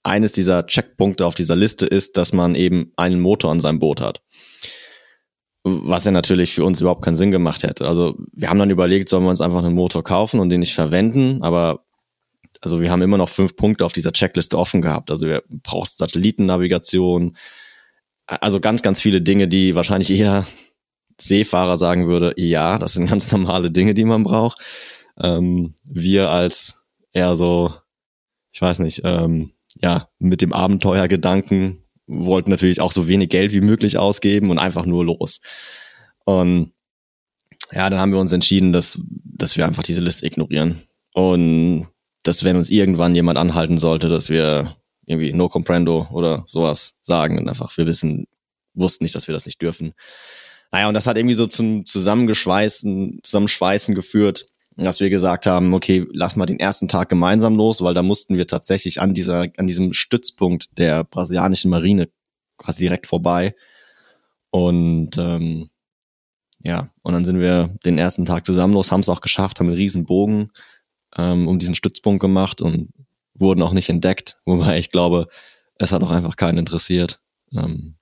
eines 0.03 0.31
dieser 0.31 0.65
Checkpunkte 0.65 1.25
auf 1.25 1.35
dieser 1.35 1.55
Liste 1.55 1.85
ist, 1.85 2.15
dass 2.15 2.31
man 2.31 2.55
eben 2.55 2.93
einen 2.95 3.19
Motor 3.19 3.51
an 3.51 3.59
seinem 3.59 3.79
Boot 3.79 3.99
hat. 3.99 4.21
Was 5.69 6.05
ja 6.05 6.11
natürlich 6.11 6.53
für 6.53 6.63
uns 6.63 6.81
überhaupt 6.81 7.03
keinen 7.03 7.15
Sinn 7.15 7.31
gemacht 7.31 7.63
hätte. 7.63 7.87
Also 7.87 8.15
wir 8.33 8.49
haben 8.49 8.59
dann 8.59 8.69
überlegt, 8.69 9.09
sollen 9.09 9.23
wir 9.23 9.29
uns 9.29 9.41
einfach 9.41 9.63
einen 9.63 9.75
Motor 9.75 10.03
kaufen 10.03 10.39
und 10.39 10.49
den 10.49 10.59
nicht 10.59 10.73
verwenden, 10.73 11.41
aber 11.41 11.85
also 12.61 12.81
wir 12.81 12.89
haben 12.89 13.01
immer 13.01 13.17
noch 13.17 13.29
fünf 13.29 13.55
Punkte 13.55 13.85
auf 13.85 13.93
dieser 13.93 14.11
Checkliste 14.11 14.57
offen 14.57 14.81
gehabt. 14.81 15.11
Also 15.11 15.27
wir 15.27 15.43
brauchen 15.49 15.89
Satellitennavigation, 15.95 17.37
also 18.25 18.59
ganz, 18.59 18.81
ganz 18.81 19.01
viele 19.01 19.21
Dinge, 19.21 19.47
die 19.47 19.75
wahrscheinlich 19.75 20.09
jeder 20.09 20.47
Seefahrer 21.19 21.77
sagen 21.77 22.07
würde, 22.07 22.33
ja, 22.37 22.77
das 22.77 22.93
sind 22.93 23.09
ganz 23.09 23.31
normale 23.31 23.71
Dinge, 23.71 23.93
die 23.93 24.05
man 24.05 24.23
braucht. 24.23 24.59
Ähm, 25.19 25.73
wir 25.83 26.29
als 26.29 26.85
eher 27.13 27.35
so, 27.35 27.73
ich 28.51 28.61
weiß 28.61 28.79
nicht, 28.79 29.01
ähm, 29.03 29.51
ja, 29.81 30.09
mit 30.19 30.41
dem 30.41 30.53
Abenteuergedanken 30.53 31.83
wollten 32.07 32.49
natürlich 32.49 32.81
auch 32.81 32.91
so 32.91 33.07
wenig 33.07 33.29
Geld 33.29 33.53
wie 33.53 33.61
möglich 33.61 33.97
ausgeben 33.97 34.49
und 34.49 34.57
einfach 34.57 34.85
nur 34.85 35.05
los. 35.05 35.41
Und 36.25 36.71
ja, 37.71 37.89
dann 37.89 37.99
haben 37.99 38.13
wir 38.13 38.19
uns 38.19 38.31
entschieden, 38.31 38.73
dass, 38.73 38.99
dass 39.23 39.57
wir 39.57 39.65
einfach 39.65 39.83
diese 39.83 40.01
Liste 40.01 40.25
ignorieren. 40.25 40.81
Und 41.13 41.87
dass 42.23 42.43
wenn 42.43 42.55
uns 42.55 42.69
irgendwann 42.69 43.15
jemand 43.15 43.37
anhalten 43.37 43.77
sollte, 43.77 44.09
dass 44.09 44.29
wir 44.29 44.75
irgendwie 45.05 45.33
no 45.33 45.49
comprendo 45.49 46.07
oder 46.11 46.43
sowas 46.47 46.97
sagen 47.01 47.37
und 47.37 47.47
einfach 47.47 47.75
wir 47.77 47.85
wissen, 47.85 48.27
wussten 48.73 49.03
nicht, 49.03 49.15
dass 49.15 49.27
wir 49.27 49.33
das 49.33 49.45
nicht 49.45 49.61
dürfen. 49.61 49.93
Naja, 50.71 50.87
und 50.87 50.93
das 50.93 51.07
hat 51.07 51.17
irgendwie 51.17 51.35
so 51.35 51.47
zum 51.47 51.85
Zusammengeschweißen, 51.85 53.19
Zusammenschweißen 53.23 53.95
geführt, 53.95 54.47
dass 54.77 54.99
wir 54.99 55.09
gesagt 55.09 55.45
haben, 55.47 55.73
okay, 55.73 56.05
lass 56.11 56.35
mal 56.35 56.45
den 56.45 56.59
ersten 56.59 56.87
Tag 56.87 57.09
gemeinsam 57.09 57.55
los, 57.55 57.81
weil 57.81 57.93
da 57.93 58.03
mussten 58.03 58.37
wir 58.37 58.45
tatsächlich 58.45 59.01
an 59.01 59.13
dieser, 59.13 59.45
an 59.57 59.67
diesem 59.67 59.93
Stützpunkt 59.93 60.77
der 60.77 61.03
brasilianischen 61.03 61.71
Marine 61.71 62.09
quasi 62.57 62.81
direkt 62.81 63.07
vorbei. 63.07 63.55
Und 64.51 65.17
ähm, 65.17 65.69
ja, 66.63 66.89
und 67.01 67.13
dann 67.13 67.25
sind 67.25 67.39
wir 67.39 67.75
den 67.85 67.97
ersten 67.97 68.25
Tag 68.25 68.45
zusammen 68.45 68.73
los, 68.73 68.91
haben 68.91 69.01
es 69.01 69.09
auch 69.09 69.21
geschafft, 69.21 69.59
haben 69.59 69.67
einen 69.67 69.77
riesen 69.77 70.05
Bogen 70.05 70.51
ähm, 71.15 71.47
um 71.47 71.59
diesen 71.59 71.75
Stützpunkt 71.75 72.21
gemacht 72.21 72.61
und 72.61 72.89
wurden 73.33 73.61
auch 73.61 73.73
nicht 73.73 73.89
entdeckt, 73.89 74.39
wobei 74.45 74.77
ich 74.77 74.91
glaube, 74.91 75.27
es 75.75 75.91
hat 75.91 76.03
auch 76.03 76.11
einfach 76.11 76.35
keinen 76.35 76.59
interessiert. 76.59 77.19
Ähm, 77.51 77.95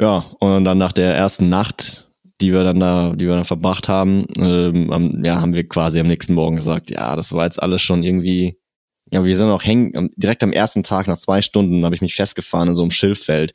ja, 0.00 0.24
und 0.40 0.64
dann 0.64 0.78
nach 0.78 0.92
der 0.92 1.14
ersten 1.14 1.48
Nacht, 1.48 2.09
die 2.40 2.52
wir 2.52 2.64
dann 2.64 2.80
da, 2.80 3.14
die 3.14 3.26
wir 3.26 3.34
dann 3.34 3.44
verbracht 3.44 3.88
haben, 3.88 4.26
ähm, 4.36 5.22
ja, 5.24 5.40
haben 5.40 5.54
wir 5.54 5.68
quasi 5.68 6.00
am 6.00 6.06
nächsten 6.06 6.34
Morgen 6.34 6.56
gesagt, 6.56 6.90
ja, 6.90 7.14
das 7.16 7.32
war 7.32 7.44
jetzt 7.44 7.62
alles 7.62 7.82
schon 7.82 8.02
irgendwie, 8.02 8.58
ja, 9.10 9.24
wir 9.24 9.36
sind 9.36 9.50
auch 9.50 9.64
hängen, 9.64 10.10
direkt 10.16 10.42
am 10.42 10.52
ersten 10.52 10.82
Tag 10.82 11.06
nach 11.06 11.18
zwei 11.18 11.42
Stunden 11.42 11.84
habe 11.84 11.94
ich 11.94 12.00
mich 12.00 12.14
festgefahren 12.14 12.68
in 12.68 12.76
so 12.76 12.82
einem 12.82 12.90
Schilffeld 12.90 13.52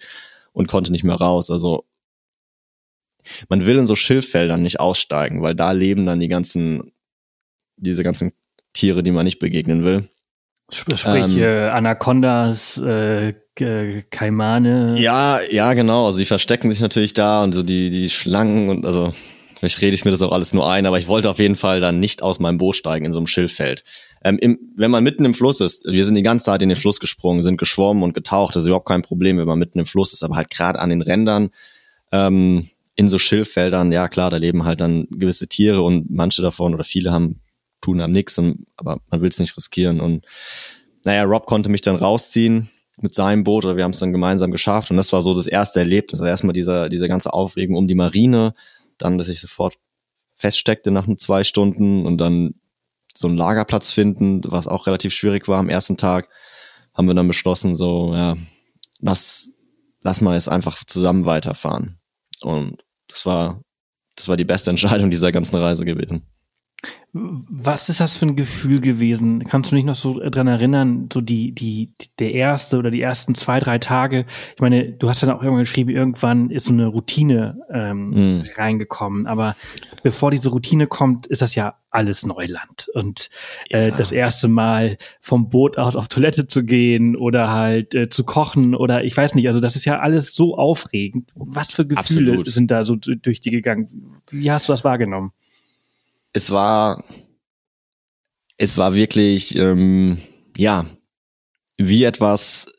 und 0.53 0.67
konnte 0.67 0.91
nicht 0.91 1.03
mehr 1.03 1.15
raus. 1.15 1.49
Also 1.49 1.85
man 3.49 3.65
will 3.65 3.77
in 3.77 3.87
so 3.87 3.95
Schilffeldern 3.95 4.61
nicht 4.61 4.79
aussteigen, 4.79 5.41
weil 5.41 5.55
da 5.55 5.71
leben 5.71 6.05
dann 6.05 6.19
die 6.19 6.27
ganzen, 6.27 6.91
diese 7.77 8.03
ganzen 8.03 8.33
Tiere, 8.73 9.01
die 9.01 9.11
man 9.11 9.25
nicht 9.25 9.39
begegnen 9.39 9.83
will. 9.83 10.09
Sprich, 10.71 11.05
ähm, 11.05 11.37
äh, 11.37 11.69
Anacondas, 11.69 12.77
äh, 12.77 13.33
Kaimane. 13.55 14.99
Ja, 14.99 15.39
ja, 15.49 15.73
genau. 15.73 16.05
Also 16.05 16.19
die 16.19 16.25
verstecken 16.25 16.69
sich 16.71 16.81
natürlich 16.81 17.13
da 17.13 17.43
und 17.43 17.53
so 17.53 17.63
die, 17.63 17.89
die 17.89 18.09
Schlangen 18.09 18.69
und 18.69 18.85
also 18.85 19.13
vielleicht 19.57 19.81
rede 19.81 19.95
ich 19.95 20.03
mir 20.03 20.11
das 20.11 20.21
auch 20.21 20.33
alles 20.33 20.53
nur 20.53 20.69
ein, 20.69 20.85
aber 20.85 20.99
ich 20.99 21.07
wollte 21.07 21.29
auf 21.29 21.39
jeden 21.39 21.55
Fall 21.55 21.79
dann 21.79 21.99
nicht 21.99 22.21
aus 22.21 22.39
meinem 22.39 22.57
Boot 22.57 22.75
steigen 22.75 23.05
in 23.05 23.13
so 23.13 23.19
einem 23.19 23.27
Schilffeld. 23.27 23.83
Ähm, 24.23 24.37
im, 24.39 24.59
wenn 24.75 24.91
man 24.91 25.03
mitten 25.03 25.23
im 25.23 25.33
Fluss 25.33 25.61
ist, 25.61 25.85
wir 25.85 26.03
sind 26.03 26.15
die 26.15 26.23
ganze 26.23 26.45
Zeit 26.45 26.61
in 26.61 26.69
den 26.69 26.75
Fluss 26.75 26.99
gesprungen, 26.99 27.43
sind 27.43 27.57
geschwommen 27.57 28.03
und 28.03 28.13
getaucht, 28.13 28.55
das 28.55 28.63
ist 28.63 28.67
überhaupt 28.67 28.87
kein 28.87 29.03
Problem, 29.03 29.37
wenn 29.37 29.47
man 29.47 29.59
mitten 29.59 29.79
im 29.79 29.85
Fluss 29.85 30.11
ist, 30.11 30.23
aber 30.23 30.35
halt 30.35 30.49
gerade 30.49 30.79
an 30.79 30.89
den 30.89 31.01
Rändern, 31.01 31.51
ähm, 32.11 32.69
in 32.95 33.07
so 33.07 33.17
Schilffeldern, 33.17 33.91
ja 33.91 34.09
klar, 34.09 34.29
da 34.29 34.37
leben 34.37 34.65
halt 34.65 34.81
dann 34.81 35.07
gewisse 35.09 35.47
Tiere 35.47 35.81
und 35.81 36.09
manche 36.09 36.41
davon 36.41 36.73
oder 36.73 36.83
viele 36.83 37.11
haben 37.11 37.41
tun 37.81 38.01
einem 38.01 38.13
nichts, 38.13 38.37
aber 38.77 38.99
man 39.09 39.21
will 39.21 39.29
es 39.29 39.39
nicht 39.39 39.55
riskieren. 39.55 39.99
Und 39.99 40.25
naja, 41.03 41.23
Rob 41.23 41.45
konnte 41.45 41.69
mich 41.69 41.81
dann 41.81 41.95
rausziehen 41.95 42.69
mit 43.01 43.13
seinem 43.13 43.43
Boot 43.43 43.65
oder 43.65 43.77
wir 43.77 43.83
haben 43.83 43.91
es 43.91 43.99
dann 43.99 44.11
gemeinsam 44.11 44.51
geschafft. 44.51 44.91
Und 44.91 44.97
das 44.97 45.11
war 45.13 45.21
so 45.21 45.33
das 45.33 45.47
erste 45.47 45.79
Erlebnis. 45.79 46.21
Also 46.21 46.29
erstmal 46.29 46.53
dieser, 46.53 46.89
diese 46.89 47.07
ganze 47.07 47.33
Aufregung 47.33 47.75
um 47.75 47.87
die 47.87 47.95
Marine, 47.95 48.53
dann, 48.97 49.17
dass 49.17 49.27
ich 49.27 49.41
sofort 49.41 49.75
feststeckte 50.35 50.91
nach 50.91 51.07
zwei 51.17 51.43
Stunden 51.43 52.05
und 52.05 52.17
dann 52.17 52.55
so 53.13 53.27
einen 53.27 53.37
Lagerplatz 53.37 53.91
finden, 53.91 54.41
was 54.45 54.67
auch 54.67 54.87
relativ 54.87 55.13
schwierig 55.13 55.47
war 55.47 55.59
am 55.59 55.69
ersten 55.69 55.97
Tag, 55.97 56.29
haben 56.93 57.07
wir 57.07 57.13
dann 57.13 57.27
beschlossen, 57.27 57.75
so, 57.75 58.13
ja, 58.13 58.35
lass, 58.99 59.51
lass 60.01 60.21
mal 60.21 60.33
jetzt 60.33 60.49
einfach 60.49 60.83
zusammen 60.83 61.25
weiterfahren. 61.25 61.99
Und 62.41 62.83
das 63.07 63.25
war, 63.25 63.61
das 64.15 64.27
war 64.27 64.37
die 64.37 64.45
beste 64.45 64.69
Entscheidung 64.71 65.09
dieser 65.09 65.31
ganzen 65.31 65.55
Reise 65.55 65.85
gewesen. 65.85 66.23
Was 67.13 67.87
ist 67.87 68.01
das 68.01 68.17
für 68.17 68.25
ein 68.25 68.35
Gefühl 68.35 68.81
gewesen? 68.81 69.43
Kannst 69.45 69.71
du 69.71 69.77
dich 69.77 69.85
noch 69.85 69.95
so 69.95 70.19
dran 70.19 70.47
erinnern, 70.47 71.07
so 71.11 71.21
die, 71.21 71.53
die, 71.53 71.93
der 72.19 72.33
erste 72.33 72.77
oder 72.77 72.91
die 72.91 73.01
ersten 73.01 73.35
zwei, 73.35 73.59
drei 73.59 73.77
Tage? 73.77 74.25
Ich 74.53 74.61
meine, 74.61 74.91
du 74.91 75.07
hast 75.07 75.23
dann 75.23 75.29
auch 75.29 75.41
irgendwann 75.41 75.63
geschrieben, 75.63 75.91
irgendwann 75.91 76.49
ist 76.49 76.65
so 76.65 76.73
eine 76.73 76.87
Routine 76.87 77.57
ähm, 77.71 78.39
mm. 78.39 78.43
reingekommen. 78.57 79.27
Aber 79.27 79.55
bevor 80.03 80.29
diese 80.29 80.49
Routine 80.49 80.87
kommt, 80.87 81.25
ist 81.27 81.41
das 81.41 81.55
ja 81.55 81.75
alles 81.89 82.25
Neuland. 82.25 82.89
Und 82.93 83.29
äh, 83.69 83.89
ja. 83.89 83.95
das 83.95 84.11
erste 84.11 84.49
Mal 84.49 84.97
vom 85.21 85.49
Boot 85.49 85.77
aus 85.77 85.95
auf 85.95 86.09
Toilette 86.09 86.47
zu 86.47 86.65
gehen 86.65 87.15
oder 87.15 87.51
halt 87.51 87.95
äh, 87.95 88.09
zu 88.09 88.25
kochen 88.25 88.75
oder 88.75 89.05
ich 89.05 89.15
weiß 89.15 89.35
nicht, 89.35 89.47
also 89.47 89.61
das 89.61 89.77
ist 89.77 89.85
ja 89.85 89.99
alles 89.99 90.35
so 90.35 90.57
aufregend. 90.57 91.31
Was 91.35 91.71
für 91.71 91.87
Gefühle 91.87 92.31
Absolut. 92.31 92.51
sind 92.51 92.71
da 92.71 92.83
so 92.83 92.97
durch 92.97 93.39
die 93.39 93.51
gegangen? 93.51 94.21
Wie 94.29 94.51
hast 94.51 94.67
du 94.67 94.73
das 94.73 94.83
wahrgenommen? 94.83 95.31
Es 96.35 96.51
war, 96.51 97.03
es 98.57 98.77
war 98.77 98.93
wirklich, 98.93 99.55
ähm, 99.55 100.17
ja, 100.57 100.85
wie 101.77 102.03
etwas 102.03 102.71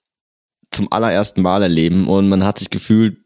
zum 0.70 0.92
allerersten 0.92 1.40
Mal 1.40 1.62
erleben 1.62 2.06
und 2.06 2.28
man 2.28 2.44
hat 2.44 2.58
sich 2.58 2.68
gefühlt 2.68 3.18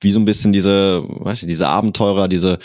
wie 0.00 0.10
so 0.10 0.18
ein 0.18 0.24
bisschen 0.24 0.52
diese, 0.52 1.04
weißt 1.06 1.42
du, 1.42 1.46
diese 1.46 1.68
Abenteurer, 1.68 2.26
diese, 2.26 2.58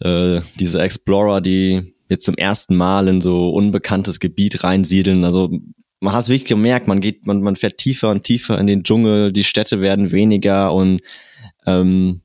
äh, 0.00 0.40
diese 0.58 0.80
Explorer, 0.80 1.40
die 1.40 1.94
jetzt 2.08 2.26
zum 2.26 2.36
ersten 2.36 2.76
Mal 2.76 3.08
in 3.08 3.22
so 3.22 3.50
unbekanntes 3.50 4.20
Gebiet 4.20 4.64
reinsiedeln. 4.64 5.24
Also 5.24 5.50
man 6.00 6.12
hat 6.12 6.24
es 6.24 6.28
wirklich 6.28 6.48
gemerkt, 6.48 6.86
man 6.86 7.00
geht, 7.00 7.26
man, 7.26 7.40
man 7.40 7.56
fährt 7.56 7.78
tiefer 7.78 8.10
und 8.10 8.24
tiefer 8.24 8.58
in 8.58 8.66
den 8.66 8.82
Dschungel, 8.82 9.32
die 9.32 9.44
Städte 9.44 9.80
werden 9.80 10.10
weniger 10.10 10.74
und 10.74 11.00
ähm, 11.66 12.21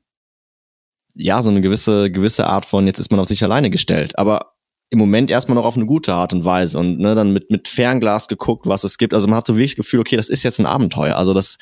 ja, 1.18 1.42
so 1.42 1.50
eine 1.50 1.60
gewisse, 1.60 2.10
gewisse 2.10 2.46
Art 2.46 2.64
von, 2.64 2.86
jetzt 2.86 2.98
ist 2.98 3.10
man 3.10 3.20
auf 3.20 3.28
sich 3.28 3.42
alleine 3.42 3.70
gestellt. 3.70 4.18
Aber 4.18 4.54
im 4.90 4.98
Moment 4.98 5.30
erstmal 5.30 5.56
noch 5.56 5.64
auf 5.64 5.76
eine 5.76 5.86
gute 5.86 6.14
Art 6.14 6.32
und 6.32 6.44
Weise 6.44 6.78
und 6.78 6.98
ne, 6.98 7.14
dann 7.14 7.32
mit, 7.32 7.50
mit 7.50 7.68
Fernglas 7.68 8.28
geguckt, 8.28 8.66
was 8.66 8.84
es 8.84 8.96
gibt. 8.96 9.12
Also 9.12 9.28
man 9.28 9.36
hat 9.36 9.46
so 9.46 9.54
wirklich 9.54 9.74
das 9.74 9.84
Gefühl, 9.84 10.00
okay, 10.00 10.16
das 10.16 10.30
ist 10.30 10.44
jetzt 10.44 10.58
ein 10.60 10.66
Abenteuer. 10.66 11.16
Also 11.16 11.34
das, 11.34 11.58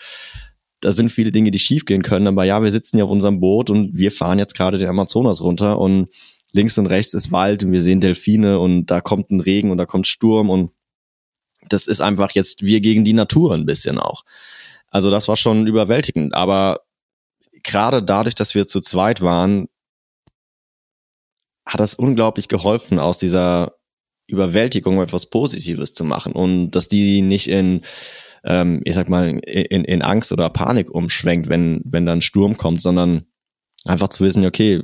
da 0.81 0.93
sind 0.93 1.11
viele 1.11 1.33
Dinge, 1.33 1.51
die 1.51 1.59
schiefgehen 1.59 2.03
können. 2.03 2.29
Aber 2.29 2.45
ja, 2.45 2.63
wir 2.63 2.71
sitzen 2.71 2.99
ja 2.99 3.05
auf 3.05 3.11
unserem 3.11 3.41
Boot 3.41 3.71
und 3.71 3.97
wir 3.97 4.13
fahren 4.13 4.39
jetzt 4.39 4.55
gerade 4.55 4.79
den 4.79 4.89
Amazonas 4.89 5.41
runter 5.41 5.79
und 5.79 6.09
links 6.53 6.79
und 6.79 6.87
rechts 6.87 7.15
ist 7.15 7.33
Wald 7.33 7.65
und 7.65 7.73
wir 7.73 7.83
sehen 7.83 8.01
Delfine 8.01 8.61
und 8.61 8.87
da 8.87 9.01
kommt 9.01 9.31
ein 9.31 9.41
Regen 9.41 9.71
und 9.71 9.79
da 9.79 9.87
kommt 9.87 10.07
Sturm 10.07 10.49
und 10.49 10.71
das 11.69 11.89
ist 11.89 12.01
einfach 12.01 12.31
jetzt 12.31 12.65
wir 12.65 12.81
gegen 12.81 13.05
die 13.05 13.13
Natur 13.13 13.55
ein 13.55 13.67
bisschen 13.67 13.99
auch. 13.99 14.23
Also 14.89 15.11
das 15.11 15.27
war 15.27 15.37
schon 15.37 15.67
überwältigend. 15.67 16.35
Aber 16.35 16.81
gerade 17.67 18.03
dadurch, 18.03 18.35
dass 18.35 18.55
wir 18.55 18.67
zu 18.67 18.81
zweit 18.81 19.21
waren, 19.21 19.69
hat 21.67 21.81
das 21.81 21.95
unglaublich 21.95 22.49
geholfen, 22.49 22.99
aus 22.99 23.19
dieser 23.19 23.75
Überwältigung 24.29 25.01
etwas 25.01 25.27
Positives 25.27 25.93
zu 25.93 26.05
machen 26.05 26.33
und 26.33 26.71
dass 26.71 26.89
die 26.89 27.23
nicht 27.23 27.49
in, 27.49 27.83
ähm, 28.45 28.81
ich 28.85 28.95
sag 28.95 29.09
mal, 29.09 29.29
in, 29.29 29.85
in 29.85 30.03
Angst 30.03 30.33
oder 30.33 30.49
Panik 30.51 30.91
umschwenkt, 30.91 31.49
wenn, 31.49 31.83
wenn 31.85 32.07
dann 32.07 32.23
Sturm 32.23 32.57
kommt, 32.57 32.81
sondern 32.81 33.27
einfach 33.85 34.09
zu 34.09 34.25
wissen, 34.25 34.45
okay, 34.47 34.83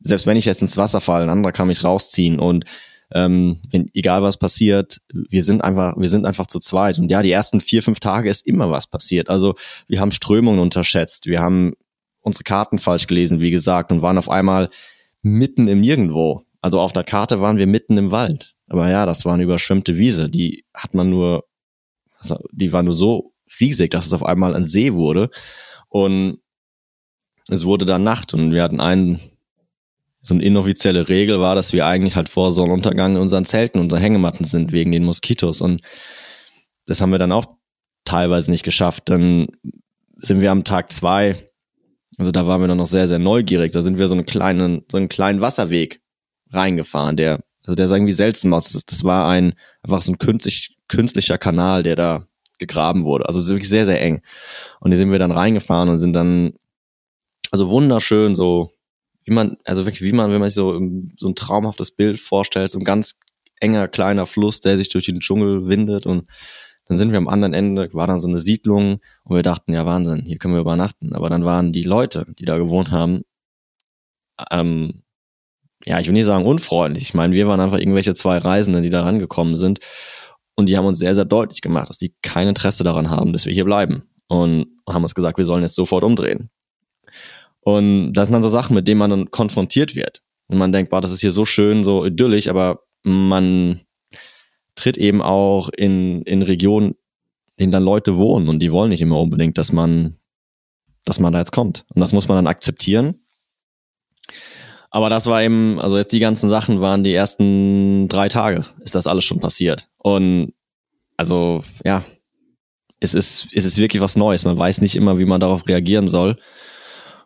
selbst 0.00 0.26
wenn 0.26 0.36
ich 0.36 0.44
jetzt 0.44 0.62
ins 0.62 0.76
Wasser 0.76 1.00
falle, 1.00 1.24
ein 1.24 1.30
anderer 1.30 1.52
kann 1.52 1.68
mich 1.68 1.84
rausziehen 1.84 2.38
und 2.38 2.64
ähm, 3.12 3.60
wenn, 3.70 3.86
egal 3.94 4.22
was 4.22 4.38
passiert, 4.38 5.00
wir 5.12 5.42
sind 5.42 5.62
einfach, 5.62 5.96
wir 5.96 6.08
sind 6.08 6.26
einfach 6.26 6.46
zu 6.46 6.58
zweit. 6.58 6.98
Und 6.98 7.10
ja, 7.10 7.22
die 7.22 7.30
ersten 7.30 7.60
vier, 7.60 7.82
fünf 7.82 8.00
Tage 8.00 8.28
ist 8.28 8.46
immer 8.46 8.70
was 8.70 8.88
passiert. 8.88 9.28
Also 9.28 9.54
wir 9.86 10.00
haben 10.00 10.10
Strömungen 10.10 10.58
unterschätzt, 10.58 11.26
wir 11.26 11.40
haben 11.40 11.74
unsere 12.24 12.42
Karten 12.42 12.78
falsch 12.78 13.06
gelesen, 13.06 13.40
wie 13.40 13.50
gesagt, 13.50 13.92
und 13.92 14.02
waren 14.02 14.18
auf 14.18 14.30
einmal 14.30 14.70
mitten 15.22 15.68
im 15.68 15.80
Nirgendwo. 15.80 16.42
Also 16.60 16.80
auf 16.80 16.92
der 16.92 17.04
Karte 17.04 17.40
waren 17.40 17.58
wir 17.58 17.66
mitten 17.66 17.96
im 17.98 18.10
Wald. 18.10 18.54
Aber 18.66 18.90
ja, 18.90 19.04
das 19.06 19.24
war 19.24 19.34
eine 19.34 19.42
überschwemmte 19.42 19.98
Wiese. 19.98 20.30
Die 20.30 20.64
hat 20.72 20.94
man 20.94 21.10
nur, 21.10 21.44
also 22.18 22.38
die 22.50 22.72
war 22.72 22.82
nur 22.82 22.94
so 22.94 23.32
riesig, 23.60 23.90
dass 23.90 24.06
es 24.06 24.14
auf 24.14 24.24
einmal 24.24 24.54
ein 24.54 24.66
See 24.66 24.94
wurde. 24.94 25.28
Und 25.90 26.38
es 27.48 27.66
wurde 27.66 27.84
dann 27.84 28.04
Nacht 28.04 28.32
und 28.32 28.52
wir 28.52 28.62
hatten 28.62 28.80
einen, 28.80 29.20
so 30.22 30.32
eine 30.32 30.42
inoffizielle 30.42 31.10
Regel 31.10 31.38
war, 31.40 31.54
dass 31.54 31.74
wir 31.74 31.86
eigentlich 31.86 32.16
halt 32.16 32.30
vor 32.30 32.50
Sonnenuntergang 32.52 33.16
in 33.16 33.20
unseren 33.20 33.44
Zelten, 33.44 33.78
unseren 33.78 34.00
Hängematten 34.00 34.46
sind, 34.46 34.72
wegen 34.72 34.92
den 34.92 35.04
Moskitos. 35.04 35.60
Und 35.60 35.82
das 36.86 37.02
haben 37.02 37.10
wir 37.10 37.18
dann 37.18 37.32
auch 37.32 37.44
teilweise 38.06 38.50
nicht 38.50 38.64
geschafft. 38.64 39.10
Dann 39.10 39.48
sind 40.16 40.40
wir 40.40 40.50
am 40.50 40.64
Tag 40.64 40.90
zwei 40.90 41.36
Also 42.18 42.30
da 42.30 42.46
waren 42.46 42.60
wir 42.60 42.68
dann 42.68 42.78
noch 42.78 42.86
sehr, 42.86 43.08
sehr 43.08 43.18
neugierig. 43.18 43.72
Da 43.72 43.82
sind 43.82 43.98
wir 43.98 44.08
so 44.08 44.14
einen 44.14 44.26
kleinen, 44.26 44.84
so 44.90 44.96
einen 44.96 45.08
kleinen 45.08 45.40
Wasserweg 45.40 46.00
reingefahren, 46.50 47.16
der, 47.16 47.40
also 47.62 47.74
der 47.74 47.88
sah 47.88 47.96
irgendwie 47.96 48.12
seltsam 48.12 48.54
aus. 48.54 48.72
Das, 48.86 49.04
war 49.04 49.28
ein, 49.28 49.54
einfach 49.82 50.02
so 50.02 50.12
ein 50.12 50.18
künstlich, 50.18 50.76
künstlicher 50.88 51.38
Kanal, 51.38 51.82
der 51.82 51.96
da 51.96 52.26
gegraben 52.58 53.04
wurde. 53.04 53.26
Also 53.26 53.46
wirklich 53.48 53.68
sehr, 53.68 53.84
sehr 53.84 54.00
eng. 54.00 54.22
Und 54.80 54.90
hier 54.90 54.96
sind 54.96 55.10
wir 55.10 55.18
dann 55.18 55.32
reingefahren 55.32 55.88
und 55.88 55.98
sind 55.98 56.12
dann, 56.12 56.54
also 57.50 57.68
wunderschön 57.68 58.34
so, 58.34 58.70
wie 59.24 59.32
man, 59.32 59.56
also 59.64 59.86
wirklich, 59.86 60.02
wie 60.02 60.12
man, 60.12 60.30
wenn 60.30 60.40
man 60.40 60.48
sich 60.48 60.56
so, 60.56 60.80
so 61.16 61.28
ein 61.28 61.34
traumhaftes 61.34 61.92
Bild 61.92 62.20
vorstellt, 62.20 62.70
so 62.70 62.78
ein 62.78 62.84
ganz 62.84 63.18
enger, 63.60 63.88
kleiner 63.88 64.26
Fluss, 64.26 64.60
der 64.60 64.76
sich 64.76 64.90
durch 64.90 65.06
den 65.06 65.20
Dschungel 65.20 65.66
windet 65.66 66.06
und 66.06 66.28
dann 66.86 66.96
sind 66.96 67.12
wir 67.12 67.18
am 67.18 67.28
anderen 67.28 67.54
Ende, 67.54 67.92
war 67.94 68.06
dann 68.06 68.20
so 68.20 68.28
eine 68.28 68.38
Siedlung 68.38 69.00
und 69.24 69.36
wir 69.36 69.42
dachten, 69.42 69.72
ja 69.72 69.86
Wahnsinn, 69.86 70.24
hier 70.26 70.38
können 70.38 70.54
wir 70.54 70.60
übernachten. 70.60 71.14
Aber 71.14 71.30
dann 71.30 71.44
waren 71.44 71.72
die 71.72 71.82
Leute, 71.82 72.26
die 72.38 72.44
da 72.44 72.58
gewohnt 72.58 72.90
haben, 72.90 73.22
ähm, 74.50 75.02
ja, 75.86 76.00
ich 76.00 76.06
will 76.06 76.14
nicht 76.14 76.26
sagen 76.26 76.46
unfreundlich. 76.46 77.02
Ich 77.04 77.14
meine, 77.14 77.34
wir 77.34 77.46
waren 77.48 77.60
einfach 77.60 77.78
irgendwelche 77.78 78.14
zwei 78.14 78.38
Reisenden, 78.38 78.82
die 78.82 78.90
da 78.90 79.02
rangekommen 79.02 79.56
sind. 79.56 79.80
Und 80.56 80.68
die 80.68 80.76
haben 80.76 80.86
uns 80.86 80.98
sehr, 80.98 81.14
sehr 81.14 81.24
deutlich 81.24 81.60
gemacht, 81.60 81.90
dass 81.90 81.98
die 81.98 82.14
kein 82.22 82.48
Interesse 82.48 82.84
daran 82.84 83.10
haben, 83.10 83.32
dass 83.32 83.46
wir 83.46 83.52
hier 83.52 83.64
bleiben. 83.64 84.04
Und 84.28 84.66
haben 84.88 85.02
uns 85.02 85.14
gesagt, 85.14 85.36
wir 85.36 85.44
sollen 85.44 85.62
jetzt 85.62 85.74
sofort 85.74 86.04
umdrehen. 86.04 86.50
Und 87.60 88.12
das 88.12 88.28
sind 88.28 88.34
dann 88.34 88.42
so 88.42 88.48
Sachen, 88.48 88.74
mit 88.74 88.86
denen 88.88 88.98
man 88.98 89.10
dann 89.10 89.30
konfrontiert 89.30 89.94
wird. 89.94 90.22
Und 90.46 90.58
man 90.58 90.72
denkt, 90.72 90.90
boah, 90.90 91.00
das 91.00 91.10
ist 91.10 91.20
hier 91.20 91.32
so 91.32 91.44
schön, 91.44 91.84
so 91.84 92.04
idyllisch, 92.04 92.48
aber 92.48 92.80
man 93.02 93.80
tritt 94.74 94.96
eben 94.96 95.22
auch 95.22 95.68
in, 95.68 96.22
in 96.22 96.42
Regionen, 96.42 96.90
in 97.56 97.64
denen 97.64 97.72
dann 97.72 97.84
Leute 97.84 98.16
wohnen 98.16 98.48
und 98.48 98.58
die 98.60 98.72
wollen 98.72 98.90
nicht 98.90 99.02
immer 99.02 99.20
unbedingt, 99.20 99.58
dass 99.58 99.72
man, 99.72 100.16
dass 101.04 101.20
man 101.20 101.32
da 101.32 101.38
jetzt 101.38 101.52
kommt. 101.52 101.84
Und 101.94 102.00
das 102.00 102.12
muss 102.12 102.28
man 102.28 102.36
dann 102.36 102.46
akzeptieren. 102.46 103.14
Aber 104.90 105.10
das 105.10 105.26
war 105.26 105.42
eben, 105.42 105.80
also 105.80 105.96
jetzt 105.96 106.12
die 106.12 106.20
ganzen 106.20 106.48
Sachen 106.48 106.80
waren 106.80 107.02
die 107.02 107.14
ersten 107.14 108.08
drei 108.08 108.28
Tage, 108.28 108.64
ist 108.80 108.94
das 108.94 109.06
alles 109.06 109.24
schon 109.24 109.40
passiert. 109.40 109.88
Und 109.98 110.52
also, 111.16 111.64
ja, 111.84 112.04
es 113.00 113.14
ist, 113.14 113.48
es 113.52 113.64
ist 113.64 113.76
wirklich 113.76 114.00
was 114.00 114.16
Neues. 114.16 114.44
Man 114.44 114.58
weiß 114.58 114.80
nicht 114.80 114.96
immer, 114.96 115.18
wie 115.18 115.24
man 115.24 115.40
darauf 115.40 115.66
reagieren 115.66 116.08
soll. 116.08 116.36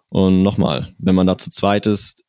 Und 0.09 0.43
nochmal, 0.43 0.95
wenn 0.99 1.15
man 1.15 1.27
da 1.27 1.37
zu 1.39 1.51
zweit 1.51 1.87
ist, 1.87 2.25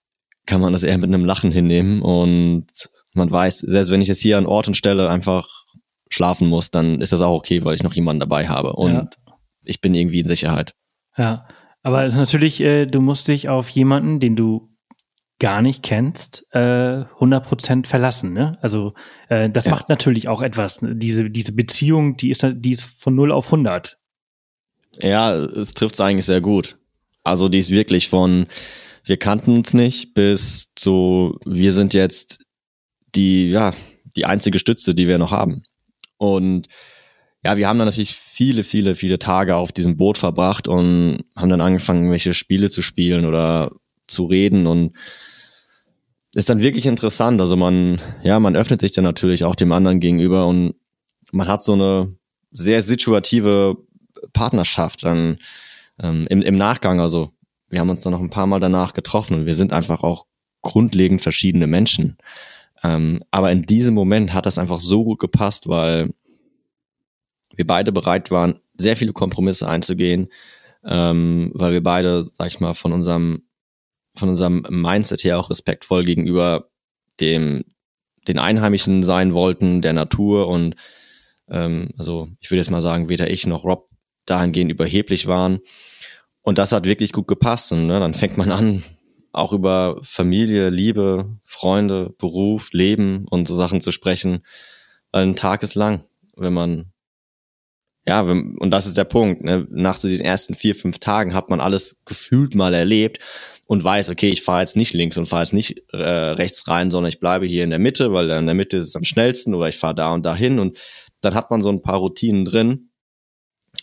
kann 0.49 0.61
man 0.61 0.73
das 0.73 0.83
eher 0.83 0.97
mit 0.97 1.07
einem 1.07 1.25
Lachen 1.25 1.51
hinnehmen 1.51 2.01
und 2.01 2.65
man 3.13 3.29
weiß, 3.29 3.59
selbst 3.59 3.91
wenn 3.91 4.01
ich 4.01 4.07
jetzt 4.07 4.21
hier 4.21 4.35
an 4.35 4.47
Ort 4.47 4.67
und 4.67 4.73
Stelle 4.73 5.07
einfach 5.07 5.47
schlafen 6.09 6.49
muss, 6.49 6.71
dann 6.71 7.01
ist 7.01 7.13
das 7.13 7.21
auch 7.21 7.35
okay, 7.35 7.63
weil 7.63 7.75
ich 7.75 7.83
noch 7.83 7.93
jemanden 7.93 8.19
dabei 8.19 8.47
habe 8.47 8.73
und 8.73 8.93
ja. 8.93 9.09
ich 9.63 9.79
bin 9.79 9.93
irgendwie 9.93 10.21
in 10.21 10.27
Sicherheit. 10.27 10.73
Ja, 11.15 11.45
aber 11.83 12.03
es 12.03 12.15
ist 12.15 12.19
natürlich, 12.19 12.61
äh, 12.61 12.87
du 12.87 12.99
musst 12.99 13.27
dich 13.27 13.47
auf 13.47 13.69
jemanden, 13.69 14.19
den 14.19 14.35
du 14.35 14.69
gar 15.37 15.61
nicht 15.61 15.83
kennst, 15.83 16.47
äh, 16.51 16.57
100% 17.19 17.85
verlassen. 17.85 18.33
Ne? 18.33 18.57
Also 18.61 18.95
äh, 19.29 19.51
das 19.51 19.65
ja. 19.65 19.71
macht 19.71 19.87
natürlich 19.87 20.29
auch 20.29 20.41
etwas. 20.41 20.81
Ne? 20.81 20.95
Diese, 20.95 21.29
diese 21.29 21.53
Beziehung, 21.53 22.17
die 22.17 22.31
ist, 22.31 22.43
die 22.43 22.71
ist 22.71 22.83
von 22.83 23.13
0 23.13 23.31
auf 23.31 23.45
100. 23.45 23.99
Ja, 24.99 25.35
es 25.35 25.75
trifft 25.75 25.93
es 25.93 26.01
eigentlich 26.01 26.25
sehr 26.25 26.41
gut. 26.41 26.79
Also 27.23 27.49
die 27.49 27.59
ist 27.59 27.69
wirklich 27.69 28.09
von, 28.09 28.47
wir 29.09 29.17
kannten 29.17 29.55
uns 29.55 29.73
nicht, 29.73 30.13
bis 30.13 30.71
zu, 30.75 31.39
wir 31.43 31.73
sind 31.73 31.95
jetzt 31.95 32.43
die, 33.15 33.49
ja, 33.49 33.73
die 34.15 34.25
einzige 34.25 34.59
Stütze, 34.59 34.93
die 34.93 35.07
wir 35.07 35.17
noch 35.17 35.31
haben. 35.31 35.63
Und 36.17 36.67
ja, 37.43 37.57
wir 37.57 37.67
haben 37.67 37.79
dann 37.79 37.87
natürlich 37.87 38.13
viele, 38.13 38.63
viele, 38.63 38.93
viele 38.93 39.17
Tage 39.17 39.55
auf 39.55 39.71
diesem 39.71 39.97
Boot 39.97 40.19
verbracht 40.19 40.67
und 40.67 41.23
haben 41.35 41.49
dann 41.49 41.59
angefangen, 41.59 42.11
welche 42.11 42.35
Spiele 42.35 42.69
zu 42.69 42.83
spielen 42.83 43.25
oder 43.25 43.71
zu 44.05 44.25
reden 44.25 44.67
und 44.67 44.95
ist 46.35 46.51
dann 46.51 46.59
wirklich 46.59 46.85
interessant. 46.85 47.41
Also 47.41 47.55
man, 47.55 47.99
ja, 48.21 48.39
man 48.39 48.55
öffnet 48.55 48.81
sich 48.81 48.91
dann 48.91 49.05
natürlich 49.05 49.43
auch 49.43 49.55
dem 49.55 49.71
anderen 49.71 49.99
gegenüber 49.99 50.45
und 50.45 50.75
man 51.31 51.47
hat 51.47 51.63
so 51.63 51.73
eine 51.73 52.15
sehr 52.51 52.83
situative 52.83 53.75
Partnerschaft 54.33 55.03
dann 55.03 55.37
ähm, 55.99 56.27
im, 56.29 56.43
im 56.43 56.55
Nachgang. 56.55 56.99
Also 56.99 57.31
wir 57.69 57.79
haben 57.79 57.89
uns 57.89 58.01
dann 58.01 58.11
noch 58.11 58.21
ein 58.21 58.29
paar 58.29 58.47
Mal 58.47 58.59
danach 58.59 58.93
getroffen 58.93 59.35
und 59.35 59.45
wir 59.45 59.55
sind 59.55 59.73
einfach 59.73 60.03
auch 60.03 60.25
grundlegend 60.61 61.21
verschiedene 61.21 61.67
Menschen. 61.67 62.17
Ähm, 62.83 63.23
aber 63.31 63.51
in 63.51 63.63
diesem 63.63 63.93
Moment 63.93 64.33
hat 64.33 64.45
das 64.45 64.57
einfach 64.57 64.81
so 64.81 65.03
gut 65.03 65.19
gepasst, 65.19 65.67
weil 65.67 66.13
wir 67.55 67.67
beide 67.67 67.91
bereit 67.91 68.31
waren, 68.31 68.59
sehr 68.77 68.95
viele 68.95 69.13
Kompromisse 69.13 69.67
einzugehen, 69.67 70.29
ähm, 70.83 71.51
weil 71.53 71.73
wir 71.73 71.83
beide, 71.83 72.23
sag 72.23 72.47
ich 72.47 72.59
mal, 72.59 72.73
von 72.73 72.93
unserem, 72.93 73.43
von 74.15 74.29
unserem 74.29 74.65
Mindset 74.69 75.23
her 75.23 75.39
auch 75.39 75.49
respektvoll 75.49 76.05
gegenüber 76.05 76.69
dem, 77.19 77.65
den 78.27 78.39
Einheimischen 78.39 79.03
sein 79.03 79.33
wollten, 79.33 79.81
der 79.81 79.93
Natur 79.93 80.47
und 80.47 80.75
ähm, 81.49 81.89
also 81.97 82.29
ich 82.39 82.49
würde 82.49 82.59
jetzt 82.59 82.71
mal 82.71 82.81
sagen, 82.81 83.09
weder 83.09 83.29
ich 83.29 83.45
noch 83.45 83.63
Rob 83.63 83.89
dahingehend 84.25 84.71
überheblich 84.71 85.27
waren. 85.27 85.59
Und 86.41 86.57
das 86.57 86.71
hat 86.71 86.85
wirklich 86.85 87.11
gut 87.11 87.27
gepasst. 87.27 87.71
Und 87.71 87.87
ne, 87.87 87.99
dann 87.99 88.13
fängt 88.13 88.37
man 88.37 88.51
an, 88.51 88.83
auch 89.31 89.53
über 89.53 89.99
Familie, 90.01 90.69
Liebe, 90.69 91.37
Freunde, 91.43 92.13
Beruf, 92.17 92.71
Leben 92.71 93.25
und 93.29 93.47
so 93.47 93.55
Sachen 93.55 93.81
zu 93.81 93.91
sprechen. 93.91 94.43
Weil 95.11 95.23
ein 95.23 95.35
Tag 95.35 95.63
ist 95.63 95.75
lang, 95.75 96.03
wenn 96.35 96.53
man 96.53 96.91
ja, 98.07 98.27
wenn, 98.27 98.57
und 98.57 98.71
das 98.71 98.87
ist 98.87 98.97
der 98.97 99.03
Punkt. 99.03 99.43
Ne? 99.43 99.67
Nach 99.69 99.95
so 99.95 100.07
den 100.07 100.21
ersten 100.21 100.55
vier, 100.55 100.73
fünf 100.73 100.97
Tagen 100.97 101.35
hat 101.35 101.51
man 101.51 101.59
alles 101.59 102.01
gefühlt 102.05 102.55
mal 102.55 102.73
erlebt 102.73 103.19
und 103.67 103.83
weiß, 103.83 104.09
okay, 104.09 104.29
ich 104.29 104.41
fahre 104.41 104.61
jetzt 104.61 104.75
nicht 104.75 104.93
links 104.93 105.17
und 105.17 105.27
fahre 105.27 105.43
jetzt 105.43 105.53
nicht 105.53 105.83
äh, 105.91 105.97
rechts 105.97 106.67
rein, 106.67 106.89
sondern 106.89 107.09
ich 107.09 107.19
bleibe 107.19 107.45
hier 107.45 107.63
in 107.63 107.69
der 107.69 107.77
Mitte, 107.77 108.11
weil 108.11 108.31
in 108.31 108.47
der 108.47 108.55
Mitte 108.55 108.77
ist 108.77 108.85
es 108.85 108.95
am 108.95 109.03
schnellsten 109.03 109.53
oder 109.53 109.69
ich 109.69 109.77
fahre 109.77 109.93
da 109.93 110.11
und 110.11 110.25
dahin 110.25 110.57
und 110.57 110.79
dann 111.21 111.35
hat 111.35 111.51
man 111.51 111.61
so 111.61 111.69
ein 111.69 111.83
paar 111.83 111.97
Routinen 111.97 112.45
drin 112.45 112.88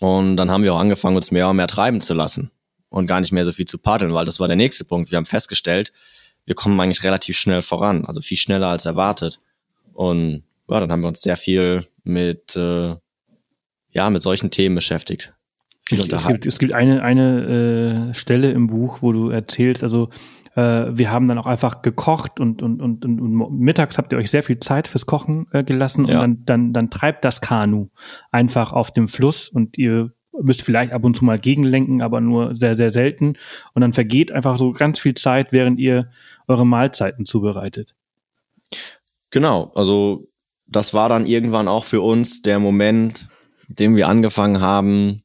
und 0.01 0.37
dann 0.37 0.51
haben 0.51 0.63
wir 0.63 0.75
auch 0.75 0.79
angefangen, 0.79 1.17
uns 1.17 1.31
mehr 1.31 1.49
und 1.49 1.57
mehr 1.57 1.67
treiben 1.67 2.01
zu 2.01 2.15
lassen 2.15 2.51
und 2.89 3.07
gar 3.07 3.21
nicht 3.21 3.33
mehr 3.33 3.45
so 3.45 3.53
viel 3.53 3.67
zu 3.67 3.79
paddeln, 3.79 4.15
weil 4.15 4.25
das 4.25 4.41
war 4.41 4.49
der 4.49 4.57
nächste 4.57 4.85
Punkt. 4.85 5.11
Wir 5.11 5.17
haben 5.17 5.27
festgestellt, 5.27 5.93
wir 6.45 6.55
kommen 6.55 6.79
eigentlich 6.81 7.03
relativ 7.03 7.37
schnell 7.37 7.63
voran, 7.63 8.05
also 8.05 8.21
viel 8.21 8.37
schneller 8.37 8.69
als 8.69 8.87
erwartet. 8.87 9.41
Und 9.93 10.45
ja, 10.69 10.81
dann 10.81 10.93
haben 10.93 11.01
wir 11.01 11.09
uns 11.09 11.23
sehr 11.23 11.37
viel 11.37 11.87
mit, 12.05 12.57
äh, 12.57 12.95
ja, 13.91 14.11
mit 14.11 14.23
solchen 14.23 14.51
Themen 14.51 14.75
beschäftigt. 14.75 15.35
Viel 15.89 16.01
es, 16.01 16.27
gibt, 16.27 16.47
es 16.47 16.59
gibt 16.59 16.73
eine, 16.73 17.03
eine 17.03 18.11
äh, 18.11 18.15
Stelle 18.15 18.51
im 18.51 18.67
Buch, 18.67 19.03
wo 19.03 19.13
du 19.13 19.31
erzählst, 19.31 19.85
also 19.85 20.11
wir 20.63 21.11
haben 21.11 21.29
dann 21.29 21.39
auch 21.39 21.47
einfach 21.47 21.83
gekocht 21.83 22.41
und, 22.41 22.63
und, 22.63 22.81
und, 22.81 23.05
und, 23.05 23.59
mittags 23.59 23.99
habt 23.99 24.13
ihr 24.13 24.19
euch 24.19 24.31
sehr 24.31 24.43
viel 24.43 24.59
Zeit 24.59 24.89
fürs 24.89 25.05
Kochen 25.05 25.47
äh, 25.53 25.63
gelassen 25.63 26.07
und 26.07 26.15
dann, 26.15 26.45
dann, 26.45 26.73
dann 26.73 26.91
treibt 26.91 27.25
das 27.25 27.41
Kanu 27.41 27.89
einfach 28.31 28.73
auf 28.73 28.91
dem 28.91 29.07
Fluss 29.07 29.49
und 29.49 29.77
ihr 29.77 30.13
müsst 30.43 30.63
vielleicht 30.63 30.93
ab 30.93 31.05
und 31.05 31.15
zu 31.15 31.25
mal 31.25 31.39
gegenlenken, 31.39 32.03
aber 32.03 32.21
nur 32.21 32.55
sehr, 32.55 32.75
sehr 32.75 32.91
selten. 32.91 33.35
Und 33.75 33.83
dann 33.83 33.93
vergeht 33.93 34.33
einfach 34.33 34.59
so 34.59 34.73
ganz 34.73 34.99
viel 34.99 35.15
Zeit, 35.15 35.53
während 35.53 35.79
ihr 35.79 36.11
eure 36.47 36.67
Mahlzeiten 36.67 37.25
zubereitet. 37.25 37.95
Genau, 39.31 39.73
also 39.75 40.29
das 40.67 40.95
war 40.95 41.09
dann 41.09 41.27
irgendwann 41.27 41.69
auch 41.69 41.85
für 41.85 42.01
uns 42.01 42.43
der 42.43 42.59
Moment, 42.59 43.29
in 43.69 43.77
dem 43.77 43.97
wir 43.97 44.09
angefangen 44.09 44.61
haben, 44.61 45.23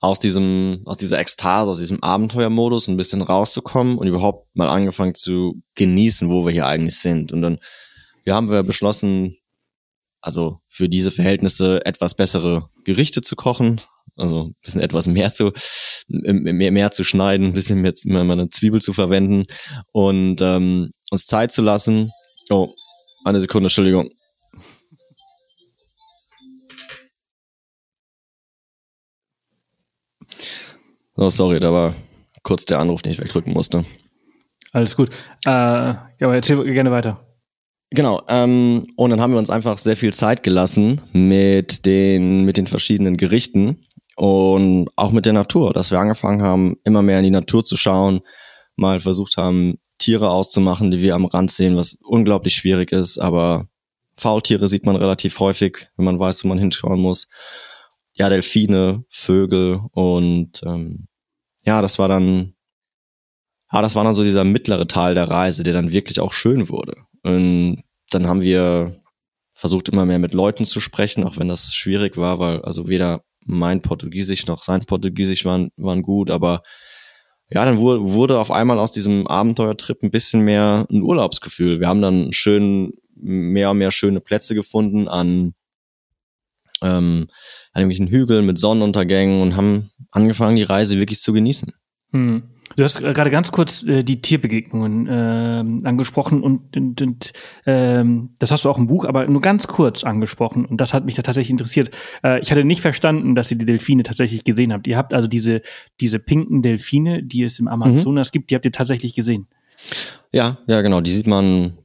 aus 0.00 0.18
diesem, 0.18 0.82
aus 0.84 0.98
dieser 0.98 1.18
Ekstase, 1.18 1.70
aus 1.70 1.78
diesem 1.78 2.02
Abenteuermodus 2.02 2.88
ein 2.88 2.96
bisschen 2.96 3.22
rauszukommen 3.22 3.98
und 3.98 4.06
überhaupt 4.06 4.54
mal 4.54 4.68
angefangen 4.68 5.14
zu 5.14 5.62
genießen, 5.74 6.28
wo 6.28 6.44
wir 6.44 6.52
hier 6.52 6.66
eigentlich 6.66 6.98
sind. 6.98 7.32
Und 7.32 7.42
dann, 7.42 7.58
wir 8.24 8.34
haben 8.34 8.50
wir 8.50 8.62
beschlossen, 8.62 9.36
also 10.20 10.60
für 10.68 10.88
diese 10.88 11.10
Verhältnisse 11.10 11.84
etwas 11.86 12.14
bessere 12.14 12.68
Gerichte 12.84 13.22
zu 13.22 13.36
kochen, 13.36 13.80
also 14.16 14.48
ein 14.48 14.56
bisschen 14.62 14.80
etwas 14.80 15.06
mehr 15.06 15.32
zu, 15.32 15.52
mehr, 16.08 16.72
mehr 16.72 16.90
zu 16.90 17.04
schneiden, 17.04 17.48
ein 17.48 17.52
bisschen 17.52 17.80
mehr, 17.80 17.94
mehr 18.04 18.22
eine 18.22 18.48
Zwiebel 18.48 18.80
zu 18.80 18.92
verwenden 18.92 19.44
und 19.92 20.40
ähm, 20.40 20.90
uns 21.10 21.26
Zeit 21.26 21.52
zu 21.52 21.62
lassen. 21.62 22.10
Oh, 22.50 22.68
eine 23.24 23.40
Sekunde, 23.40 23.66
Entschuldigung. 23.66 24.08
Oh, 31.16 31.30
sorry, 31.30 31.60
da 31.60 31.72
war 31.72 31.94
kurz 32.42 32.64
der 32.66 32.78
Anruf, 32.78 33.02
den 33.02 33.12
ich 33.12 33.20
wegdrücken 33.20 33.52
musste. 33.52 33.84
Alles 34.72 34.96
gut. 34.96 35.10
Äh, 35.44 35.50
aber 35.50 36.34
erzähl 36.34 36.62
gerne 36.72 36.90
weiter. 36.90 37.26
Genau, 37.90 38.20
ähm, 38.28 38.86
und 38.96 39.10
dann 39.10 39.20
haben 39.20 39.32
wir 39.32 39.38
uns 39.38 39.48
einfach 39.48 39.78
sehr 39.78 39.96
viel 39.96 40.12
Zeit 40.12 40.42
gelassen 40.42 41.00
mit 41.12 41.86
den, 41.86 42.44
mit 42.44 42.56
den 42.56 42.66
verschiedenen 42.66 43.16
Gerichten 43.16 43.86
und 44.16 44.88
auch 44.96 45.12
mit 45.12 45.24
der 45.24 45.32
Natur, 45.32 45.72
dass 45.72 45.90
wir 45.90 45.98
angefangen 45.98 46.42
haben, 46.42 46.76
immer 46.84 47.02
mehr 47.02 47.18
in 47.18 47.24
die 47.24 47.30
Natur 47.30 47.64
zu 47.64 47.76
schauen, 47.76 48.20
mal 48.74 49.00
versucht 49.00 49.36
haben, 49.36 49.78
Tiere 49.98 50.30
auszumachen, 50.30 50.90
die 50.90 51.00
wir 51.00 51.14
am 51.14 51.24
Rand 51.24 51.50
sehen, 51.50 51.76
was 51.76 51.96
unglaublich 52.02 52.54
schwierig 52.54 52.92
ist, 52.92 53.18
aber 53.18 53.68
Faultiere 54.16 54.68
sieht 54.68 54.84
man 54.84 54.96
relativ 54.96 55.38
häufig, 55.40 55.88
wenn 55.96 56.06
man 56.06 56.18
weiß, 56.18 56.44
wo 56.44 56.48
man 56.48 56.58
hinschauen 56.58 57.00
muss. 57.00 57.28
Ja, 58.16 58.28
Delfine, 58.30 59.04
Vögel 59.10 59.80
und 59.92 60.62
ähm, 60.64 61.06
ja, 61.64 61.82
das 61.82 61.98
war 61.98 62.08
dann 62.08 62.54
Aber 63.68 63.82
das 63.82 63.94
war 63.94 64.04
dann 64.04 64.14
so 64.14 64.22
dieser 64.24 64.44
mittlere 64.44 64.86
Teil 64.86 65.14
der 65.14 65.28
Reise, 65.30 65.62
der 65.62 65.74
dann 65.74 65.92
wirklich 65.92 66.20
auch 66.20 66.32
schön 66.32 66.68
wurde. 66.68 66.96
Und 67.22 67.82
dann 68.10 68.26
haben 68.28 68.42
wir 68.42 69.02
versucht 69.52 69.88
immer 69.88 70.04
mehr 70.04 70.18
mit 70.18 70.34
Leuten 70.34 70.64
zu 70.64 70.80
sprechen, 70.80 71.24
auch 71.24 71.38
wenn 71.38 71.48
das 71.48 71.74
schwierig 71.74 72.16
war, 72.16 72.38
weil 72.38 72.62
also 72.62 72.88
weder 72.88 73.22
mein 73.44 73.80
Portugiesisch 73.80 74.46
noch 74.46 74.62
sein 74.62 74.84
Portugiesisch 74.86 75.44
waren, 75.44 75.70
waren 75.76 76.02
gut, 76.02 76.30
aber 76.30 76.62
ja, 77.50 77.64
dann 77.64 77.78
wurde, 77.78 78.02
wurde 78.02 78.38
auf 78.40 78.50
einmal 78.50 78.78
aus 78.78 78.92
diesem 78.92 79.26
Abenteuertrip 79.26 80.02
ein 80.02 80.10
bisschen 80.10 80.44
mehr 80.44 80.86
ein 80.90 81.02
Urlaubsgefühl. 81.02 81.80
Wir 81.80 81.88
haben 81.88 82.02
dann 82.02 82.32
schön 82.32 82.92
mehr 83.14 83.70
und 83.70 83.78
mehr 83.78 83.92
schöne 83.92 84.20
Plätze 84.20 84.54
gefunden 84.54 85.08
an, 85.08 85.54
ähm, 86.82 87.28
an 87.72 87.82
irgendwelchen 87.82 88.08
Hügeln 88.08 88.46
mit 88.46 88.58
Sonnenuntergängen 88.58 89.40
und 89.40 89.56
haben 89.56 89.90
angefangen, 90.10 90.56
die 90.56 90.62
Reise 90.62 90.98
wirklich 90.98 91.20
zu 91.20 91.32
genießen. 91.32 91.72
Hm. 92.12 92.42
Du 92.74 92.82
hast 92.82 92.98
gerade 93.00 93.30
ganz 93.30 93.52
kurz 93.52 93.84
äh, 93.84 94.02
die 94.02 94.20
Tierbegegnungen 94.20 95.06
äh, 95.06 95.86
angesprochen 95.86 96.42
und, 96.42 96.76
und, 96.76 97.00
und 97.00 97.32
ähm, 97.64 98.34
das 98.38 98.50
hast 98.50 98.64
du 98.64 98.70
auch 98.70 98.78
im 98.78 98.88
Buch, 98.88 99.04
aber 99.04 99.26
nur 99.28 99.40
ganz 99.40 99.68
kurz 99.68 100.02
angesprochen 100.02 100.64
und 100.64 100.80
das 100.80 100.92
hat 100.92 101.04
mich 101.04 101.14
da 101.14 101.22
tatsächlich 101.22 101.52
interessiert. 101.52 101.90
Äh, 102.24 102.40
ich 102.40 102.50
hatte 102.50 102.64
nicht 102.64 102.80
verstanden, 102.80 103.34
dass 103.34 103.50
ihr 103.50 103.58
die 103.58 103.66
Delfine 103.66 104.02
tatsächlich 104.02 104.44
gesehen 104.44 104.72
habt. 104.72 104.86
Ihr 104.88 104.96
habt 104.96 105.14
also 105.14 105.28
diese 105.28 105.62
diese 106.00 106.18
pinken 106.18 106.60
Delfine, 106.60 107.22
die 107.22 107.44
es 107.44 107.60
im 107.60 107.68
Amazonas 107.68 108.30
mhm. 108.30 108.32
gibt, 108.32 108.50
die 108.50 108.56
habt 108.56 108.64
ihr 108.64 108.72
tatsächlich 108.72 109.14
gesehen. 109.14 109.46
Ja, 110.32 110.58
ja, 110.66 110.82
genau. 110.82 111.00
Die 111.00 111.12
sieht 111.12 111.26
man 111.26 111.78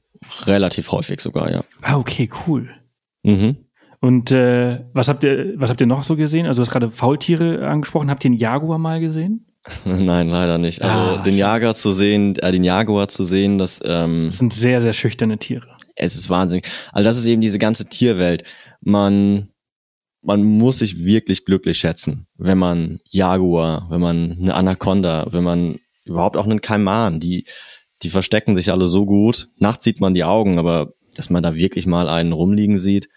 relativ 0.45 0.91
häufig 0.91 1.21
sogar, 1.21 1.51
ja. 1.51 1.63
Ah, 1.81 1.97
okay, 1.97 2.29
cool. 2.47 2.69
Mhm. 3.23 3.57
Und 4.01 4.31
äh, 4.31 4.83
was 4.93 5.07
habt 5.07 5.23
ihr, 5.23 5.53
was 5.57 5.69
habt 5.69 5.79
ihr 5.79 5.87
noch 5.87 6.03
so 6.03 6.15
gesehen? 6.15 6.47
Also 6.47 6.57
du 6.57 6.65
hast 6.65 6.71
gerade 6.71 6.89
Faultiere 6.89 7.67
angesprochen. 7.67 8.09
Habt 8.09 8.25
ihr 8.25 8.29
einen 8.29 8.37
Jaguar 8.37 8.79
mal 8.79 8.99
gesehen? 8.99 9.45
Nein, 9.85 10.29
leider 10.29 10.57
nicht. 10.57 10.81
Also 10.81 10.97
ah, 10.97 11.17
den 11.17 11.37
Jaguar 11.37 11.75
zu 11.75 11.93
sehen, 11.93 12.35
äh, 12.37 12.51
den 12.51 12.63
Jaguar 12.63 13.07
zu 13.07 13.23
sehen, 13.23 13.59
das, 13.59 13.79
ähm, 13.85 14.25
das 14.25 14.39
sind 14.39 14.53
sehr, 14.53 14.81
sehr 14.81 14.93
schüchterne 14.93 15.37
Tiere. 15.37 15.67
Es 15.95 16.15
ist 16.15 16.31
wahnsinnig. 16.31 16.67
Also 16.91 17.03
das 17.03 17.17
ist 17.19 17.27
eben 17.27 17.41
diese 17.41 17.59
ganze 17.59 17.89
Tierwelt. 17.89 18.43
Man, 18.81 19.49
man 20.23 20.43
muss 20.43 20.79
sich 20.79 21.05
wirklich 21.05 21.45
glücklich 21.45 21.77
schätzen, 21.77 22.25
wenn 22.37 22.57
man 22.57 23.01
Jaguar, 23.07 23.85
wenn 23.91 24.01
man 24.01 24.39
eine 24.41 24.55
Anaconda, 24.55 25.27
wenn 25.29 25.43
man 25.43 25.79
überhaupt 26.05 26.37
auch 26.37 26.45
einen 26.45 26.61
Kaiman, 26.61 27.19
die, 27.19 27.45
die 28.01 28.09
verstecken 28.09 28.55
sich 28.55 28.71
alle 28.71 28.87
so 28.87 29.05
gut. 29.05 29.49
Nachts 29.57 29.83
sieht 29.83 30.01
man 30.01 30.15
die 30.15 30.23
Augen, 30.23 30.57
aber 30.57 30.91
dass 31.15 31.29
man 31.29 31.43
da 31.43 31.53
wirklich 31.53 31.85
mal 31.85 32.09
einen 32.09 32.31
rumliegen 32.31 32.79
sieht, 32.79 33.09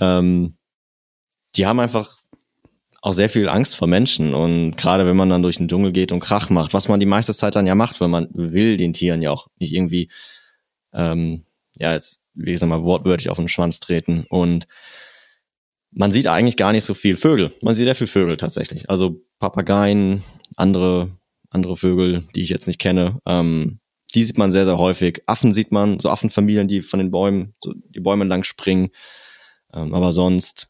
ähm, 0.00 0.56
die 1.56 1.66
haben 1.66 1.80
einfach 1.80 2.18
auch 3.00 3.12
sehr 3.12 3.28
viel 3.28 3.48
Angst 3.48 3.76
vor 3.76 3.88
Menschen 3.88 4.34
und 4.34 4.76
gerade 4.76 5.06
wenn 5.06 5.16
man 5.16 5.30
dann 5.30 5.42
durch 5.42 5.56
den 5.56 5.68
Dschungel 5.68 5.92
geht 5.92 6.12
und 6.12 6.20
Krach 6.20 6.50
macht, 6.50 6.74
was 6.74 6.88
man 6.88 7.00
die 7.00 7.06
meiste 7.06 7.32
Zeit 7.32 7.54
dann 7.54 7.66
ja 7.66 7.74
macht, 7.74 8.00
weil 8.00 8.08
man 8.08 8.28
will 8.32 8.76
den 8.76 8.92
Tieren 8.92 9.22
ja 9.22 9.30
auch 9.30 9.46
nicht 9.58 9.72
irgendwie, 9.72 10.10
ähm, 10.92 11.44
ja, 11.76 11.92
jetzt, 11.92 12.20
wie 12.34 12.52
gesagt 12.52 12.68
mal, 12.68 12.82
wortwörtlich 12.82 13.30
auf 13.30 13.38
den 13.38 13.48
Schwanz 13.48 13.80
treten 13.80 14.26
und 14.28 14.66
man 15.90 16.12
sieht 16.12 16.26
eigentlich 16.26 16.56
gar 16.56 16.72
nicht 16.72 16.84
so 16.84 16.94
viel 16.94 17.16
Vögel. 17.16 17.52
Man 17.62 17.74
sieht 17.74 17.84
sehr 17.84 17.94
viel 17.94 18.06
Vögel 18.06 18.36
tatsächlich. 18.36 18.90
Also 18.90 19.22
Papageien, 19.38 20.22
andere, 20.56 21.10
andere 21.50 21.76
Vögel, 21.76 22.24
die 22.34 22.42
ich 22.42 22.50
jetzt 22.50 22.66
nicht 22.66 22.78
kenne, 22.78 23.18
ähm, 23.26 23.80
die 24.14 24.22
sieht 24.22 24.38
man 24.38 24.52
sehr, 24.52 24.64
sehr 24.64 24.78
häufig. 24.78 25.22
Affen 25.26 25.52
sieht 25.52 25.72
man, 25.72 25.98
so 25.98 26.08
Affenfamilien, 26.08 26.68
die 26.68 26.82
von 26.82 26.98
den 26.98 27.10
Bäumen, 27.10 27.54
so 27.62 27.74
die 27.74 28.00
Bäume 28.00 28.24
lang 28.24 28.42
springen. 28.44 28.88
Ähm, 29.74 29.94
aber 29.94 30.12
sonst 30.12 30.68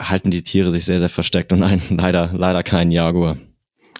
halten 0.00 0.30
die 0.30 0.42
Tiere 0.42 0.72
sich 0.72 0.84
sehr, 0.84 0.98
sehr 0.98 1.08
versteckt 1.08 1.52
und 1.52 1.58
nein, 1.60 1.80
leider, 1.90 2.30
leider 2.34 2.62
kein 2.62 2.90
Jaguar. 2.90 3.36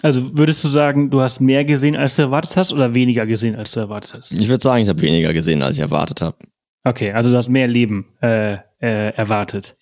Also 0.01 0.37
würdest 0.37 0.63
du 0.63 0.69
sagen, 0.69 1.09
du 1.09 1.19
hast 1.19 1.41
mehr 1.41 1.65
gesehen, 1.65 1.97
als 1.97 2.15
du 2.15 2.21
erwartet 2.21 2.55
hast 2.55 2.71
oder 2.71 2.93
weniger 2.93 3.25
gesehen, 3.25 3.55
als 3.55 3.71
du 3.71 3.81
erwartet 3.81 4.13
hast? 4.13 4.31
Ich 4.39 4.47
würde 4.47 4.63
sagen, 4.63 4.83
ich 4.83 4.89
habe 4.89 5.01
weniger 5.01 5.33
gesehen, 5.33 5.61
als 5.61 5.75
ich 5.75 5.81
erwartet 5.81 6.21
habe. 6.21 6.37
Okay, 6.85 7.11
also 7.11 7.29
du 7.29 7.35
hast 7.35 7.49
mehr 7.49 7.67
Leben 7.67 8.05
äh, 8.21 8.53
äh, 8.79 9.13
erwartet. 9.15 9.75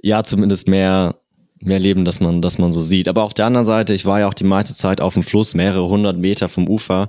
Ja, 0.00 0.24
zumindest 0.24 0.68
mehr 0.68 1.14
mehr 1.62 1.78
Leben, 1.78 2.04
dass 2.04 2.20
man, 2.20 2.42
dass 2.42 2.58
man 2.58 2.72
so 2.72 2.80
sieht. 2.80 3.08
Aber 3.08 3.22
auf 3.22 3.34
der 3.34 3.46
anderen 3.46 3.66
Seite, 3.66 3.94
ich 3.94 4.04
war 4.04 4.20
ja 4.20 4.28
auch 4.28 4.34
die 4.34 4.44
meiste 4.44 4.74
Zeit 4.74 5.00
auf 5.00 5.14
dem 5.14 5.22
Fluss, 5.22 5.54
mehrere 5.54 5.88
hundert 5.88 6.18
Meter 6.18 6.48
vom 6.48 6.68
Ufer. 6.68 7.08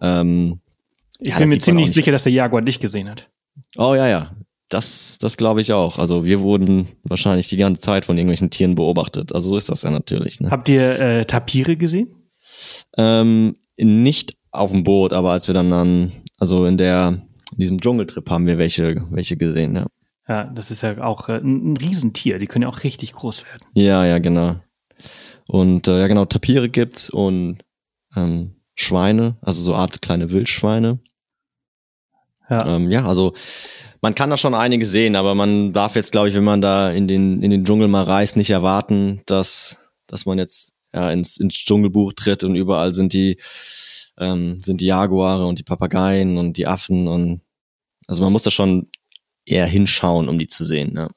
Ähm, 0.00 0.60
ich 1.18 1.30
ja, 1.30 1.38
bin 1.38 1.48
mir 1.48 1.58
ziemlich 1.58 1.92
sicher, 1.92 2.12
dass 2.12 2.22
der 2.22 2.32
Jaguar 2.32 2.62
dich 2.62 2.78
gesehen 2.78 3.08
hat. 3.08 3.28
Oh 3.76 3.94
ja, 3.94 4.06
ja. 4.06 4.36
Das, 4.68 5.18
das 5.18 5.36
glaube 5.36 5.60
ich 5.60 5.72
auch. 5.72 5.98
Also 5.98 6.24
wir 6.24 6.40
wurden 6.40 6.88
wahrscheinlich 7.02 7.48
die 7.48 7.56
ganze 7.56 7.80
Zeit 7.80 8.04
von 8.04 8.16
irgendwelchen 8.16 8.50
Tieren 8.50 8.74
beobachtet. 8.74 9.34
Also 9.34 9.50
so 9.50 9.56
ist 9.56 9.70
das 9.70 9.82
ja 9.82 9.90
natürlich. 9.90 10.40
Ne? 10.40 10.50
Habt 10.50 10.68
ihr 10.68 11.00
äh, 11.00 11.24
Tapire 11.24 11.76
gesehen? 11.76 12.14
Ähm, 12.96 13.54
nicht 13.78 14.36
auf 14.50 14.72
dem 14.72 14.84
Boot, 14.84 15.12
aber 15.12 15.32
als 15.32 15.46
wir 15.46 15.54
dann 15.54 15.72
an, 15.72 16.12
also 16.38 16.66
in 16.66 16.76
der, 16.76 17.22
in 17.52 17.58
diesem 17.58 17.80
Dschungeltrip 17.80 18.28
haben 18.28 18.46
wir 18.46 18.58
welche, 18.58 19.06
welche 19.10 19.36
gesehen, 19.36 19.74
ja. 19.74 19.86
Ja, 20.28 20.44
das 20.44 20.70
ist 20.70 20.82
ja 20.82 21.02
auch 21.02 21.30
äh, 21.30 21.38
ein, 21.38 21.72
ein 21.72 21.76
Riesentier. 21.78 22.38
Die 22.38 22.46
können 22.46 22.64
ja 22.64 22.68
auch 22.68 22.84
richtig 22.84 23.14
groß 23.14 23.46
werden. 23.46 23.64
Ja, 23.72 24.04
ja, 24.04 24.18
genau. 24.18 24.56
Und 25.48 25.88
äh, 25.88 26.00
ja, 26.00 26.06
genau, 26.06 26.26
Tapire 26.26 26.68
gibt's 26.68 27.08
und 27.08 27.58
ähm, 28.14 28.56
Schweine, 28.74 29.36
also 29.40 29.62
so 29.62 29.74
Art 29.74 30.02
kleine 30.02 30.30
Wildschweine. 30.30 30.98
Ja. 32.48 32.66
Ähm, 32.66 32.90
ja, 32.90 33.04
also 33.04 33.34
man 34.00 34.14
kann 34.14 34.30
da 34.30 34.36
schon 34.36 34.54
einige 34.54 34.86
sehen, 34.86 35.16
aber 35.16 35.34
man 35.34 35.72
darf 35.72 35.96
jetzt, 35.96 36.12
glaube 36.12 36.28
ich, 36.28 36.34
wenn 36.34 36.44
man 36.44 36.60
da 36.60 36.90
in 36.90 37.08
den, 37.08 37.42
in 37.42 37.50
den 37.50 37.64
Dschungel 37.64 37.88
mal 37.88 38.04
reist, 38.04 38.36
nicht 38.36 38.50
erwarten, 38.50 39.22
dass, 39.26 39.90
dass 40.06 40.26
man 40.26 40.38
jetzt 40.38 40.74
ja, 40.92 41.10
ins, 41.10 41.38
ins 41.38 41.54
Dschungelbuch 41.54 42.12
tritt 42.14 42.44
und 42.44 42.54
überall 42.54 42.92
sind 42.92 43.12
die, 43.12 43.38
ähm, 44.18 44.60
sind 44.60 44.80
die 44.80 44.86
Jaguare 44.86 45.46
und 45.46 45.58
die 45.58 45.64
Papageien 45.64 46.38
und 46.38 46.56
die 46.56 46.66
Affen 46.66 47.08
und 47.08 47.40
also 48.06 48.22
man 48.22 48.32
muss 48.32 48.42
da 48.42 48.50
schon 48.50 48.88
eher 49.44 49.66
hinschauen, 49.66 50.28
um 50.28 50.38
die 50.38 50.48
zu 50.48 50.64
sehen. 50.64 50.92
Ne? 50.94 51.08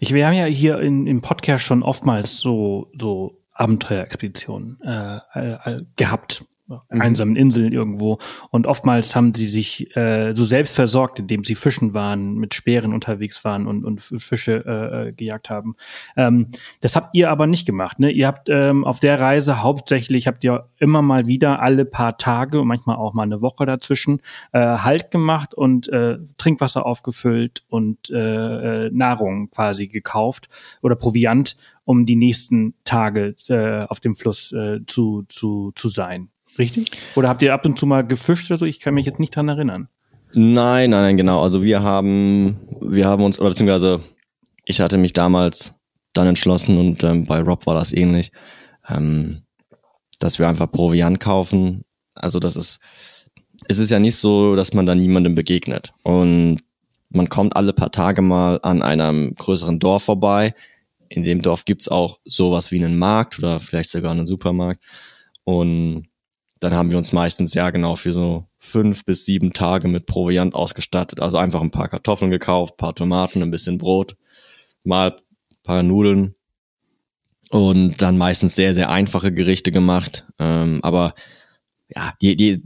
Ich, 0.00 0.12
wir 0.14 0.26
haben 0.26 0.34
ja 0.34 0.46
hier 0.46 0.78
in, 0.80 1.06
im 1.06 1.22
Podcast 1.22 1.64
schon 1.64 1.82
oftmals 1.82 2.38
so, 2.38 2.90
so 2.98 3.40
Abenteuerexpeditionen 3.52 4.80
äh, 4.82 5.18
äh, 5.34 5.82
gehabt. 5.96 6.44
Einsamen 6.88 7.36
Inseln 7.36 7.72
irgendwo. 7.72 8.18
Und 8.50 8.66
oftmals 8.66 9.14
haben 9.14 9.34
sie 9.34 9.46
sich 9.46 9.94
äh, 9.96 10.32
so 10.34 10.44
selbst 10.44 10.74
versorgt, 10.74 11.18
indem 11.18 11.44
sie 11.44 11.54
fischen 11.54 11.94
waren, 11.94 12.36
mit 12.36 12.54
Speeren 12.54 12.94
unterwegs 12.94 13.44
waren 13.44 13.66
und, 13.66 13.84
und 13.84 14.00
Fische 14.00 14.64
äh, 14.66 15.08
äh, 15.08 15.12
gejagt 15.12 15.50
haben. 15.50 15.76
Ähm, 16.16 16.48
das 16.80 16.96
habt 16.96 17.14
ihr 17.14 17.30
aber 17.30 17.46
nicht 17.46 17.66
gemacht. 17.66 17.98
Ne? 17.98 18.10
Ihr 18.10 18.26
habt 18.26 18.48
ähm, 18.48 18.84
auf 18.84 19.00
der 19.00 19.20
Reise 19.20 19.62
hauptsächlich, 19.62 20.26
habt 20.26 20.42
ihr 20.44 20.68
immer 20.78 21.02
mal 21.02 21.26
wieder 21.26 21.60
alle 21.60 21.84
paar 21.84 22.16
Tage 22.16 22.60
und 22.60 22.66
manchmal 22.66 22.96
auch 22.96 23.12
mal 23.12 23.24
eine 23.24 23.42
Woche 23.42 23.66
dazwischen 23.66 24.20
äh, 24.52 24.78
Halt 24.78 25.10
gemacht 25.10 25.54
und 25.54 25.88
äh, 25.88 26.18
Trinkwasser 26.38 26.86
aufgefüllt 26.86 27.62
und 27.68 28.10
äh, 28.10 28.86
äh, 28.86 28.90
Nahrung 28.90 29.50
quasi 29.50 29.88
gekauft 29.88 30.48
oder 30.82 30.96
Proviant, 30.96 31.56
um 31.84 32.06
die 32.06 32.16
nächsten 32.16 32.74
Tage 32.84 33.34
äh, 33.48 33.84
auf 33.86 34.00
dem 34.00 34.16
Fluss 34.16 34.52
äh, 34.52 34.80
zu, 34.86 35.24
zu, 35.28 35.72
zu 35.74 35.88
sein. 35.88 36.30
Richtig? 36.58 36.90
Oder 37.16 37.28
habt 37.28 37.42
ihr 37.42 37.52
ab 37.52 37.64
und 37.64 37.78
zu 37.78 37.86
mal 37.86 38.06
gefischt 38.06 38.50
oder 38.50 38.58
so? 38.58 38.66
Ich 38.66 38.80
kann 38.80 38.94
mich 38.94 39.06
jetzt 39.06 39.18
nicht 39.18 39.34
dran 39.34 39.48
erinnern. 39.48 39.88
Nein, 40.34 40.90
nein, 40.90 41.02
nein, 41.02 41.16
genau. 41.16 41.42
Also 41.42 41.62
wir 41.62 41.82
haben, 41.82 42.58
wir 42.80 43.06
haben 43.06 43.22
uns, 43.22 43.40
oder 43.40 43.50
beziehungsweise 43.50 44.02
ich 44.64 44.80
hatte 44.80 44.98
mich 44.98 45.12
damals 45.12 45.76
dann 46.12 46.26
entschlossen 46.26 46.78
und 46.78 47.04
ähm, 47.04 47.24
bei 47.26 47.40
Rob 47.40 47.66
war 47.66 47.74
das 47.74 47.92
ähnlich, 47.92 48.30
ähm, 48.88 49.42
dass 50.18 50.38
wir 50.38 50.48
einfach 50.48 50.70
Proviant 50.70 51.20
kaufen. 51.20 51.84
Also 52.14 52.40
das 52.40 52.56
ist, 52.56 52.80
es 53.68 53.78
ist 53.78 53.90
ja 53.90 53.98
nicht 53.98 54.16
so, 54.16 54.56
dass 54.56 54.72
man 54.74 54.86
da 54.86 54.94
niemandem 54.94 55.34
begegnet. 55.34 55.92
Und 56.02 56.60
man 57.10 57.28
kommt 57.28 57.56
alle 57.56 57.72
paar 57.72 57.92
Tage 57.92 58.22
mal 58.22 58.58
an 58.62 58.82
einem 58.82 59.34
größeren 59.34 59.78
Dorf 59.78 60.04
vorbei. 60.04 60.54
In 61.08 61.22
dem 61.22 61.42
Dorf 61.42 61.64
gibt's 61.64 61.88
auch 61.88 62.18
sowas 62.24 62.72
wie 62.72 62.82
einen 62.82 62.98
Markt 62.98 63.38
oder 63.38 63.60
vielleicht 63.60 63.90
sogar 63.90 64.12
einen 64.12 64.26
Supermarkt. 64.26 64.82
Und 65.44 66.08
dann 66.64 66.74
haben 66.74 66.90
wir 66.90 66.96
uns 66.96 67.12
meistens 67.12 67.52
ja 67.52 67.68
genau 67.68 67.94
für 67.94 68.14
so 68.14 68.46
fünf 68.56 69.04
bis 69.04 69.26
sieben 69.26 69.52
Tage 69.52 69.86
mit 69.86 70.06
Proviant 70.06 70.54
ausgestattet. 70.54 71.20
Also 71.20 71.36
einfach 71.36 71.60
ein 71.60 71.70
paar 71.70 71.88
Kartoffeln 71.88 72.30
gekauft, 72.30 72.78
paar 72.78 72.94
Tomaten, 72.94 73.42
ein 73.42 73.50
bisschen 73.50 73.76
Brot, 73.76 74.16
mal 74.82 75.14
paar 75.62 75.82
Nudeln 75.82 76.34
und 77.50 78.00
dann 78.00 78.16
meistens 78.16 78.54
sehr, 78.54 78.72
sehr 78.72 78.88
einfache 78.88 79.30
Gerichte 79.30 79.72
gemacht. 79.72 80.26
Ähm, 80.38 80.80
aber 80.82 81.14
ja, 81.94 82.14
die, 82.22 82.34
die, 82.34 82.62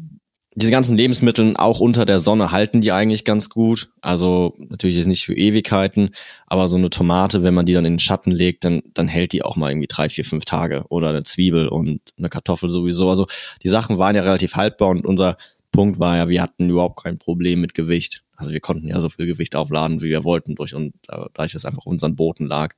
diese 0.59 0.73
ganzen 0.73 0.97
Lebensmittel 0.97 1.57
auch 1.57 1.79
unter 1.79 2.05
der 2.05 2.19
Sonne 2.19 2.51
halten 2.51 2.81
die 2.81 2.91
eigentlich 2.91 3.25
ganz 3.25 3.49
gut. 3.49 3.91
Also 4.01 4.57
natürlich 4.59 4.97
ist 4.99 5.07
nicht 5.07 5.25
für 5.25 5.37
Ewigkeiten, 5.37 6.11
aber 6.49 6.67
so 6.67 6.77
eine 6.77 6.91
Tomate, 6.91 7.45
wenn 7.45 7.55
man 7.55 7.65
die 7.65 7.75
dann 7.75 7.85
in 7.85 7.93
den 7.95 7.99
Schatten 8.01 8.33
legt, 8.33 8.65
dann, 8.65 8.83
dann 8.93 9.07
hält 9.07 9.33
die 9.33 9.45
auch 9.45 9.55
mal 9.55 9.71
irgendwie 9.71 9.87
drei, 9.87 10.09
vier, 10.09 10.25
fünf 10.25 10.45
Tage. 10.47 10.85
Oder 10.89 11.11
eine 11.11 11.23
Zwiebel 11.23 11.69
und 11.69 12.01
eine 12.19 12.29
Kartoffel 12.29 12.71
sowieso. 12.71 13.09
Also 13.09 13.27
die 13.63 13.69
Sachen 13.69 13.99
waren 13.99 14.17
ja 14.17 14.23
relativ 14.23 14.57
haltbar 14.57 14.89
und 14.89 15.07
unser 15.07 15.37
Punkt 15.71 16.01
war 16.01 16.17
ja, 16.17 16.29
wir 16.29 16.43
hatten 16.43 16.69
überhaupt 16.69 17.05
kein 17.05 17.19
Problem 17.19 17.61
mit 17.61 17.75
Gewicht. 17.75 18.25
Also 18.35 18.53
wir 18.53 18.61
konnten 18.61 18.89
ja 18.89 18.99
so 18.99 19.11
viel 19.11 19.27
Gewicht 19.27 19.55
aufladen, 19.55 20.03
wie 20.03 20.09
wir 20.09 20.25
wollten, 20.25 20.57
durch 20.57 20.75
und 20.75 20.93
dadurch, 21.07 21.53
dass 21.53 21.67
einfach 21.67 21.87
unseren 21.87 22.17
Booten 22.17 22.47
lag, 22.47 22.75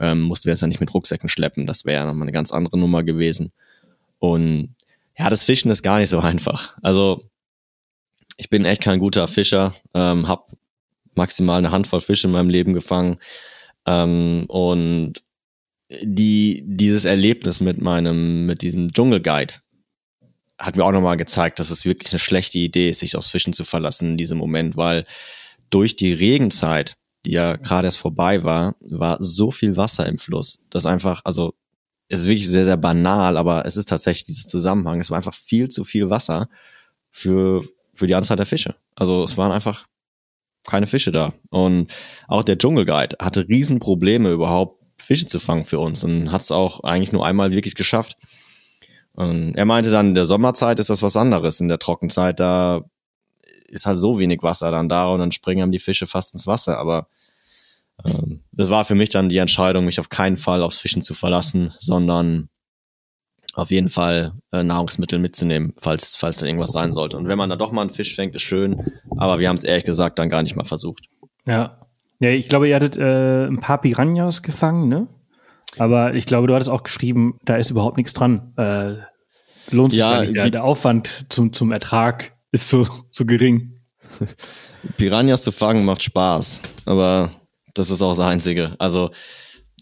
ähm, 0.00 0.22
mussten 0.22 0.46
wir 0.46 0.54
es 0.54 0.60
ja 0.60 0.66
nicht 0.66 0.80
mit 0.80 0.92
Rucksäcken 0.92 1.28
schleppen. 1.28 1.64
Das 1.64 1.84
wäre 1.84 2.02
ja 2.02 2.06
nochmal 2.06 2.22
eine 2.22 2.32
ganz 2.32 2.50
andere 2.50 2.76
Nummer 2.76 3.04
gewesen. 3.04 3.52
Und 4.18 4.74
ja, 5.16 5.30
das 5.30 5.44
Fischen 5.44 5.70
ist 5.70 5.82
gar 5.82 5.98
nicht 5.98 6.10
so 6.10 6.18
einfach. 6.18 6.76
Also 6.82 7.24
ich 8.36 8.50
bin 8.50 8.64
echt 8.64 8.82
kein 8.82 8.98
guter 8.98 9.28
Fischer, 9.28 9.74
ähm, 9.94 10.28
habe 10.28 10.44
maximal 11.14 11.58
eine 11.58 11.70
Handvoll 11.70 12.00
Fische 12.00 12.26
in 12.26 12.32
meinem 12.32 12.50
Leben 12.50 12.74
gefangen 12.74 13.18
ähm, 13.86 14.46
und 14.48 15.22
die 16.02 16.64
dieses 16.66 17.04
Erlebnis 17.04 17.60
mit 17.60 17.80
meinem 17.80 18.46
mit 18.46 18.62
diesem 18.62 18.92
Dschungelguide 18.92 19.54
hat 20.58 20.76
mir 20.76 20.84
auch 20.84 20.92
nochmal 20.92 21.16
gezeigt, 21.16 21.58
dass 21.58 21.70
es 21.70 21.84
wirklich 21.84 22.12
eine 22.12 22.18
schlechte 22.18 22.58
Idee 22.58 22.88
ist, 22.88 23.00
sich 23.00 23.16
aufs 23.16 23.30
Fischen 23.30 23.52
zu 23.52 23.64
verlassen 23.64 24.10
in 24.10 24.16
diesem 24.16 24.38
Moment, 24.38 24.76
weil 24.76 25.04
durch 25.70 25.96
die 25.96 26.12
Regenzeit, 26.12 26.96
die 27.26 27.32
ja 27.32 27.56
gerade 27.56 27.86
erst 27.86 27.98
vorbei 27.98 28.44
war, 28.44 28.76
war 28.80 29.18
so 29.20 29.50
viel 29.50 29.76
Wasser 29.76 30.06
im 30.06 30.18
Fluss, 30.18 30.64
dass 30.70 30.86
einfach, 30.86 31.22
also 31.24 31.54
es 32.14 32.20
ist 32.20 32.26
wirklich 32.26 32.48
sehr, 32.48 32.64
sehr 32.64 32.76
banal, 32.76 33.36
aber 33.36 33.66
es 33.66 33.76
ist 33.76 33.88
tatsächlich 33.88 34.24
dieser 34.24 34.46
Zusammenhang. 34.46 35.00
Es 35.00 35.10
war 35.10 35.16
einfach 35.18 35.34
viel 35.34 35.68
zu 35.68 35.84
viel 35.84 36.10
Wasser 36.10 36.48
für, 37.10 37.64
für 37.94 38.06
die 38.06 38.14
Anzahl 38.14 38.36
der 38.36 38.46
Fische. 38.46 38.74
Also 38.94 39.24
es 39.24 39.36
waren 39.36 39.52
einfach 39.52 39.86
keine 40.66 40.86
Fische 40.86 41.12
da. 41.12 41.34
Und 41.50 41.92
auch 42.28 42.42
der 42.42 42.58
Dschungelguide 42.58 43.16
hatte 43.20 43.48
Riesenprobleme 43.48 44.30
überhaupt 44.30 44.82
Fische 44.96 45.26
zu 45.26 45.38
fangen 45.38 45.64
für 45.64 45.80
uns 45.80 46.04
und 46.04 46.30
hat 46.30 46.42
es 46.42 46.52
auch 46.52 46.80
eigentlich 46.84 47.12
nur 47.12 47.26
einmal 47.26 47.52
wirklich 47.52 47.74
geschafft. 47.74 48.16
Und 49.12 49.54
er 49.54 49.64
meinte 49.64 49.90
dann, 49.90 50.08
in 50.08 50.14
der 50.14 50.26
Sommerzeit 50.26 50.78
ist 50.80 50.90
das 50.90 51.02
was 51.02 51.16
anderes. 51.16 51.60
In 51.60 51.68
der 51.68 51.78
Trockenzeit, 51.78 52.40
da 52.40 52.84
ist 53.66 53.86
halt 53.86 53.98
so 53.98 54.18
wenig 54.18 54.42
Wasser 54.42 54.70
dann 54.70 54.88
da 54.88 55.06
und 55.06 55.20
dann 55.20 55.32
springen 55.32 55.72
die 55.72 55.78
Fische 55.78 56.06
fast 56.06 56.32
ins 56.34 56.46
Wasser. 56.46 56.78
Aber 56.78 57.08
das 58.52 58.70
war 58.70 58.84
für 58.84 58.94
mich 58.94 59.08
dann 59.08 59.28
die 59.28 59.38
Entscheidung, 59.38 59.84
mich 59.84 60.00
auf 60.00 60.08
keinen 60.08 60.36
Fall 60.36 60.62
aufs 60.62 60.80
Fischen 60.80 61.02
zu 61.02 61.14
verlassen, 61.14 61.72
sondern 61.78 62.48
auf 63.54 63.70
jeden 63.70 63.88
Fall 63.88 64.32
äh, 64.52 64.64
Nahrungsmittel 64.64 65.18
mitzunehmen, 65.18 65.74
falls, 65.78 66.16
falls 66.16 66.38
da 66.38 66.46
irgendwas 66.46 66.72
sein 66.72 66.92
sollte. 66.92 67.16
Und 67.16 67.28
wenn 67.28 67.38
man 67.38 67.50
da 67.50 67.56
doch 67.56 67.72
mal 67.72 67.82
einen 67.82 67.90
Fisch 67.90 68.14
fängt, 68.14 68.34
ist 68.34 68.42
schön, 68.42 68.92
aber 69.16 69.38
wir 69.38 69.48
haben 69.48 69.56
es 69.56 69.64
ehrlich 69.64 69.84
gesagt 69.84 70.18
dann 70.18 70.28
gar 70.28 70.42
nicht 70.42 70.56
mal 70.56 70.64
versucht. 70.64 71.04
Ja. 71.46 71.80
Ja, 72.20 72.30
ich 72.30 72.48
glaube, 72.48 72.68
ihr 72.68 72.76
hattet 72.76 72.96
äh, 72.96 73.46
ein 73.46 73.60
paar 73.60 73.80
Piranhas 73.80 74.42
gefangen, 74.42 74.88
ne? 74.88 75.08
Aber 75.78 76.14
ich 76.14 76.26
glaube, 76.26 76.46
du 76.46 76.54
hattest 76.54 76.70
auch 76.70 76.84
geschrieben, 76.84 77.38
da 77.44 77.56
ist 77.56 77.70
überhaupt 77.70 77.96
nichts 77.96 78.12
dran. 78.12 78.54
Äh, 78.56 78.94
lohnt 79.74 79.92
sich 79.92 80.00
ja, 80.00 80.20
nicht. 80.20 80.34
Der, 80.34 80.50
der 80.50 80.64
Aufwand 80.64 81.32
zum, 81.32 81.52
zum 81.52 81.72
Ertrag 81.72 82.32
ist 82.52 82.68
so, 82.68 82.86
so 83.10 83.26
gering. 83.26 83.80
Piranhas 84.96 85.42
zu 85.42 85.50
fangen 85.50 85.84
macht 85.84 86.02
Spaß, 86.02 86.62
aber 86.86 87.32
das 87.74 87.90
ist 87.90 88.02
auch 88.02 88.10
das 88.10 88.20
Einzige. 88.20 88.76
Also 88.78 89.10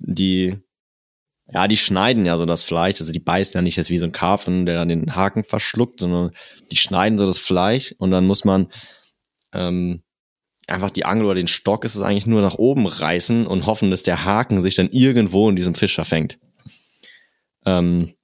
die, 0.01 0.57
ja, 1.47 1.69
die 1.69 1.77
schneiden 1.77 2.27
ja 2.27 2.37
so 2.37 2.47
das 2.47 2.65
Fleisch, 2.65 3.01
also 3.01 3.13
die 3.13 3.21
beißen 3.21 3.59
ja 3.59 3.63
nicht 3.63 3.77
jetzt 3.77 3.91
wie 3.91 3.99
so 3.99 4.07
ein 4.07 4.13
Karpfen, 4.13 4.67
der 4.67 4.75
dann 4.77 4.89
den 4.89 5.15
Haken 5.15 5.45
verschluckt, 5.45 6.01
sondern 6.01 6.33
die 6.71 6.77
schneiden 6.77 7.19
so 7.19 7.27
das 7.27 7.39
Fleisch 7.39 7.95
und 7.99 8.11
dann 8.11 8.27
muss 8.27 8.45
man 8.45 8.69
ähm, 9.53 10.03
einfach 10.67 10.91
die 10.91 11.05
Angel 11.05 11.27
oder 11.27 11.35
den 11.35 11.49
Stock 11.49 11.85
ist 11.85 11.95
es 11.95 12.03
eigentlich 12.03 12.27
nur 12.27 12.41
nach 12.41 12.55
oben 12.55 12.87
reißen 12.87 13.47
und 13.47 13.67
hoffen, 13.67 13.91
dass 13.91 14.03
der 14.03 14.25
Haken 14.25 14.61
sich 14.61 14.75
dann 14.75 14.91
irgendwo 14.91 15.49
in 15.49 15.57
diesem 15.57 15.75
Fisch 15.75 15.95
verfängt. 15.95 16.39
Ähm, 17.67 18.15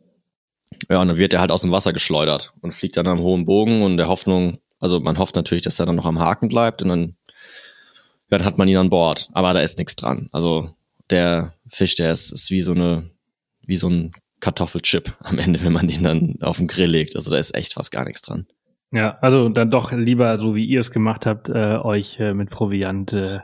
ja, 0.88 1.00
und 1.00 1.08
dann 1.08 1.18
wird 1.18 1.34
er 1.34 1.40
halt 1.40 1.50
aus 1.50 1.62
dem 1.62 1.72
Wasser 1.72 1.92
geschleudert 1.92 2.52
und 2.60 2.72
fliegt 2.72 2.96
dann 2.96 3.06
am 3.06 3.20
hohen 3.20 3.44
Bogen 3.44 3.82
und 3.82 3.96
der 3.96 4.08
Hoffnung, 4.08 4.58
also 4.78 5.00
man 5.00 5.18
hofft 5.18 5.36
natürlich, 5.36 5.64
dass 5.64 5.78
er 5.78 5.86
dann 5.86 5.96
noch 5.96 6.06
am 6.06 6.18
Haken 6.18 6.48
bleibt 6.48 6.82
und 6.82 6.88
dann, 6.88 7.16
dann 8.28 8.44
hat 8.44 8.58
man 8.58 8.68
ihn 8.68 8.76
an 8.76 8.90
Bord. 8.90 9.28
Aber 9.32 9.54
da 9.54 9.60
ist 9.60 9.78
nichts 9.78 9.96
dran. 9.96 10.28
Also 10.32 10.70
der 11.10 11.54
Fisch, 11.68 11.94
der 11.94 12.12
ist, 12.12 12.32
ist 12.32 12.50
wie 12.50 12.60
so 12.60 12.72
eine, 12.72 13.10
wie 13.64 13.76
so 13.76 13.88
ein 13.88 14.12
Kartoffelchip 14.40 15.14
am 15.20 15.38
Ende, 15.38 15.62
wenn 15.62 15.72
man 15.72 15.88
ihn 15.88 16.02
dann 16.02 16.36
auf 16.40 16.58
den 16.58 16.68
Grill 16.68 16.90
legt. 16.90 17.16
Also 17.16 17.30
da 17.30 17.38
ist 17.38 17.54
echt 17.54 17.74
fast 17.74 17.92
gar 17.92 18.04
nichts 18.04 18.22
dran. 18.22 18.46
Ja, 18.90 19.18
also 19.20 19.50
dann 19.50 19.70
doch 19.70 19.92
lieber, 19.92 20.38
so 20.38 20.54
wie 20.54 20.64
ihr 20.64 20.80
es 20.80 20.90
gemacht 20.90 21.26
habt, 21.26 21.50
äh, 21.50 21.76
euch 21.76 22.18
äh, 22.20 22.32
mit 22.32 22.48
Proviant 22.48 23.12
äh, 23.12 23.40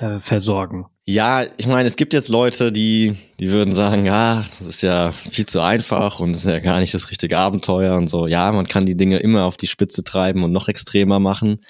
äh, 0.00 0.18
versorgen. 0.18 0.86
Ja, 1.06 1.44
ich 1.58 1.66
meine, 1.66 1.86
es 1.86 1.96
gibt 1.96 2.12
jetzt 2.12 2.28
Leute, 2.28 2.72
die, 2.72 3.14
die 3.38 3.50
würden 3.50 3.72
sagen, 3.72 4.06
ja, 4.06 4.42
das 4.58 4.62
ist 4.62 4.82
ja 4.82 5.12
viel 5.12 5.46
zu 5.46 5.60
einfach 5.60 6.18
und 6.18 6.32
das 6.32 6.44
ist 6.44 6.50
ja 6.50 6.58
gar 6.60 6.80
nicht 6.80 6.94
das 6.94 7.10
richtige 7.10 7.38
Abenteuer 7.38 7.96
und 7.96 8.08
so. 8.08 8.26
Ja, 8.26 8.50
man 8.52 8.66
kann 8.66 8.86
die 8.86 8.96
Dinge 8.96 9.18
immer 9.18 9.44
auf 9.44 9.56
die 9.56 9.66
Spitze 9.66 10.02
treiben 10.02 10.42
und 10.42 10.50
noch 10.50 10.68
extremer 10.68 11.20
machen. 11.20 11.60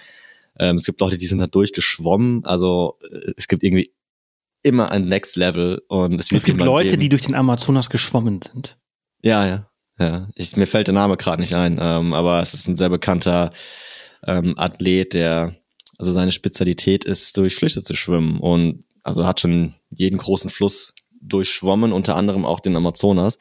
Ähm, 0.58 0.76
es 0.76 0.84
gibt 0.84 1.00
Leute, 1.00 1.16
die 1.16 1.26
sind 1.26 1.38
da 1.38 1.46
durchgeschwommen. 1.46 2.44
Also 2.44 2.98
äh, 3.10 3.32
es 3.36 3.48
gibt 3.48 3.62
irgendwie 3.62 3.94
immer 4.62 4.90
ein 4.90 5.06
Next 5.06 5.36
Level 5.36 5.82
und 5.88 6.18
es, 6.20 6.32
es 6.32 6.44
gibt 6.44 6.60
Leute, 6.60 6.90
geben. 6.90 7.00
die 7.00 7.08
durch 7.08 7.22
den 7.22 7.34
Amazonas 7.34 7.90
geschwommen 7.90 8.40
sind. 8.42 8.78
Ja, 9.22 9.46
ja. 9.46 9.70
Ja, 9.98 10.28
ich, 10.34 10.56
mir 10.56 10.66
fällt 10.66 10.88
der 10.88 10.94
Name 10.94 11.16
gerade 11.16 11.40
nicht 11.40 11.54
ein, 11.54 11.78
ähm, 11.80 12.14
aber 12.14 12.42
es 12.42 12.52
ist 12.52 12.66
ein 12.66 12.76
sehr 12.76 12.88
bekannter 12.88 13.52
ähm, 14.26 14.54
Athlet, 14.56 15.14
der, 15.14 15.54
also 15.98 16.12
seine 16.12 16.32
Spezialität 16.32 17.04
ist, 17.04 17.36
durch 17.36 17.54
Flüsse 17.54 17.82
zu 17.82 17.94
schwimmen 17.94 18.40
und 18.40 18.84
also 19.04 19.24
hat 19.24 19.38
schon 19.38 19.74
jeden 19.90 20.18
großen 20.18 20.50
Fluss 20.50 20.94
durchschwommen, 21.20 21.92
unter 21.92 22.16
anderem 22.16 22.44
auch 22.44 22.58
den 22.58 22.74
Amazonas. 22.74 23.38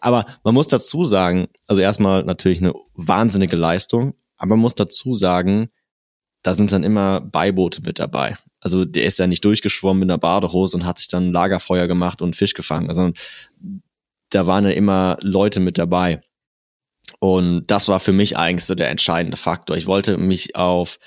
Aber 0.00 0.26
man 0.44 0.54
muss 0.54 0.68
dazu 0.68 1.04
sagen, 1.04 1.48
also 1.66 1.80
erstmal 1.80 2.22
natürlich 2.24 2.60
eine 2.60 2.74
wahnsinnige 2.94 3.56
Leistung, 3.56 4.14
aber 4.36 4.50
man 4.50 4.60
muss 4.60 4.74
dazu 4.74 5.14
sagen, 5.14 5.70
da 6.48 6.54
sind 6.54 6.72
dann 6.72 6.82
immer 6.82 7.20
Beiboote 7.20 7.82
mit 7.82 7.98
dabei. 7.98 8.34
Also 8.58 8.86
der 8.86 9.04
ist 9.04 9.18
ja 9.18 9.26
nicht 9.26 9.44
durchgeschwommen 9.44 10.00
in 10.00 10.08
der 10.08 10.16
Badehose 10.16 10.78
und 10.78 10.86
hat 10.86 10.96
sich 10.96 11.06
dann 11.06 11.30
Lagerfeuer 11.30 11.86
gemacht 11.86 12.22
und 12.22 12.36
Fisch 12.36 12.54
gefangen. 12.54 12.88
Also 12.88 13.10
da 14.30 14.46
waren 14.46 14.64
ja 14.64 14.70
immer 14.70 15.18
Leute 15.20 15.60
mit 15.60 15.76
dabei. 15.76 16.22
Und 17.20 17.66
das 17.66 17.88
war 17.88 18.00
für 18.00 18.14
mich 18.14 18.38
eigentlich 18.38 18.64
so 18.64 18.74
der 18.74 18.88
entscheidende 18.88 19.36
Faktor. 19.36 19.76
Ich 19.76 19.86
wollte 19.86 20.16
mich 20.16 20.56
auf, 20.56 20.98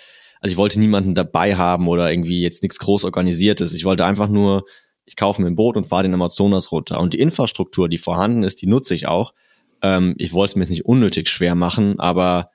also 0.42 0.52
ich 0.52 0.58
wollte 0.58 0.80
niemanden 0.80 1.16
dabei 1.16 1.56
haben 1.56 1.88
oder 1.88 2.12
irgendwie 2.12 2.44
jetzt 2.44 2.62
nichts 2.62 2.78
groß 2.78 3.04
organisiertes. 3.04 3.74
Ich 3.74 3.84
wollte 3.84 4.06
einfach 4.06 4.30
nur, 4.30 4.66
ich 5.06 5.16
kaufe 5.16 5.42
mir 5.42 5.48
ein 5.48 5.56
Boot 5.56 5.76
und 5.76 5.88
fahre 5.88 6.04
den 6.04 6.14
Amazonas 6.14 6.72
runter. 6.72 7.00
Und 7.00 7.16
die 7.16 7.20
Infrastruktur, 7.20 7.90
die 7.90 7.98
vorhanden 7.98 8.44
ist, 8.44 8.62
die 8.62 8.68
nutze 8.68 8.94
ich 8.94 9.08
auch. 9.08 9.34
Ähm, 9.82 10.14
ich 10.20 10.34
wollte 10.34 10.52
es 10.52 10.56
mir 10.56 10.64
jetzt 10.66 10.70
nicht 10.70 10.86
unnötig 10.86 11.30
schwer 11.30 11.56
machen, 11.56 12.00
aber 12.00 12.52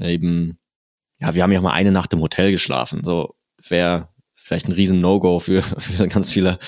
eben, 0.00 0.56
ja, 1.20 1.34
wir 1.34 1.42
haben 1.42 1.52
ja 1.52 1.60
mal 1.60 1.72
eine 1.72 1.92
Nacht 1.92 2.12
im 2.12 2.20
Hotel 2.20 2.50
geschlafen. 2.50 3.04
So, 3.04 3.34
wer 3.68 4.12
vielleicht 4.34 4.68
ein 4.68 4.72
riesen 4.72 5.00
No-Go 5.00 5.40
für, 5.40 5.62
für 5.78 6.08
ganz 6.08 6.30
viele, 6.30 6.58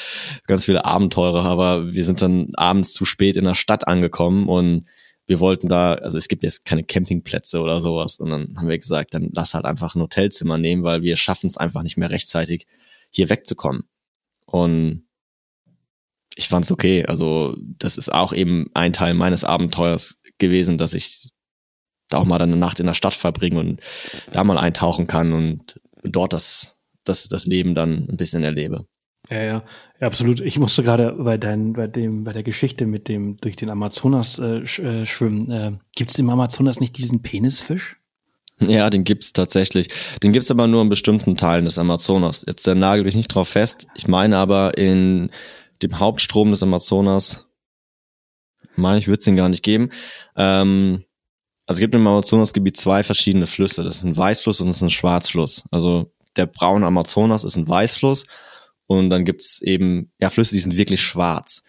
ganz 0.47 0.65
viele 0.65 0.85
Abenteurer, 0.85 1.45
aber 1.45 1.93
wir 1.93 2.05
sind 2.05 2.23
dann 2.23 2.53
abends 2.55 2.93
zu 2.93 3.05
spät 3.05 3.37
in 3.37 3.45
der 3.45 3.55
Stadt 3.55 3.89
angekommen 3.89 4.49
und 4.49 4.87
wir 5.27 5.41
wollten 5.41 5.69
da, 5.69 5.95
also 5.95 6.19
es 6.19 6.29
gibt 6.29 6.43
jetzt 6.43 6.65
keine 6.65 6.85
Campingplätze 6.85 7.61
oder 7.61 7.81
sowas 7.81 8.19
und 8.19 8.31
dann 8.31 8.55
haben 8.57 8.69
wir 8.69 8.79
gesagt, 8.79 9.15
dann 9.15 9.31
lass 9.33 9.55
halt 9.55 9.65
einfach 9.65 9.95
ein 9.95 10.03
Hotelzimmer 10.03 10.59
nehmen, 10.59 10.83
weil 10.83 11.03
wir 11.03 11.17
schaffen 11.17 11.47
es 11.47 11.57
einfach 11.57 11.83
nicht 11.83 11.97
mehr 11.97 12.11
rechtzeitig 12.11 12.67
hier 13.11 13.31
wegzukommen. 13.31 13.85
Und 14.45 15.07
ich 16.35 16.49
fand's 16.49 16.73
okay. 16.73 17.07
Also 17.07 17.57
das 17.79 17.99
ist 17.99 18.13
auch 18.13 18.33
eben 18.33 18.67
ein 18.75 18.93
Teil 18.93 19.15
meines 19.15 19.45
Abenteuers 19.45 20.21
gewesen, 20.39 20.77
dass 20.77 20.93
ich 20.93 21.31
da 22.13 22.19
auch 22.19 22.25
mal 22.25 22.39
dann 22.39 22.51
eine 22.51 22.59
Nacht 22.59 22.81
in 22.81 22.87
der 22.87 22.95
Stadt 22.95 23.15
verbringe 23.15 23.59
und 23.59 23.81
da 24.33 24.45
mal 24.45 24.59
eintauchen 24.59 25.07
kann 25.07 25.33
und 25.33 25.81
dort 26.03 26.33
das 26.33 26.83
das, 27.05 27.29
das 27.29 27.47
Leben 27.47 27.75
dann 27.75 28.07
ein 28.09 28.17
bisschen 28.17 28.45
erlebe. 28.45 28.87
Ja, 29.31 29.43
ja, 29.43 29.65
absolut. 30.01 30.41
Ich 30.41 30.59
musste 30.59 30.83
gerade 30.83 31.13
bei 31.13 31.39
dein, 31.39 31.73
bei 31.75 31.87
dem, 31.87 32.25
bei 32.25 32.33
der 32.33 32.43
Geschichte 32.43 32.87
mit 32.87 33.09
dem 33.09 33.37
durch 33.39 33.57
den 33.57 33.71
Amazonas 33.71 34.39
äh, 34.39 34.67
sch, 34.67 34.81
äh, 34.81 35.07
schwimmen. 35.07 35.51
Äh, 35.51 35.73
Gibt 35.95 36.11
es 36.11 36.19
im 36.19 36.29
Amazonas 36.29 36.81
nicht 36.81 36.99
diesen 36.99 37.23
Penisfisch? 37.23 37.99
Ja, 38.59 38.91
den 38.91 39.05
gibt's 39.05 39.33
tatsächlich. 39.33 39.89
Den 40.23 40.33
gibt's 40.33 40.51
aber 40.51 40.67
nur 40.67 40.83
in 40.83 40.89
bestimmten 40.89 41.37
Teilen 41.37 41.65
des 41.65 41.79
Amazonas. 41.79 42.45
Jetzt 42.47 42.67
der 42.67 42.75
nagel 42.75 43.07
ich 43.07 43.17
nicht 43.17 43.29
drauf 43.29 43.49
fest. 43.49 43.87
Ich 43.95 44.07
meine 44.07 44.37
aber 44.37 44.77
in 44.77 45.31
dem 45.83 45.99
Hauptstrom 45.99 46.51
des 46.51 46.63
Amazonas, 46.63 47.47
meine 48.77 48.99
ich, 48.99 49.09
würde 49.09 49.21
es 49.21 49.27
ihn 49.27 49.37
gar 49.37 49.49
nicht 49.49 49.65
geben. 49.65 49.91
Ähm, 50.37 51.05
also 51.67 51.79
es 51.79 51.81
gibt 51.81 51.95
im 51.95 52.07
Amazonasgebiet 52.07 52.77
zwei 52.77 53.03
verschiedene 53.03 53.47
Flüsse. 53.47 53.85
Das 53.85 53.99
ist 53.99 54.05
ein 54.05 54.17
Weißfluss 54.17 54.61
und 54.61 54.69
das 54.69 54.77
ist 54.77 54.83
ein 54.83 54.91
Schwarzfluss. 54.91 55.65
Also 55.71 56.13
der 56.37 56.47
braune 56.47 56.87
Amazonas 56.87 57.45
ist 57.45 57.57
ein 57.57 57.69
Weißfluss 57.69 58.27
und 58.87 59.11
dann 59.11 59.25
gibt's 59.25 59.61
eben 59.63 60.13
ja 60.21 60.31
Flüsse, 60.31 60.55
die 60.55 60.61
sind 60.61 60.77
wirklich 60.77 61.01
schwarz. 61.01 61.63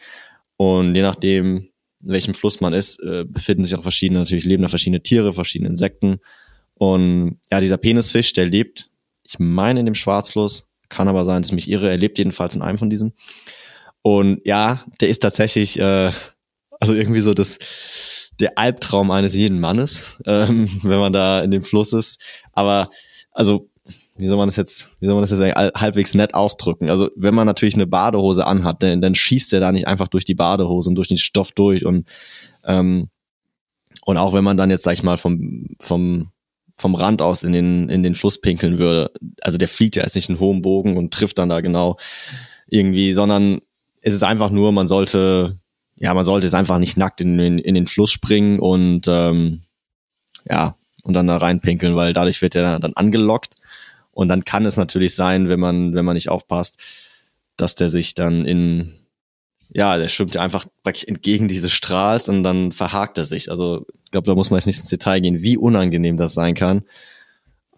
Und 0.58 0.96
je 0.96 1.02
nachdem, 1.02 1.70
in 2.02 2.10
welchem 2.10 2.34
Fluss 2.34 2.62
man 2.62 2.74
ist, 2.74 3.02
äh, 3.04 3.26
befinden 3.28 3.64
sich 3.64 3.76
auch 3.76 3.84
verschiedene, 3.84 4.20
natürlich 4.20 4.46
leben 4.46 4.64
da 4.64 4.70
verschiedene 4.70 5.04
Tiere, 5.04 5.34
verschiedene 5.34 5.70
Insekten. 5.70 6.18
Und 6.74 7.40
ja, 7.52 7.60
dieser 7.60 7.78
Penisfisch, 7.78 8.34
der 8.34 8.46
lebt, 8.46 8.90
ich 9.24 9.40
meine 9.40 9.80
in 9.80 9.86
dem 9.86 9.96
Schwarzfluss, 9.96 10.68
kann 10.90 11.08
aber 11.08 11.26
sein, 11.26 11.42
dass 11.42 11.50
ich 11.50 11.56
mich 11.56 11.70
irre, 11.70 11.90
er 11.90 11.98
lebt 11.98 12.18
jedenfalls 12.18 12.56
in 12.56 12.62
einem 12.62 12.78
von 12.78 12.90
diesen. 12.90 13.14
Und 14.02 14.42
ja, 14.44 14.84
der 15.00 15.10
ist 15.10 15.20
tatsächlich, 15.20 15.80
äh, 15.80 16.12
also 16.80 16.94
irgendwie 16.94 17.22
so 17.22 17.34
das, 17.34 17.58
der 18.40 18.58
Albtraum 18.58 19.12
eines 19.12 19.36
jeden 19.36 19.60
Mannes, 19.60 20.22
ähm, 20.26 20.70
wenn 20.84 21.00
man 21.00 21.14
da 21.14 21.42
in 21.42 21.52
dem 21.52 21.64
Fluss 21.64 21.94
ist. 21.94 22.22
Aber 22.52 22.90
also 23.32 23.70
wie 24.16 24.28
soll 24.28 24.38
man 24.38 24.48
das 24.48 24.56
jetzt, 24.56 24.92
wie 25.00 25.08
soll 25.08 25.16
man 25.16 25.24
das 25.24 25.32
jetzt 25.32 25.42
halbwegs 25.42 26.14
nett 26.14 26.36
ausdrücken? 26.36 26.90
Also 26.90 27.10
wenn 27.16 27.34
man 27.34 27.48
natürlich 27.48 27.74
eine 27.74 27.88
Badehose 27.88 28.46
anhat, 28.46 28.84
dann, 28.84 29.02
dann 29.02 29.16
schießt 29.16 29.52
er 29.54 29.60
da 29.60 29.72
nicht 29.72 29.88
einfach 29.88 30.08
durch 30.08 30.24
die 30.24 30.36
Badehose 30.36 30.90
und 30.90 30.96
durch 30.96 31.08
den 31.08 31.18
Stoff 31.18 31.52
durch 31.52 31.86
und 31.86 32.08
ähm, 32.66 33.10
Und 34.06 34.18
auch 34.18 34.34
wenn 34.34 34.44
man 34.44 34.58
dann 34.58 34.70
jetzt, 34.70 34.84
sag 34.84 34.94
ich 34.94 35.04
mal, 35.04 35.18
vom, 35.18 35.68
vom, 35.80 36.32
vom 36.78 36.96
Rand 36.96 37.22
aus 37.22 37.44
in 37.44 37.54
den, 37.54 37.90
in 37.90 38.04
den 38.04 38.16
Fluss 38.16 38.42
pinkeln 38.42 38.80
würde, 38.80 39.12
also 39.42 39.58
der 39.58 39.68
fliegt 39.68 39.96
ja 39.96 40.04
jetzt 40.04 40.16
nicht 40.16 40.30
einen 40.30 40.40
hohen 40.40 40.62
Bogen 40.62 40.98
und 40.98 41.14
trifft 41.14 41.38
dann 41.38 41.50
da 41.50 41.62
genau 41.62 41.98
irgendwie, 42.68 43.14
sondern 43.14 43.62
es 44.02 44.14
ist 44.14 44.24
einfach 44.24 44.50
nur, 44.50 44.72
man 44.72 44.88
sollte, 44.88 45.60
ja, 45.96 46.14
man 46.14 46.26
sollte 46.26 46.48
es 46.48 46.54
einfach 46.54 46.80
nicht 46.80 46.98
nackt 46.98 47.22
in, 47.22 47.40
in, 47.40 47.60
in 47.60 47.76
den 47.76 47.86
Fluss 47.86 48.12
springen 48.12 48.60
und 48.60 49.08
ähm, 49.08 49.62
ja, 50.50 50.76
und 51.04 51.14
dann 51.14 51.28
da 51.28 51.38
reinpinkeln, 51.38 51.96
weil 51.96 52.14
dadurch 52.14 52.42
wird 52.42 52.56
er 52.56 52.80
dann 52.80 52.94
angelockt. 52.94 53.58
Und 54.12 54.28
dann 54.28 54.46
kann 54.46 54.66
es 54.66 54.78
natürlich 54.78 55.16
sein, 55.16 55.50
wenn 55.50 55.60
man, 55.60 55.96
wenn 55.96 56.06
man 56.06 56.16
nicht 56.16 56.30
aufpasst, 56.30 56.80
dass 57.58 57.76
der 57.76 57.90
sich 57.90 58.16
dann 58.16 58.46
in, 58.46 58.94
ja, 59.70 59.98
der 59.98 60.08
schwimmt 60.08 60.36
ja 60.36 60.42
einfach 60.42 60.66
praktisch 60.84 61.06
entgegen 61.06 61.48
dieses 61.48 61.72
Strahls 61.72 62.30
und 62.30 62.44
dann 62.44 62.72
verhakt 62.72 63.18
er 63.18 63.26
sich. 63.26 63.50
Also 63.50 63.86
ich 64.06 64.12
glaube, 64.12 64.28
da 64.28 64.36
muss 64.36 64.50
man 64.50 64.60
jetzt 64.60 64.68
nicht 64.68 64.80
ins 64.80 64.90
Detail 64.90 65.20
gehen, 65.20 65.42
wie 65.42 65.58
unangenehm 65.58 66.18
das 66.18 66.34
sein 66.34 66.54
kann. 66.54 66.84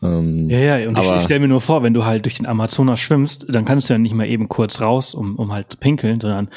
Ähm, 0.02 0.50
ja, 0.50 0.78
ja, 0.78 0.90
und 0.90 1.00
ich, 1.00 1.10
ich 1.10 1.24
stelle 1.24 1.40
mir 1.40 1.48
nur 1.48 1.62
vor, 1.62 1.84
wenn 1.84 1.94
du 1.94 2.06
halt 2.06 2.26
durch 2.26 2.36
den 2.36 2.46
Amazonas 2.46 3.00
schwimmst, 3.00 3.46
dann 3.50 3.66
kannst 3.66 3.90
du 3.90 3.94
ja 3.94 3.98
nicht 3.98 4.14
mal 4.14 4.28
eben 4.28 4.50
kurz 4.50 4.82
raus, 4.82 5.16
um, 5.16 5.38
um 5.38 5.54
halt 5.54 5.72
zu 5.72 5.78
pinkeln, 5.78 6.20
sondern 6.20 6.50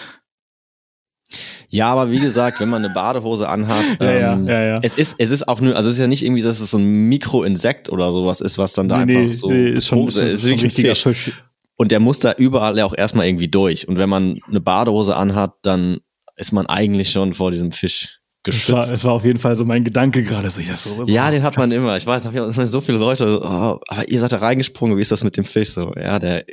ja, 1.68 1.86
aber 1.86 2.11
wie 2.11 2.18
gesagt, 2.18 2.61
wenn 2.61 2.68
man 2.68 2.84
eine 2.84 2.93
Badehose 2.93 3.49
anhat, 3.49 3.84
ähm, 4.01 4.47
ja, 4.47 4.61
ja, 4.61 4.64
ja. 4.64 4.78
es 4.82 4.95
ist 4.95 5.16
es 5.18 5.30
ist 5.30 5.49
auch 5.49 5.61
nur, 5.61 5.76
also 5.76 5.89
es 5.89 5.97
ist 5.97 6.01
ja 6.01 6.07
nicht 6.07 6.24
irgendwie, 6.24 6.43
dass 6.43 6.61
es 6.61 6.70
so 6.70 6.78
ein 6.78 7.09
Mikroinsekt 7.09 7.91
oder 7.91 8.12
sowas 8.12 8.41
ist, 8.41 8.59
was 8.59 8.72
dann 8.72 8.89
da 8.89 9.05
nee, 9.05 9.16
einfach 9.16 9.34
so 9.34 9.51
nee, 9.51 9.70
ist 9.72 9.86
schon, 9.86 10.09
ist, 10.09 10.16
ist, 10.16 10.47
wirklich 10.47 10.64
ein 10.78 10.84
Fisch. 10.84 11.03
Fisch. 11.03 11.32
Und 11.76 11.93
der 11.93 12.01
muss 12.01 12.18
da 12.18 12.32
überall 12.32 12.76
ja 12.76 12.84
auch 12.84 12.97
erstmal 12.97 13.26
irgendwie 13.26 13.49
durch. 13.49 13.86
Und 13.86 13.99
wenn 13.99 14.09
man 14.09 14.41
eine 14.49 14.61
Badehose 14.61 15.14
anhat, 15.14 15.55
dann 15.62 15.99
ist 16.36 16.53
man 16.53 16.66
eigentlich 16.66 17.11
schon 17.11 17.34
vor 17.34 17.53
diesem 17.53 17.70
Fisch 17.70 18.18
geschützt. 18.43 18.68
Es 18.68 18.74
war, 18.74 18.93
es 18.93 19.05
war 19.05 19.12
auf 19.12 19.24
jeden 19.24 19.39
Fall 19.39 19.57
so 19.57 19.64
mein 19.64 19.84
Gedanke 19.84 20.22
gerade. 20.22 20.51
So, 20.51 20.61
ja, 20.61 20.76
so, 20.76 21.05
ja, 21.07 21.30
den 21.30 21.43
hat 21.43 21.57
man 21.57 21.70
immer. 21.70 21.97
Ich 21.97 22.07
weiß, 22.07 22.28
so 22.64 22.80
viele 22.80 22.99
Leute, 22.99 23.41
oh, 23.43 23.80
aber 23.86 24.09
ihr 24.09 24.18
seid 24.18 24.32
da 24.32 24.39
reingesprungen, 24.39 24.97
wie 24.97 25.03
ist 25.03 25.12
das 25.12 25.24
mit 25.24 25.36
dem 25.36 25.45
Fisch? 25.45 25.70
So, 25.70 25.93
ja, 25.95 26.18
der 26.18 26.45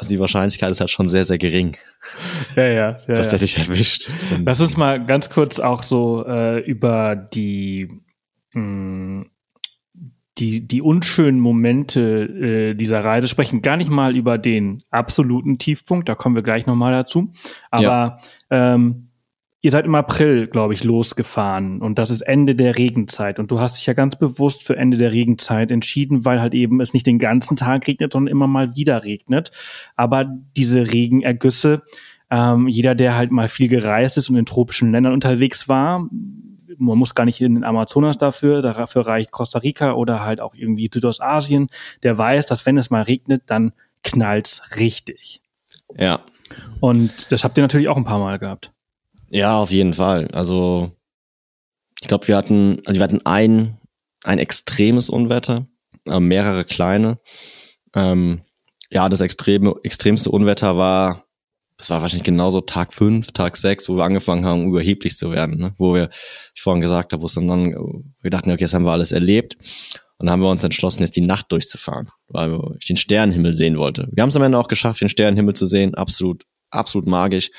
also 0.00 0.08
die 0.14 0.18
Wahrscheinlichkeit 0.18 0.70
ist 0.70 0.80
halt 0.80 0.90
schon 0.90 1.08
sehr, 1.08 1.24
sehr 1.24 1.38
gering. 1.38 1.76
Ja, 2.56 2.64
ja. 2.64 2.72
ja 3.06 3.14
dass 3.14 3.28
der 3.28 3.38
ja. 3.38 3.44
dich 3.44 3.58
erwischt. 3.58 4.10
Lass 4.44 4.60
uns 4.60 4.76
mal 4.76 5.04
ganz 5.04 5.28
kurz 5.28 5.60
auch 5.60 5.82
so 5.82 6.24
äh, 6.26 6.58
über 6.60 7.14
die, 7.14 8.00
mh, 8.54 8.62
mm, 8.62 9.30
die, 10.38 10.66
die 10.66 10.80
unschönen 10.80 11.38
Momente 11.38 12.00
äh, 12.00 12.74
dieser 12.74 13.04
Reise 13.04 13.28
sprechen. 13.28 13.60
Gar 13.60 13.76
nicht 13.76 13.90
mal 13.90 14.16
über 14.16 14.38
den 14.38 14.82
absoluten 14.90 15.58
Tiefpunkt, 15.58 16.08
da 16.08 16.14
kommen 16.14 16.34
wir 16.34 16.42
gleich 16.42 16.66
nochmal 16.66 16.92
dazu. 16.92 17.30
Aber 17.70 18.18
ja. 18.50 18.74
ähm, 18.74 19.09
Ihr 19.62 19.70
seid 19.70 19.84
im 19.84 19.94
April, 19.94 20.46
glaube 20.46 20.72
ich, 20.72 20.84
losgefahren 20.84 21.82
und 21.82 21.98
das 21.98 22.10
ist 22.10 22.22
Ende 22.22 22.54
der 22.54 22.78
Regenzeit. 22.78 23.38
Und 23.38 23.50
du 23.50 23.60
hast 23.60 23.78
dich 23.78 23.86
ja 23.86 23.92
ganz 23.92 24.16
bewusst 24.16 24.66
für 24.66 24.76
Ende 24.76 24.96
der 24.96 25.12
Regenzeit 25.12 25.70
entschieden, 25.70 26.24
weil 26.24 26.40
halt 26.40 26.54
eben 26.54 26.80
es 26.80 26.94
nicht 26.94 27.06
den 27.06 27.18
ganzen 27.18 27.56
Tag 27.56 27.86
regnet, 27.86 28.12
sondern 28.12 28.32
immer 28.32 28.46
mal 28.46 28.74
wieder 28.74 29.04
regnet. 29.04 29.50
Aber 29.96 30.24
diese 30.56 30.90
Regenergüsse, 30.92 31.82
ähm, 32.30 32.68
jeder, 32.68 32.94
der 32.94 33.16
halt 33.16 33.32
mal 33.32 33.48
viel 33.48 33.68
gereist 33.68 34.16
ist 34.16 34.30
und 34.30 34.36
in 34.36 34.46
tropischen 34.46 34.92
Ländern 34.92 35.12
unterwegs 35.12 35.68
war, 35.68 36.08
man 36.78 36.98
muss 36.98 37.14
gar 37.14 37.24
nicht 37.24 37.42
in 37.42 37.56
den 37.56 37.64
Amazonas 37.64 38.16
dafür, 38.16 38.62
dafür 38.62 39.06
reicht 39.06 39.30
Costa 39.30 39.58
Rica 39.58 39.92
oder 39.92 40.24
halt 40.24 40.40
auch 40.40 40.54
irgendwie 40.54 40.88
Südostasien, 40.92 41.68
der 42.02 42.16
weiß, 42.16 42.46
dass 42.46 42.64
wenn 42.64 42.78
es 42.78 42.88
mal 42.88 43.02
regnet, 43.02 43.42
dann 43.46 43.72
knallt's 44.02 44.78
richtig. 44.78 45.42
Ja. 45.96 46.20
Und 46.80 47.30
das 47.30 47.44
habt 47.44 47.58
ihr 47.58 47.62
natürlich 47.62 47.88
auch 47.88 47.98
ein 47.98 48.04
paar 48.04 48.18
Mal 48.18 48.38
gehabt. 48.38 48.72
Ja, 49.30 49.58
auf 49.58 49.70
jeden 49.70 49.94
Fall. 49.94 50.28
Also 50.32 50.92
ich 52.00 52.08
glaube, 52.08 52.28
wir 52.28 52.36
hatten, 52.36 52.82
also 52.84 52.98
wir 52.98 53.04
hatten 53.04 53.24
ein, 53.24 53.78
ein 54.24 54.38
extremes 54.38 55.08
Unwetter, 55.08 55.66
äh, 56.06 56.20
mehrere 56.20 56.64
kleine. 56.64 57.18
Ähm, 57.94 58.42
ja, 58.90 59.08
das 59.08 59.20
extreme, 59.20 59.76
extremste 59.84 60.30
Unwetter 60.30 60.76
war, 60.76 61.24
das 61.76 61.90
war 61.90 62.02
wahrscheinlich 62.02 62.24
genauso 62.24 62.60
Tag 62.60 62.92
fünf, 62.92 63.32
Tag 63.32 63.56
sechs, 63.56 63.88
wo 63.88 63.96
wir 63.96 64.04
angefangen 64.04 64.44
haben, 64.44 64.68
überheblich 64.68 65.16
zu 65.16 65.30
werden, 65.30 65.58
ne? 65.58 65.74
wo 65.78 65.94
wir, 65.94 66.10
ich 66.54 66.60
vorhin 66.60 66.82
gesagt 66.82 67.12
habe, 67.12 67.22
wo 67.22 67.26
es 67.26 67.34
dann, 67.34 67.48
dann, 67.48 68.14
wir 68.20 68.30
dachten, 68.30 68.50
okay, 68.50 68.62
jetzt 68.62 68.74
haben 68.74 68.84
wir 68.84 68.92
alles 68.92 69.12
erlebt. 69.12 69.56
Und 70.18 70.26
dann 70.26 70.32
haben 70.32 70.42
wir 70.42 70.50
uns 70.50 70.64
entschlossen, 70.64 71.02
jetzt 71.02 71.16
die 71.16 71.22
Nacht 71.22 71.50
durchzufahren, 71.50 72.10
weil 72.28 72.58
ich 72.78 72.86
den 72.86 72.98
Sternenhimmel 72.98 73.54
sehen 73.54 73.78
wollte. 73.78 74.06
Wir 74.12 74.22
haben 74.22 74.28
es 74.28 74.36
am 74.36 74.42
Ende 74.42 74.58
auch 74.58 74.68
geschafft, 74.68 75.00
den 75.00 75.08
Sternenhimmel 75.08 75.54
zu 75.54 75.64
sehen. 75.64 75.94
Absolut, 75.94 76.44
absolut 76.70 77.06
magisch. 77.06 77.50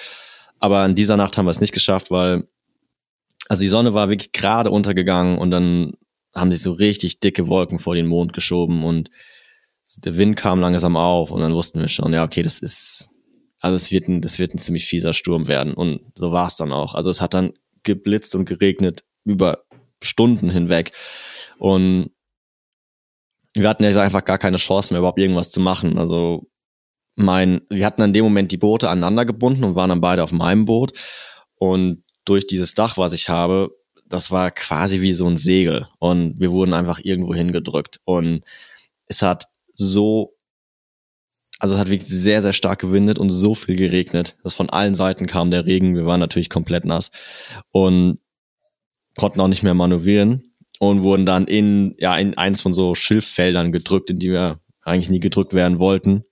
Aber 0.61 0.85
in 0.85 0.95
dieser 0.95 1.17
Nacht 1.17 1.37
haben 1.37 1.45
wir 1.45 1.51
es 1.51 1.59
nicht 1.59 1.73
geschafft, 1.73 2.11
weil 2.11 2.47
also 3.49 3.63
die 3.63 3.69
Sonne 3.69 3.93
war 3.93 4.09
wirklich 4.09 4.31
gerade 4.31 4.71
untergegangen 4.71 5.37
und 5.37 5.51
dann 5.51 5.93
haben 6.33 6.51
sich 6.51 6.61
so 6.61 6.71
richtig 6.71 7.19
dicke 7.19 7.49
Wolken 7.49 7.79
vor 7.79 7.95
den 7.95 8.07
Mond 8.07 8.31
geschoben 8.31 8.83
und 8.85 9.09
der 9.97 10.15
Wind 10.17 10.37
kam 10.37 10.61
langsam 10.61 10.95
auf 10.95 11.31
und 11.31 11.41
dann 11.41 11.53
wussten 11.53 11.81
wir 11.81 11.89
schon, 11.89 12.13
ja, 12.13 12.23
okay, 12.23 12.43
das 12.43 12.59
ist, 12.59 13.09
also 13.59 13.75
es 13.75 13.91
wird 13.91 14.07
ein, 14.07 14.21
das 14.21 14.39
wird 14.39 14.53
ein 14.53 14.59
ziemlich 14.59 14.85
fieser 14.85 15.13
Sturm 15.13 15.47
werden 15.47 15.73
und 15.73 15.99
so 16.15 16.31
war 16.31 16.47
es 16.47 16.55
dann 16.55 16.71
auch. 16.71 16.95
Also 16.95 17.09
es 17.09 17.19
hat 17.19 17.33
dann 17.33 17.51
geblitzt 17.83 18.35
und 18.35 18.45
geregnet 18.45 19.03
über 19.25 19.65
Stunden 20.01 20.49
hinweg 20.49 20.93
und 21.57 22.11
wir 23.53 23.67
hatten 23.67 23.83
ja 23.83 24.01
einfach 24.01 24.23
gar 24.23 24.37
keine 24.37 24.57
Chance 24.57 24.93
mehr, 24.93 24.99
überhaupt 24.99 25.19
irgendwas 25.19 25.49
zu 25.49 25.59
machen. 25.59 25.97
Also 25.97 26.47
mein, 27.15 27.61
wir 27.69 27.85
hatten 27.85 28.01
an 28.01 28.13
dem 28.13 28.23
Moment 28.23 28.51
die 28.51 28.57
Boote 28.57 28.89
aneinander 28.89 29.25
gebunden 29.25 29.63
und 29.63 29.75
waren 29.75 29.89
dann 29.89 30.01
beide 30.01 30.23
auf 30.23 30.31
meinem 30.31 30.65
Boot. 30.65 30.93
Und 31.55 32.03
durch 32.25 32.47
dieses 32.47 32.73
Dach, 32.73 32.97
was 32.97 33.13
ich 33.13 33.29
habe, 33.29 33.69
das 34.07 34.31
war 34.31 34.51
quasi 34.51 35.01
wie 35.01 35.13
so 35.13 35.27
ein 35.27 35.37
Segel. 35.37 35.87
Und 35.99 36.39
wir 36.39 36.51
wurden 36.51 36.73
einfach 36.73 36.99
irgendwo 37.03 37.33
hingedrückt. 37.33 37.99
Und 38.05 38.43
es 39.07 39.21
hat 39.21 39.45
so, 39.73 40.33
also 41.59 41.75
es 41.75 41.81
hat 41.81 41.89
wirklich 41.89 42.09
sehr, 42.09 42.41
sehr 42.41 42.53
stark 42.53 42.79
gewindet 42.79 43.19
und 43.19 43.29
so 43.29 43.55
viel 43.55 43.75
geregnet, 43.75 44.37
dass 44.43 44.53
von 44.53 44.69
allen 44.69 44.95
Seiten 44.95 45.27
kam 45.27 45.51
der 45.51 45.65
Regen. 45.65 45.95
Wir 45.95 46.05
waren 46.05 46.19
natürlich 46.19 46.49
komplett 46.49 46.85
nass 46.85 47.11
und 47.71 48.19
konnten 49.17 49.41
auch 49.41 49.47
nicht 49.47 49.63
mehr 49.63 49.73
manövrieren 49.73 50.53
und 50.79 51.03
wurden 51.03 51.25
dann 51.25 51.45
in, 51.45 51.93
ja, 51.99 52.17
in 52.17 52.37
eins 52.37 52.61
von 52.61 52.73
so 52.73 52.95
Schilffeldern 52.95 53.71
gedrückt, 53.71 54.09
in 54.09 54.17
die 54.17 54.31
wir 54.31 54.59
eigentlich 54.81 55.09
nie 55.09 55.19
gedrückt 55.19 55.53
werden 55.53 55.79
wollten 55.79 56.23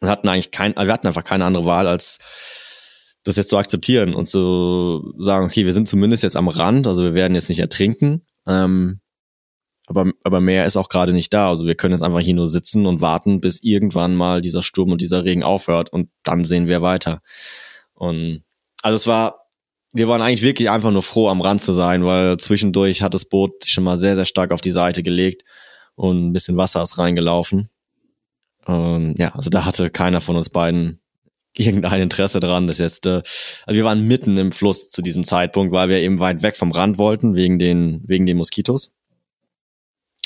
und 0.00 0.08
hatten 0.08 0.28
eigentlich 0.28 0.50
kein, 0.50 0.74
wir 0.74 0.92
hatten 0.92 1.06
einfach 1.06 1.24
keine 1.24 1.44
andere 1.44 1.66
Wahl, 1.66 1.86
als 1.86 2.18
das 3.24 3.36
jetzt 3.36 3.50
zu 3.50 3.58
akzeptieren 3.58 4.14
und 4.14 4.26
zu 4.26 5.12
sagen, 5.18 5.44
okay, 5.44 5.66
wir 5.66 5.72
sind 5.72 5.88
zumindest 5.88 6.22
jetzt 6.22 6.36
am 6.36 6.48
Rand, 6.48 6.86
also 6.86 7.02
wir 7.02 7.14
werden 7.14 7.34
jetzt 7.34 7.48
nicht 7.48 7.60
ertrinken, 7.60 8.22
ähm, 8.46 9.00
aber, 9.90 10.12
aber 10.22 10.40
mehr 10.40 10.66
ist 10.66 10.76
auch 10.76 10.88
gerade 10.88 11.12
nicht 11.12 11.34
da. 11.34 11.48
Also 11.48 11.66
wir 11.66 11.74
können 11.74 11.92
jetzt 11.92 12.02
einfach 12.02 12.20
hier 12.20 12.34
nur 12.34 12.48
sitzen 12.48 12.86
und 12.86 13.00
warten, 13.00 13.40
bis 13.40 13.60
irgendwann 13.62 14.14
mal 14.14 14.40
dieser 14.40 14.62
Sturm 14.62 14.92
und 14.92 15.02
dieser 15.02 15.24
Regen 15.24 15.42
aufhört 15.42 15.92
und 15.92 16.10
dann 16.22 16.44
sehen 16.44 16.68
wir 16.68 16.80
weiter. 16.80 17.20
Und 17.92 18.44
also 18.82 18.94
es 18.94 19.08
war, 19.08 19.46
wir 19.92 20.06
waren 20.06 20.22
eigentlich 20.22 20.42
wirklich 20.42 20.70
einfach 20.70 20.92
nur 20.92 21.02
froh, 21.02 21.28
am 21.28 21.40
Rand 21.40 21.62
zu 21.62 21.72
sein, 21.72 22.04
weil 22.04 22.36
zwischendurch 22.36 23.02
hat 23.02 23.14
das 23.14 23.24
Boot 23.24 23.64
schon 23.66 23.82
mal 23.82 23.98
sehr, 23.98 24.14
sehr 24.14 24.24
stark 24.24 24.52
auf 24.52 24.60
die 24.60 24.70
Seite 24.70 25.02
gelegt 25.02 25.42
und 25.96 26.28
ein 26.28 26.32
bisschen 26.32 26.56
Wasser 26.56 26.82
ist 26.82 26.96
reingelaufen. 26.96 27.68
Und 28.66 29.18
ja, 29.18 29.34
also 29.34 29.50
da 29.50 29.64
hatte 29.64 29.90
keiner 29.90 30.20
von 30.20 30.36
uns 30.36 30.50
beiden 30.50 31.00
irgendein 31.56 32.02
Interesse 32.02 32.40
dran, 32.40 32.66
dass 32.66 32.78
jetzt, 32.78 33.06
äh, 33.06 33.22
also 33.66 33.76
wir 33.76 33.84
waren 33.84 34.06
mitten 34.06 34.36
im 34.36 34.52
Fluss 34.52 34.88
zu 34.88 35.02
diesem 35.02 35.24
Zeitpunkt, 35.24 35.72
weil 35.72 35.88
wir 35.88 35.98
eben 35.98 36.20
weit 36.20 36.42
weg 36.42 36.56
vom 36.56 36.70
Rand 36.72 36.98
wollten, 36.98 37.34
wegen 37.34 37.58
den, 37.58 38.02
wegen 38.06 38.26
den 38.26 38.36
Moskitos. 38.36 38.94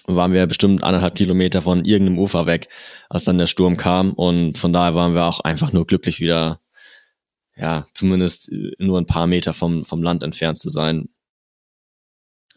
Und 0.06 0.16
waren 0.16 0.32
wir 0.32 0.46
bestimmt 0.46 0.82
anderthalb 0.82 1.14
Kilometer 1.14 1.62
von 1.62 1.84
irgendeinem 1.84 2.18
Ufer 2.18 2.44
weg, 2.44 2.68
als 3.08 3.24
dann 3.24 3.38
der 3.38 3.46
Sturm 3.46 3.78
kam. 3.78 4.12
Und 4.12 4.58
von 4.58 4.72
daher 4.72 4.94
waren 4.94 5.14
wir 5.14 5.24
auch 5.24 5.40
einfach 5.40 5.72
nur 5.72 5.86
glücklich, 5.86 6.20
wieder, 6.20 6.60
ja, 7.56 7.86
zumindest 7.94 8.52
nur 8.78 8.98
ein 8.98 9.06
paar 9.06 9.26
Meter 9.26 9.54
vom, 9.54 9.86
vom 9.86 10.02
Land 10.02 10.22
entfernt 10.22 10.58
zu 10.58 10.68
sein. 10.68 11.08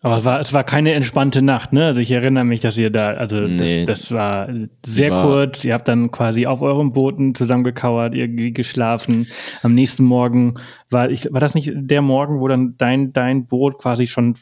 Aber 0.08 0.18
es 0.20 0.26
war, 0.26 0.40
es 0.40 0.54
war 0.54 0.64
keine 0.64 0.94
entspannte 0.94 1.42
Nacht, 1.42 1.74
ne? 1.74 1.86
Also 1.86 2.00
ich 2.00 2.12
erinnere 2.12 2.46
mich, 2.46 2.62
dass 2.62 2.78
ihr 2.78 2.90
da, 2.90 3.12
also 3.12 3.38
nee, 3.42 3.86
das, 3.86 4.04
das 4.04 4.12
war 4.12 4.48
sehr 4.86 5.12
war 5.12 5.26
kurz. 5.26 5.66
Ihr 5.66 5.74
habt 5.74 5.88
dann 5.90 6.12
quasi 6.12 6.46
auf 6.46 6.62
eurem 6.62 6.94
Booten 6.94 7.36
zusammengekauert, 7.36 8.16
irgendwie 8.16 8.54
geschlafen. 8.54 9.28
Am 9.64 9.74
nächsten 9.76 10.06
Morgen 10.06 10.56
war 10.90 11.10
ich, 11.10 11.28
war 11.34 11.42
das 11.42 11.56
nicht 11.56 11.72
der 11.74 12.02
Morgen, 12.02 12.40
wo 12.40 12.48
dann 12.48 12.76
dein, 12.78 13.12
dein 13.12 13.48
Boot 13.48 13.80
quasi 13.80 14.08
schon 14.08 14.36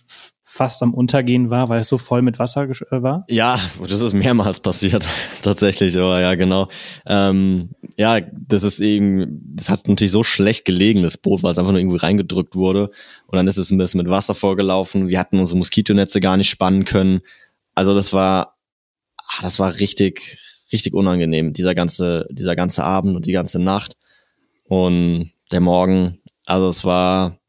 fast 0.55 0.81
am 0.81 0.93
Untergehen 0.93 1.49
war, 1.49 1.67
weil 1.67 1.81
es 1.81 1.89
so 1.89 1.97
voll 1.97 2.21
mit 2.21 2.39
Wasser 2.39 2.63
äh, 2.63 3.03
war? 3.03 3.25
Ja, 3.27 3.59
das 3.81 3.99
ist 3.99 4.13
mehrmals 4.13 4.61
passiert, 4.61 5.05
tatsächlich, 5.41 5.97
aber 5.97 6.21
ja, 6.21 6.35
genau. 6.35 6.69
Ähm, 7.05 7.71
ja, 7.97 8.21
das 8.21 8.63
ist 8.63 8.79
eben, 8.79 9.41
das 9.53 9.69
hat 9.69 9.85
natürlich 9.89 10.13
so 10.13 10.23
schlecht 10.23 10.63
gelegen, 10.63 11.03
das 11.03 11.17
Boot, 11.17 11.43
weil 11.43 11.51
es 11.51 11.57
einfach 11.57 11.73
nur 11.73 11.81
irgendwie 11.81 11.97
reingedrückt 11.97 12.55
wurde. 12.55 12.89
Und 13.27 13.35
dann 13.35 13.47
ist 13.47 13.57
es 13.57 13.69
ein 13.69 13.77
bisschen 13.77 13.97
mit 13.97 14.09
Wasser 14.09 14.33
vorgelaufen. 14.33 15.09
Wir 15.09 15.19
hatten 15.19 15.39
unsere 15.39 15.57
Moskitonetze 15.57 16.21
gar 16.21 16.37
nicht 16.37 16.49
spannen 16.49 16.85
können. 16.85 17.19
Also 17.73 17.93
das 17.93 18.13
war, 18.13 18.55
ah, 19.17 19.41
das 19.41 19.59
war 19.59 19.77
richtig, 19.79 20.39
richtig 20.71 20.93
unangenehm, 20.93 21.51
dieser 21.51 21.75
ganze, 21.75 22.27
dieser 22.31 22.55
ganze 22.55 22.85
Abend 22.85 23.17
und 23.17 23.25
die 23.25 23.33
ganze 23.33 23.59
Nacht. 23.59 23.97
Und 24.63 25.31
der 25.51 25.59
Morgen, 25.59 26.19
also 26.45 26.69
es 26.69 26.85
war, 26.85 27.39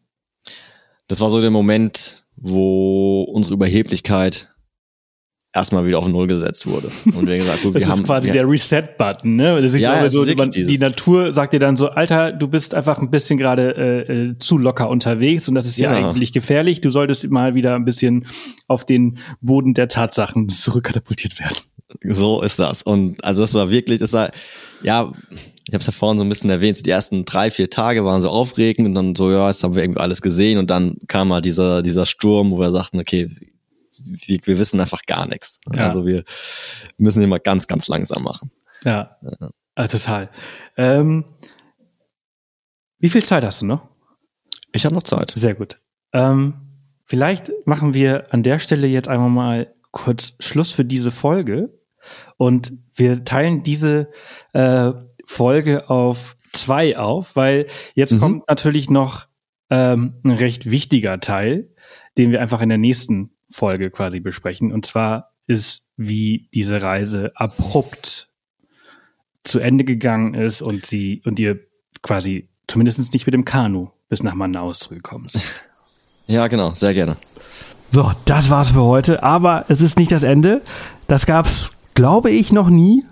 das 1.06 1.20
war 1.20 1.30
so 1.30 1.40
der 1.40 1.50
Moment, 1.50 2.25
wo 2.36 3.22
unsere 3.22 3.54
Überheblichkeit 3.54 4.48
erstmal 5.52 5.86
wieder 5.86 5.98
auf 5.98 6.06
Null 6.06 6.26
gesetzt 6.26 6.66
wurde. 6.66 6.90
Und 7.14 7.26
wir 7.26 7.38
gesagt, 7.38 7.62
gut, 7.62 7.74
das 7.74 7.80
wir 7.80 7.88
ist 7.88 7.92
haben, 7.94 8.04
quasi 8.04 8.26
wir, 8.26 8.34
der 8.34 8.48
Reset-Button, 8.48 9.36
ne? 9.36 9.62
Das 9.62 9.72
ist 9.72 9.80
Ja, 9.80 9.94
glaube, 9.94 10.10
so, 10.10 10.24
man, 10.36 10.50
die 10.50 10.76
Natur 10.78 11.32
sagt 11.32 11.54
dir 11.54 11.60
dann 11.60 11.78
so, 11.78 11.88
Alter, 11.88 12.32
du 12.32 12.46
bist 12.46 12.74
einfach 12.74 12.98
ein 12.98 13.10
bisschen 13.10 13.38
gerade 13.38 13.74
äh, 13.74 14.12
äh, 14.12 14.38
zu 14.38 14.58
locker 14.58 14.90
unterwegs 14.90 15.48
und 15.48 15.54
das 15.54 15.66
ist 15.66 15.78
ja 15.78 15.92
Genau. 15.94 16.10
eigentlich 16.10 16.32
gefährlich. 16.34 16.82
Du 16.82 16.90
solltest 16.90 17.30
mal 17.30 17.54
wieder 17.54 17.74
ein 17.74 17.86
bisschen 17.86 18.26
auf 18.68 18.84
den 18.84 19.16
Boden 19.40 19.72
der 19.72 19.88
Tatsachen 19.88 20.50
zurückkatapultiert 20.50 21.38
werden. 21.40 21.56
So 22.04 22.42
ist 22.42 22.58
das. 22.58 22.82
Und 22.82 23.24
also 23.24 23.40
das 23.40 23.54
war 23.54 23.70
wirklich, 23.70 24.00
das 24.00 24.12
war, 24.12 24.30
ja, 24.82 25.10
ich 25.68 25.74
habe 25.74 25.80
es 25.80 25.86
ja 25.86 25.92
vorhin 25.92 26.18
so 26.18 26.24
ein 26.24 26.28
bisschen 26.28 26.50
erwähnt, 26.50 26.84
die 26.86 26.90
ersten 26.90 27.24
drei, 27.24 27.50
vier 27.50 27.68
Tage 27.68 28.04
waren 28.04 28.22
so 28.22 28.30
aufregend 28.30 28.86
und 28.86 28.94
dann 28.94 29.16
so, 29.16 29.30
ja, 29.30 29.48
jetzt 29.48 29.64
haben 29.64 29.74
wir 29.74 29.82
irgendwie 29.82 30.00
alles 30.00 30.22
gesehen 30.22 30.58
und 30.58 30.70
dann 30.70 30.96
kam 31.08 31.28
mal 31.28 31.42
dieser, 31.42 31.82
dieser 31.82 32.06
Sturm, 32.06 32.52
wo 32.52 32.58
wir 32.58 32.70
sagten, 32.70 33.00
okay, 33.00 33.28
wir, 34.02 34.38
wir 34.44 34.58
wissen 34.58 34.80
einfach 34.80 35.02
gar 35.06 35.26
nichts. 35.26 35.58
Ja. 35.72 35.86
Also 35.86 36.06
wir 36.06 36.24
müssen 36.98 37.22
immer 37.22 37.38
ganz, 37.38 37.66
ganz 37.66 37.88
langsam 37.88 38.22
machen. 38.22 38.50
Ja, 38.84 39.16
Ah, 39.76 39.88
total. 39.88 40.30
Ähm, 40.78 41.26
wie 42.98 43.10
viel 43.10 43.22
Zeit 43.22 43.44
hast 43.44 43.60
du 43.60 43.66
noch? 43.66 43.86
Ich 44.72 44.86
habe 44.86 44.94
noch 44.94 45.02
Zeit. 45.02 45.34
Sehr 45.36 45.54
gut. 45.54 45.78
Ähm, 46.14 46.54
vielleicht 47.04 47.52
machen 47.66 47.92
wir 47.92 48.32
an 48.32 48.42
der 48.42 48.58
Stelle 48.58 48.86
jetzt 48.86 49.08
einmal 49.08 49.28
mal 49.28 49.74
kurz 49.90 50.36
Schluss 50.40 50.72
für 50.72 50.86
diese 50.86 51.12
Folge 51.12 51.78
und 52.38 52.72
wir 52.94 53.24
teilen 53.24 53.64
diese 53.64 54.08
äh, 54.54 54.92
Folge 55.26 55.90
auf 55.90 56.36
zwei 56.52 56.96
auf, 56.96 57.36
weil 57.36 57.66
jetzt 57.94 58.14
Mhm. 58.14 58.20
kommt 58.20 58.48
natürlich 58.48 58.88
noch 58.88 59.26
ähm, 59.68 60.14
ein 60.24 60.30
recht 60.30 60.70
wichtiger 60.70 61.20
Teil, 61.20 61.68
den 62.16 62.30
wir 62.32 62.40
einfach 62.40 62.60
in 62.62 62.68
der 62.70 62.78
nächsten 62.78 63.30
Folge 63.50 63.90
quasi 63.90 64.20
besprechen. 64.20 64.72
Und 64.72 64.86
zwar 64.86 65.32
ist, 65.46 65.88
wie 65.96 66.48
diese 66.54 66.80
Reise 66.80 67.32
abrupt 67.34 68.30
zu 69.44 69.58
Ende 69.60 69.84
gegangen 69.84 70.34
ist 70.34 70.62
und 70.62 70.86
sie 70.86 71.22
und 71.24 71.38
ihr 71.38 71.60
quasi 72.02 72.48
zumindest 72.68 73.12
nicht 73.12 73.26
mit 73.26 73.34
dem 73.34 73.44
Kanu 73.44 73.90
bis 74.08 74.22
nach 74.22 74.34
Manaus 74.34 74.78
zurückgekommen 74.78 75.26
ist. 75.26 75.64
Ja, 76.28 76.48
genau, 76.48 76.74
sehr 76.74 76.92
gerne. 76.92 77.16
So, 77.92 78.10
das 78.24 78.50
war's 78.50 78.72
für 78.72 78.82
heute. 78.82 79.22
Aber 79.22 79.64
es 79.68 79.80
ist 79.80 79.96
nicht 79.96 80.10
das 80.10 80.24
Ende. 80.24 80.60
Das 81.06 81.24
gab's, 81.24 81.70
glaube 81.94 82.32
ich, 82.32 82.50
noch 82.50 82.68
nie. 82.68 83.04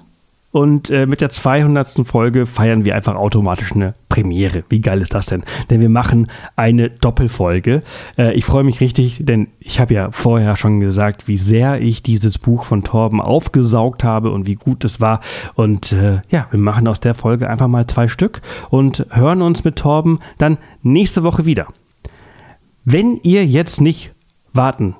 Und 0.54 0.88
äh, 0.90 1.04
mit 1.04 1.20
der 1.20 1.30
200. 1.30 2.06
Folge 2.06 2.46
feiern 2.46 2.84
wir 2.84 2.94
einfach 2.94 3.16
automatisch 3.16 3.72
eine 3.72 3.94
Premiere. 4.08 4.62
Wie 4.68 4.80
geil 4.80 5.02
ist 5.02 5.12
das 5.12 5.26
denn? 5.26 5.42
Denn 5.68 5.80
wir 5.80 5.88
machen 5.88 6.30
eine 6.54 6.90
Doppelfolge. 6.90 7.82
Äh, 8.16 8.34
ich 8.34 8.44
freue 8.44 8.62
mich 8.62 8.80
richtig, 8.80 9.18
denn 9.24 9.48
ich 9.58 9.80
habe 9.80 9.94
ja 9.94 10.12
vorher 10.12 10.54
schon 10.54 10.78
gesagt, 10.78 11.26
wie 11.26 11.38
sehr 11.38 11.80
ich 11.80 12.04
dieses 12.04 12.38
Buch 12.38 12.62
von 12.62 12.84
Torben 12.84 13.20
aufgesaugt 13.20 14.04
habe 14.04 14.30
und 14.30 14.46
wie 14.46 14.54
gut 14.54 14.84
es 14.84 15.00
war. 15.00 15.18
Und 15.56 15.90
äh, 15.90 16.20
ja, 16.30 16.46
wir 16.52 16.60
machen 16.60 16.86
aus 16.86 17.00
der 17.00 17.14
Folge 17.14 17.50
einfach 17.50 17.66
mal 17.66 17.88
zwei 17.88 18.06
Stück 18.06 18.40
und 18.70 19.06
hören 19.10 19.42
uns 19.42 19.64
mit 19.64 19.74
Torben 19.74 20.20
dann 20.38 20.58
nächste 20.84 21.24
Woche 21.24 21.46
wieder. 21.46 21.66
Wenn 22.84 23.18
ihr 23.24 23.44
jetzt 23.44 23.80
nicht 23.80 24.12
warten 24.52 24.94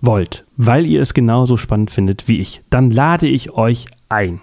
wollt, 0.00 0.44
weil 0.56 0.86
ihr 0.86 1.02
es 1.02 1.12
genauso 1.12 1.56
spannend 1.56 1.90
findet 1.90 2.28
wie 2.28 2.38
ich, 2.38 2.60
dann 2.70 2.92
lade 2.92 3.26
ich 3.26 3.50
euch 3.50 3.86
ein, 4.08 4.40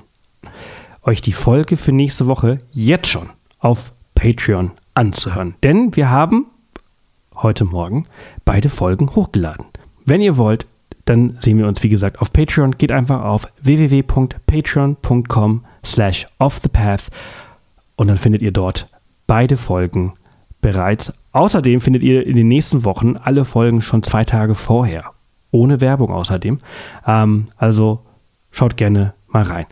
euch 1.04 1.22
die 1.22 1.34
Folge 1.34 1.78
für 1.78 1.92
nächste 1.92 2.28
Woche 2.28 2.60
jetzt 2.72 3.08
schon 3.08 3.30
auf 3.60 3.92
Patreon 4.16 4.72
anzuhören. 4.94 5.56
Denn 5.64 5.96
wir 5.96 6.10
haben 6.10 6.48
heute 7.36 7.66
Morgen 7.66 8.06
beide 8.46 8.70
Folgen 8.70 9.16
hochgeladen. 9.16 9.66
Wenn 10.06 10.22
ihr 10.22 10.38
wollt, 10.38 10.66
dann 11.06 11.36
sehen 11.40 11.58
wir 11.58 11.68
uns, 11.68 11.82
wie 11.84 11.90
gesagt, 11.90 12.22
auf 12.22 12.34
Patreon. 12.34 12.78
Geht 12.78 12.92
einfach 12.92 13.24
auf 13.24 13.48
www.patreon.com 13.62 15.66
slash 15.84 16.28
offthepath 16.38 17.10
und 17.96 18.08
dann 18.08 18.18
findet 18.18 18.42
ihr 18.42 18.52
dort 18.52 18.88
beide 19.26 19.58
Folgen 19.58 20.14
bereits. 20.62 21.14
Außerdem 21.32 21.80
findet 21.80 22.04
ihr 22.04 22.28
in 22.28 22.36
den 22.36 22.48
nächsten 22.48 22.86
Wochen 22.86 23.18
alle 23.18 23.46
Folgen 23.46 23.82
schon 23.82 24.04
zwei 24.04 24.24
Tage 24.24 24.56
vorher. 24.56 25.12
Ohne 25.52 25.82
Werbung 25.82 26.12
außerdem. 26.12 26.60
Ähm, 27.08 27.48
also 27.58 28.02
schaut 28.52 28.78
gerne 28.78 29.14
mal 29.28 29.44
rein. 29.44 29.66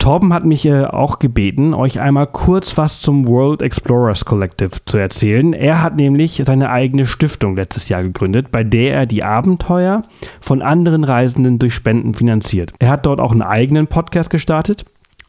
Torben 0.00 0.32
hat 0.32 0.44
mich 0.46 0.64
äh, 0.64 0.84
auch 0.84 1.18
gebeten, 1.18 1.74
euch 1.74 2.00
einmal 2.00 2.26
kurz 2.26 2.78
was 2.78 3.02
zum 3.02 3.28
World 3.28 3.60
Explorers 3.60 4.24
Collective 4.24 4.70
zu 4.86 4.96
erzählen. 4.96 5.52
Er 5.52 5.82
hat 5.82 5.96
nämlich 5.96 6.40
seine 6.46 6.70
eigene 6.70 7.04
Stiftung 7.04 7.54
letztes 7.54 7.90
Jahr 7.90 8.02
gegründet, 8.02 8.50
bei 8.50 8.64
der 8.64 8.94
er 8.94 9.04
die 9.04 9.22
Abenteuer 9.22 10.04
von 10.40 10.62
anderen 10.62 11.04
Reisenden 11.04 11.58
durch 11.58 11.74
Spenden 11.74 12.14
finanziert. 12.14 12.72
Er 12.78 12.88
hat 12.88 13.04
dort 13.04 13.20
auch 13.20 13.32
einen 13.32 13.42
eigenen 13.42 13.88
Podcast 13.88 14.30
gestartet. 14.30 14.86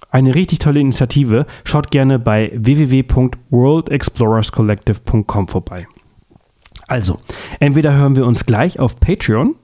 Eine 0.10 0.36
richtig 0.36 0.60
tolle 0.60 0.80
Initiative. 0.80 1.48
Schaut 1.66 1.92
gerne 1.92 2.18
bei 2.18 2.54
www.worldexplorerscollective.com 2.56 5.50
vorbei. 5.50 5.86
Also, 6.88 7.20
entweder 7.60 7.94
hören 7.96 8.16
wir 8.16 8.26
uns 8.26 8.46
gleich 8.46 8.80
auf 8.80 9.02
Patreon 9.02 9.56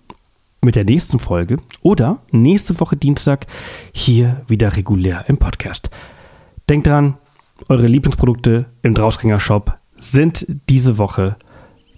mit 0.61 0.75
der 0.75 0.85
nächsten 0.85 1.19
Folge 1.19 1.57
oder 1.81 2.19
nächste 2.31 2.79
Woche 2.79 2.97
Dienstag 2.97 3.47
hier 3.93 4.41
wieder 4.47 4.75
regulär 4.75 5.25
im 5.27 5.37
Podcast. 5.37 5.89
Denkt 6.69 6.87
dran, 6.87 7.17
eure 7.69 7.87
Lieblingsprodukte 7.87 8.65
im 8.81 8.93
Drausgänger 8.93 9.39
Shop 9.39 9.77
sind 9.97 10.45
diese 10.69 10.97
Woche 10.97 11.37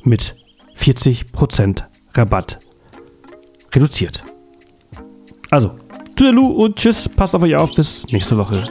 mit 0.03 0.35
40% 0.77 1.83
Rabatt 2.13 2.59
reduziert. 3.73 4.23
Also, 5.49 5.71
Tüdelu 6.15 6.45
und 6.47 6.75
tschüss, 6.75 7.09
passt 7.09 7.35
auf 7.35 7.41
euch 7.41 7.55
auf, 7.55 7.73
bis 7.73 8.05
nächste 8.11 8.37
Woche. 8.37 8.69